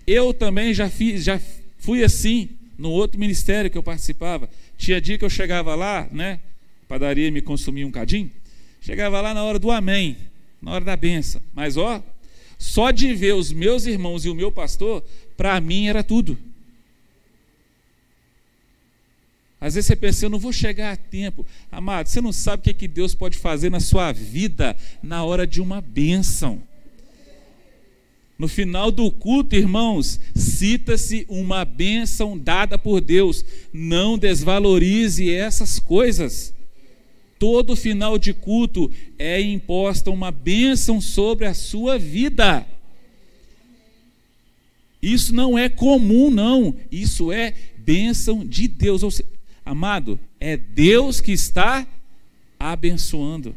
Eu 0.07 0.32
também 0.32 0.72
já 0.72 0.88
fiz, 0.88 1.24
já 1.24 1.40
fui 1.78 2.05
assim 2.05 2.57
no 2.79 2.91
outro 2.91 3.18
ministério 3.18 3.68
que 3.68 3.76
eu 3.76 3.83
participava. 3.83 4.49
Tinha 4.79 5.01
dia 5.01 5.18
que 5.18 5.24
eu 5.24 5.31
chegava 5.31 5.74
lá, 5.74 6.09
né? 6.12 6.39
Padaria 6.87 7.31
me 7.31 7.43
consumia 7.43 7.87
um 7.87 7.91
cadinho. 7.91 8.31
Chegava 8.81 9.20
lá 9.20 9.35
na 9.35 9.43
hora 9.43 9.59
do 9.59 9.70
amém, 9.70 10.16
na 10.62 10.72
hora 10.72 10.85
da 10.85 10.97
benção. 10.97 11.43
Mas 11.53 11.76
ó, 11.76 12.03
só 12.57 12.91
de 12.91 13.12
ver 13.14 13.35
os 13.35 13.53
meus 13.53 13.85
irmãos 13.85 14.24
e 14.24 14.31
o 14.31 14.35
meu 14.35 14.53
pastor, 14.53 15.05
para 15.37 15.61
mim 15.61 15.89
era 15.89 16.05
tudo. 16.05 16.39
Às 19.61 19.74
vezes 19.74 19.89
você 19.89 19.97
pensa, 19.97 20.24
eu 20.24 20.31
não 20.31 20.39
vou 20.39 20.53
chegar 20.53 20.93
a 20.93 20.97
tempo. 20.97 21.45
Amado, 21.70 22.09
você 22.09 22.20
não 22.20 22.33
sabe 22.33 22.61
o 22.61 22.64
que, 22.64 22.72
que 22.72 22.89
Deus 22.89 23.12
pode 23.14 23.37
fazer 23.37 23.70
na 23.70 23.81
sua 23.81 24.12
vida 24.12 24.76
na 25.03 25.24
hora 25.24 25.45
de 25.47 25.61
uma 25.61 25.81
bênção. 25.81 26.62
No 28.39 28.47
final 28.47 28.93
do 28.93 29.11
culto, 29.11 29.57
irmãos, 29.57 30.20
cita-se 30.32 31.26
uma 31.28 31.64
bênção 31.64 32.39
dada 32.39 32.78
por 32.78 33.01
Deus. 33.01 33.45
Não 33.72 34.16
desvalorize 34.16 35.28
essas 35.28 35.80
coisas. 35.80 36.55
Todo 37.36 37.74
final 37.74 38.16
de 38.16 38.32
culto 38.32 38.93
é 39.18 39.41
imposta 39.41 40.12
uma 40.12 40.30
bênção 40.30 41.01
sobre 41.01 41.47
a 41.47 41.55
sua 41.55 41.99
vida. 41.99 42.64
Isso 45.03 45.34
não 45.34 45.59
é 45.59 45.68
comum, 45.68 46.30
não. 46.30 46.76
Isso 46.93 47.32
é 47.32 47.53
bênção 47.78 48.47
de 48.47 48.68
Deus. 48.68 49.20
Amado, 49.66 50.18
é 50.39 50.57
Deus 50.57 51.20
que 51.20 51.32
está 51.32 51.84
abençoando. 52.59 53.53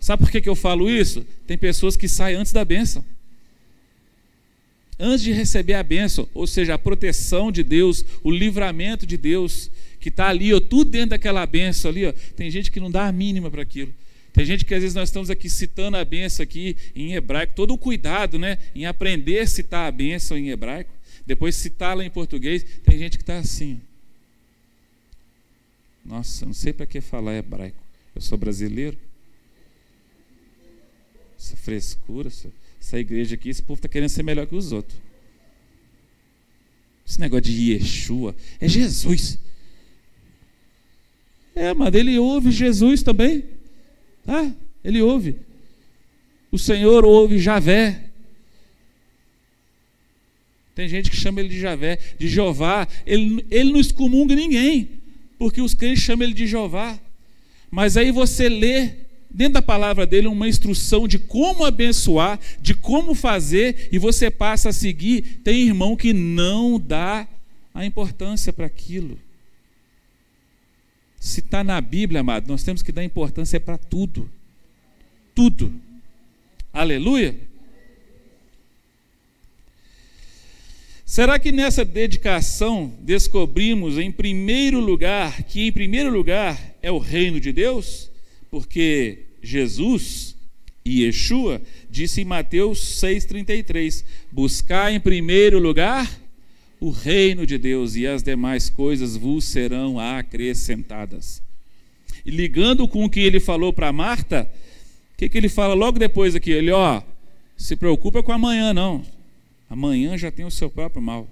Sabe 0.00 0.22
por 0.22 0.30
que, 0.32 0.40
que 0.40 0.48
eu 0.48 0.56
falo 0.56 0.88
isso? 0.88 1.26
Tem 1.46 1.58
pessoas 1.58 1.94
que 1.94 2.08
saem 2.08 2.38
antes 2.38 2.54
da 2.54 2.64
bênção 2.64 3.04
antes 4.98 5.22
de 5.22 5.32
receber 5.32 5.74
a 5.74 5.82
bênção, 5.82 6.28
ou 6.34 6.46
seja, 6.46 6.74
a 6.74 6.78
proteção 6.78 7.52
de 7.52 7.62
Deus, 7.62 8.04
o 8.22 8.30
livramento 8.30 9.06
de 9.06 9.16
Deus, 9.16 9.70
que 10.00 10.08
está 10.08 10.28
ali, 10.28 10.52
ó, 10.52 10.60
tudo 10.60 10.90
dentro 10.90 11.10
daquela 11.10 11.44
bênção 11.46 11.90
ali. 11.90 12.06
Ó. 12.06 12.12
Tem 12.36 12.50
gente 12.50 12.70
que 12.70 12.80
não 12.80 12.90
dá 12.90 13.06
a 13.06 13.12
mínima 13.12 13.50
para 13.50 13.62
aquilo. 13.62 13.94
Tem 14.32 14.44
gente 14.44 14.64
que 14.64 14.74
às 14.74 14.82
vezes 14.82 14.94
nós 14.94 15.08
estamos 15.08 15.30
aqui 15.30 15.48
citando 15.48 15.96
a 15.96 16.04
bênção 16.04 16.42
aqui 16.42 16.76
em 16.94 17.14
hebraico, 17.14 17.54
todo 17.54 17.74
o 17.74 17.78
cuidado 17.78 18.38
né, 18.38 18.58
em 18.74 18.86
aprender 18.86 19.40
a 19.40 19.46
citar 19.46 19.88
a 19.88 19.90
bênção 19.90 20.36
em 20.36 20.50
hebraico, 20.50 20.92
depois 21.26 21.56
citá-la 21.56 22.04
em 22.04 22.10
português. 22.10 22.64
Tem 22.84 22.98
gente 22.98 23.16
que 23.16 23.22
está 23.22 23.38
assim. 23.38 23.80
Nossa, 26.04 26.46
não 26.46 26.54
sei 26.54 26.72
para 26.72 26.86
que 26.86 27.00
falar 27.00 27.36
hebraico. 27.36 27.82
Eu 28.14 28.20
sou 28.20 28.38
brasileiro. 28.38 28.96
Essa 31.38 31.56
frescura, 31.56 32.28
essa 32.28 32.50
essa 32.88 32.98
igreja 32.98 33.34
aqui, 33.34 33.50
esse 33.50 33.62
povo 33.62 33.78
está 33.78 33.86
querendo 33.88 34.08
ser 34.08 34.22
melhor 34.22 34.46
que 34.46 34.56
os 34.56 34.72
outros. 34.72 34.98
Esse 37.06 37.20
negócio 37.20 37.42
de 37.42 37.72
Yeshua 37.72 38.34
é 38.58 38.66
Jesus. 38.66 39.38
É, 41.54 41.74
mas 41.74 41.94
ele 41.94 42.18
ouve 42.18 42.50
Jesus 42.50 43.02
também. 43.02 43.44
Tá? 44.24 44.50
Ele 44.82 45.02
ouve. 45.02 45.36
O 46.50 46.58
Senhor 46.58 47.04
ouve 47.04 47.38
Javé. 47.38 48.04
Tem 50.74 50.88
gente 50.88 51.10
que 51.10 51.16
chama 51.16 51.40
ele 51.40 51.50
de 51.50 51.60
Javé, 51.60 51.98
de 52.18 52.26
Jeová. 52.26 52.88
Ele, 53.04 53.44
ele 53.50 53.72
não 53.72 53.80
excomunga 53.80 54.34
ninguém, 54.34 54.88
porque 55.38 55.60
os 55.60 55.74
crentes 55.74 56.02
chamam 56.02 56.24
ele 56.24 56.34
de 56.34 56.46
Jeová. 56.46 56.98
Mas 57.70 57.98
aí 57.98 58.10
você 58.10 58.48
lê 58.48 59.07
dentro 59.30 59.54
da 59.54 59.62
palavra 59.62 60.06
dele 60.06 60.26
uma 60.26 60.48
instrução 60.48 61.06
de 61.06 61.18
como 61.18 61.64
abençoar, 61.64 62.38
de 62.60 62.74
como 62.74 63.14
fazer, 63.14 63.88
e 63.92 63.98
você 63.98 64.30
passa 64.30 64.70
a 64.70 64.72
seguir. 64.72 65.40
Tem 65.44 65.62
irmão 65.62 65.96
que 65.96 66.12
não 66.12 66.78
dá 66.78 67.26
a 67.74 67.84
importância 67.84 68.52
para 68.52 68.66
aquilo. 68.66 69.18
Se 71.20 71.40
está 71.40 71.62
na 71.62 71.80
Bíblia, 71.80 72.20
amado, 72.20 72.48
nós 72.48 72.62
temos 72.62 72.82
que 72.82 72.92
dar 72.92 73.04
importância 73.04 73.58
para 73.58 73.76
tudo. 73.76 74.30
Tudo. 75.34 75.72
Aleluia. 76.72 77.36
Será 81.04 81.38
que 81.38 81.50
nessa 81.50 81.84
dedicação 81.84 82.92
descobrimos, 83.00 83.98
em 83.98 84.12
primeiro 84.12 84.78
lugar, 84.78 85.42
que 85.44 85.66
em 85.66 85.72
primeiro 85.72 86.10
lugar 86.10 86.76
é 86.82 86.90
o 86.92 86.98
reino 86.98 87.40
de 87.40 87.50
Deus? 87.50 88.07
Porque 88.50 89.26
Jesus 89.42 90.36
e 90.84 91.04
Yeshua 91.04 91.60
disse 91.90 92.22
em 92.22 92.24
Mateus 92.24 93.00
6,33: 93.02 94.04
Buscar 94.32 94.92
em 94.92 95.00
primeiro 95.00 95.58
lugar 95.58 96.10
o 96.80 96.90
reino 96.90 97.46
de 97.46 97.58
Deus 97.58 97.96
e 97.96 98.06
as 98.06 98.22
demais 98.22 98.70
coisas 98.70 99.16
vos 99.16 99.44
serão 99.44 99.98
acrescentadas. 99.98 101.42
E 102.24 102.30
ligando 102.30 102.86
com 102.86 103.04
o 103.04 103.10
que 103.10 103.20
ele 103.20 103.40
falou 103.40 103.72
para 103.72 103.92
Marta, 103.92 104.50
o 105.14 105.18
que, 105.18 105.28
que 105.28 105.38
ele 105.38 105.48
fala 105.48 105.74
logo 105.74 105.98
depois 105.98 106.34
aqui? 106.34 106.50
Ele, 106.50 106.70
ó, 106.70 107.02
se 107.56 107.74
preocupa 107.74 108.22
com 108.22 108.32
amanhã, 108.32 108.72
não. 108.72 109.04
Amanhã 109.68 110.16
já 110.16 110.30
tem 110.30 110.44
o 110.44 110.50
seu 110.50 110.70
próprio 110.70 111.02
mal. 111.02 111.28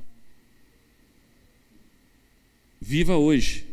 Viva 2.80 3.16
hoje. 3.16 3.65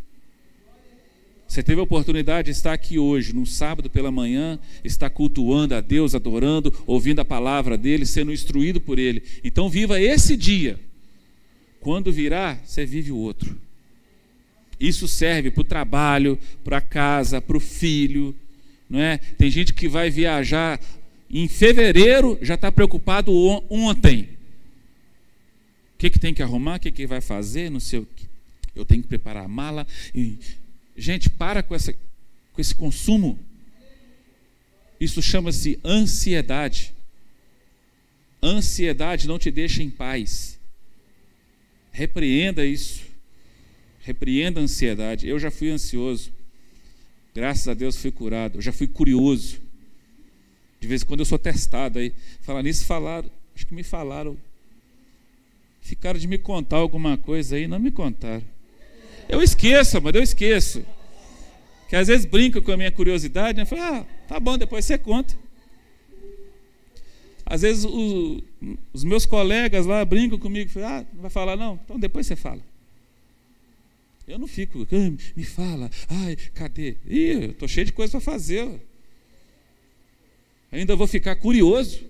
Você 1.53 1.61
teve 1.61 1.79
a 1.79 1.83
oportunidade 1.83 2.47
de 2.47 2.51
estar 2.51 2.73
aqui 2.73 2.97
hoje, 2.97 3.31
num 3.31 3.45
sábado 3.45 3.87
pela 3.87 4.11
manhã, 4.11 4.57
estar 4.83 5.07
cultuando 5.11 5.75
a 5.75 5.81
Deus, 5.81 6.15
adorando, 6.15 6.73
ouvindo 6.87 7.19
a 7.19 7.25
palavra 7.25 7.77
dele, 7.77 8.07
sendo 8.07 8.33
instruído 8.33 8.81
por 8.81 8.97
ele. 8.97 9.21
Então 9.43 9.69
viva 9.69 10.01
esse 10.01 10.35
dia. 10.35 10.79
Quando 11.79 12.11
virá, 12.11 12.57
você 12.65 12.87
vive 12.87 13.11
o 13.11 13.17
outro. 13.17 13.55
Isso 14.79 15.07
serve 15.07 15.51
para 15.51 15.61
o 15.61 15.63
trabalho, 15.63 16.39
para 16.63 16.77
a 16.77 16.81
casa, 16.81 17.39
para 17.39 17.55
o 17.55 17.59
filho. 17.59 18.35
Não 18.89 18.99
é? 18.99 19.19
Tem 19.19 19.51
gente 19.51 19.75
que 19.75 19.87
vai 19.87 20.09
viajar 20.09 20.79
em 21.29 21.47
fevereiro, 21.47 22.35
já 22.41 22.55
está 22.55 22.71
preocupado 22.71 23.31
ontem. 23.69 24.27
O 25.93 25.97
que, 25.99 26.09
que 26.09 26.17
tem 26.17 26.33
que 26.33 26.41
arrumar? 26.41 26.77
O 26.77 26.79
que, 26.79 26.89
que 26.89 27.05
vai 27.05 27.21
fazer? 27.21 27.69
Não 27.69 27.79
sei 27.79 27.99
o 27.99 28.07
que. 28.15 28.25
Eu 28.75 28.83
tenho 28.83 29.03
que 29.03 29.07
preparar 29.07 29.45
a 29.45 29.47
mala. 29.47 29.85
Gente, 30.95 31.29
para 31.29 31.63
com, 31.63 31.73
essa, 31.73 31.93
com 31.93 32.61
esse 32.61 32.75
consumo. 32.75 33.39
Isso 34.99 35.21
chama-se 35.21 35.79
ansiedade. 35.83 36.93
Ansiedade 38.41 39.27
não 39.27 39.39
te 39.39 39.49
deixa 39.49 39.81
em 39.81 39.89
paz. 39.89 40.59
Repreenda 41.91 42.65
isso. 42.65 43.03
Repreenda 44.01 44.59
a 44.59 44.63
ansiedade. 44.63 45.27
Eu 45.27 45.39
já 45.39 45.49
fui 45.49 45.69
ansioso. 45.69 46.31
Graças 47.33 47.67
a 47.67 47.73
Deus 47.73 47.97
fui 47.97 48.11
curado. 48.11 48.57
Eu 48.57 48.61
já 48.61 48.71
fui 48.71 48.87
curioso. 48.87 49.59
De 50.79 50.87
vez 50.87 51.01
em 51.01 51.05
quando 51.05 51.21
eu 51.21 51.25
sou 51.25 51.39
testado 51.39 51.99
aí. 51.99 52.13
Falar 52.41 52.61
nisso, 52.63 52.85
falaram. 52.85 53.29
Acho 53.55 53.65
que 53.65 53.73
me 53.73 53.83
falaram. 53.83 54.37
Ficaram 55.81 56.19
de 56.19 56.27
me 56.27 56.37
contar 56.37 56.77
alguma 56.77 57.17
coisa 57.17 57.55
aí, 57.55 57.67
não 57.67 57.79
me 57.79 57.91
contaram. 57.91 58.43
Eu 59.27 59.41
esqueço, 59.41 60.01
mas 60.01 60.15
eu 60.15 60.23
esqueço. 60.23 60.85
Que 61.89 61.95
às 61.95 62.07
vezes 62.07 62.25
brinca 62.25 62.61
com 62.61 62.71
a 62.71 62.77
minha 62.77 62.91
curiosidade, 62.91 63.57
né? 63.57 63.65
Falo, 63.65 63.81
ah, 63.81 64.05
tá 64.27 64.39
bom, 64.39 64.57
depois 64.57 64.85
você 64.85 64.97
conta. 64.97 65.35
Às 67.45 67.61
vezes 67.61 67.85
o, 67.85 68.41
os 68.93 69.03
meus 69.03 69.25
colegas 69.25 69.85
lá 69.85 70.03
brincam 70.03 70.39
comigo, 70.39 70.71
falam, 70.71 70.89
ah, 70.89 71.05
não 71.13 71.21
vai 71.21 71.29
falar 71.29 71.55
não? 71.55 71.79
Então 71.83 71.99
depois 71.99 72.25
você 72.25 72.35
fala. 72.35 72.61
Eu 74.27 74.39
não 74.39 74.47
fico, 74.47 74.87
ah, 74.91 75.33
me 75.35 75.43
fala, 75.43 75.91
ai, 76.09 76.35
cadê? 76.53 76.95
Ih, 77.05 77.43
eu 77.43 77.51
estou 77.51 77.67
cheio 77.67 77.85
de 77.85 77.91
coisa 77.91 78.11
para 78.11 78.21
fazer. 78.21 78.81
Ainda 80.71 80.95
vou 80.95 81.05
ficar 81.05 81.35
curioso. 81.35 82.03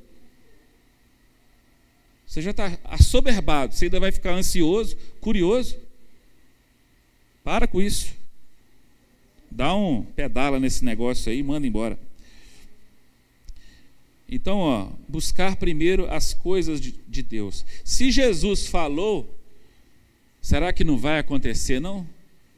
Você 2.26 2.42
já 2.42 2.52
está 2.52 2.80
assoberbado, 2.86 3.76
você 3.76 3.86
ainda 3.86 4.00
vai 4.00 4.12
ficar 4.12 4.32
ansioso, 4.32 4.96
curioso. 5.20 5.78
Para 7.44 7.68
com 7.68 7.82
isso. 7.82 8.14
Dá 9.52 9.76
um 9.76 10.04
pedala 10.04 10.60
nesse 10.60 10.84
negócio 10.84 11.32
aí 11.32 11.40
e 11.40 11.44
manda 11.44 11.68
embora. 11.68 12.00
Então, 14.28 14.60
ó, 14.60 14.90
buscar 15.08 15.58
primeiro 15.58 16.10
as 16.10 16.34
coisas 16.34 16.82
de, 16.82 16.94
de 17.08 17.22
Deus. 17.22 17.64
Se 17.84 18.12
Jesus 18.12 18.66
falou, 18.66 19.38
será 20.42 20.74
que 20.74 20.84
não 20.84 20.98
vai 20.98 21.20
acontecer, 21.20 21.80
não? 21.80 22.08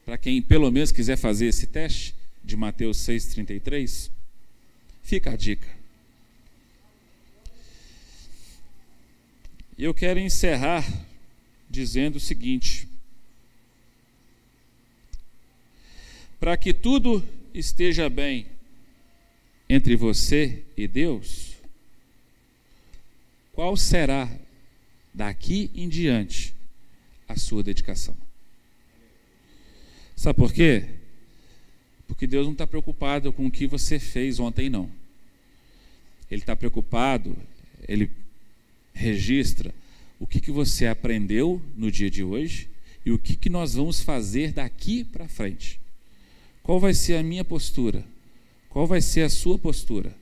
Para 0.04 0.16
quem 0.16 0.40
pelo 0.40 0.70
menos 0.70 0.90
quiser 0.90 1.16
fazer 1.16 1.46
esse 1.46 1.66
teste 1.66 2.14
de 2.42 2.56
Mateus 2.56 2.98
6,33, 2.98 4.10
fica 5.02 5.32
a 5.32 5.36
dica. 5.36 5.68
Eu 9.76 9.92
quero 9.92 10.18
encerrar 10.18 10.82
dizendo 11.68 12.16
o 12.16 12.20
seguinte: 12.20 12.88
para 16.38 16.56
que 16.56 16.72
tudo 16.72 17.26
esteja 17.54 18.08
bem 18.08 18.46
entre 19.68 19.96
você 19.96 20.62
e 20.76 20.86
Deus, 20.86 21.56
qual 23.52 23.76
será 23.76 24.30
daqui 25.12 25.70
em 25.74 25.88
diante 25.88 26.54
a 27.26 27.36
sua 27.36 27.62
dedicação? 27.62 28.16
Sabe 30.14 30.38
por 30.38 30.52
quê? 30.52 30.84
Porque 32.06 32.26
Deus 32.26 32.46
não 32.46 32.52
está 32.52 32.66
preocupado 32.66 33.32
com 33.32 33.46
o 33.46 33.50
que 33.50 33.66
você 33.66 33.98
fez 33.98 34.38
ontem, 34.38 34.70
não. 34.70 34.90
Ele 36.30 36.42
está 36.42 36.54
preocupado, 36.54 37.36
ele 37.88 38.10
registra 38.92 39.74
o 40.18 40.26
que, 40.26 40.40
que 40.40 40.50
você 40.50 40.86
aprendeu 40.86 41.60
no 41.76 41.90
dia 41.90 42.10
de 42.10 42.22
hoje 42.22 42.68
e 43.04 43.10
o 43.10 43.18
que, 43.18 43.36
que 43.36 43.48
nós 43.48 43.74
vamos 43.74 44.00
fazer 44.02 44.52
daqui 44.52 45.04
para 45.04 45.28
frente. 45.28 45.78
Qual 46.66 46.80
vai 46.80 46.92
ser 46.92 47.14
a 47.14 47.22
minha 47.22 47.44
postura? 47.44 48.04
Qual 48.68 48.88
vai 48.88 49.00
ser 49.00 49.22
a 49.22 49.30
sua 49.30 49.56
postura? 49.56 50.12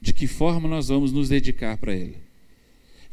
De 0.00 0.12
que 0.12 0.26
forma 0.26 0.68
nós 0.68 0.88
vamos 0.88 1.12
nos 1.12 1.28
dedicar 1.28 1.76
para 1.76 1.94
Ele? 1.94 2.16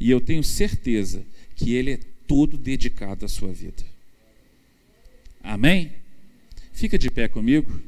E 0.00 0.10
eu 0.10 0.20
tenho 0.20 0.42
certeza 0.42 1.24
que 1.54 1.72
Ele 1.72 1.92
é 1.92 2.00
todo 2.26 2.58
dedicado 2.58 3.24
à 3.24 3.28
sua 3.28 3.52
vida. 3.52 3.84
Amém? 5.40 5.92
Fica 6.72 6.98
de 6.98 7.08
pé 7.08 7.28
comigo. 7.28 7.80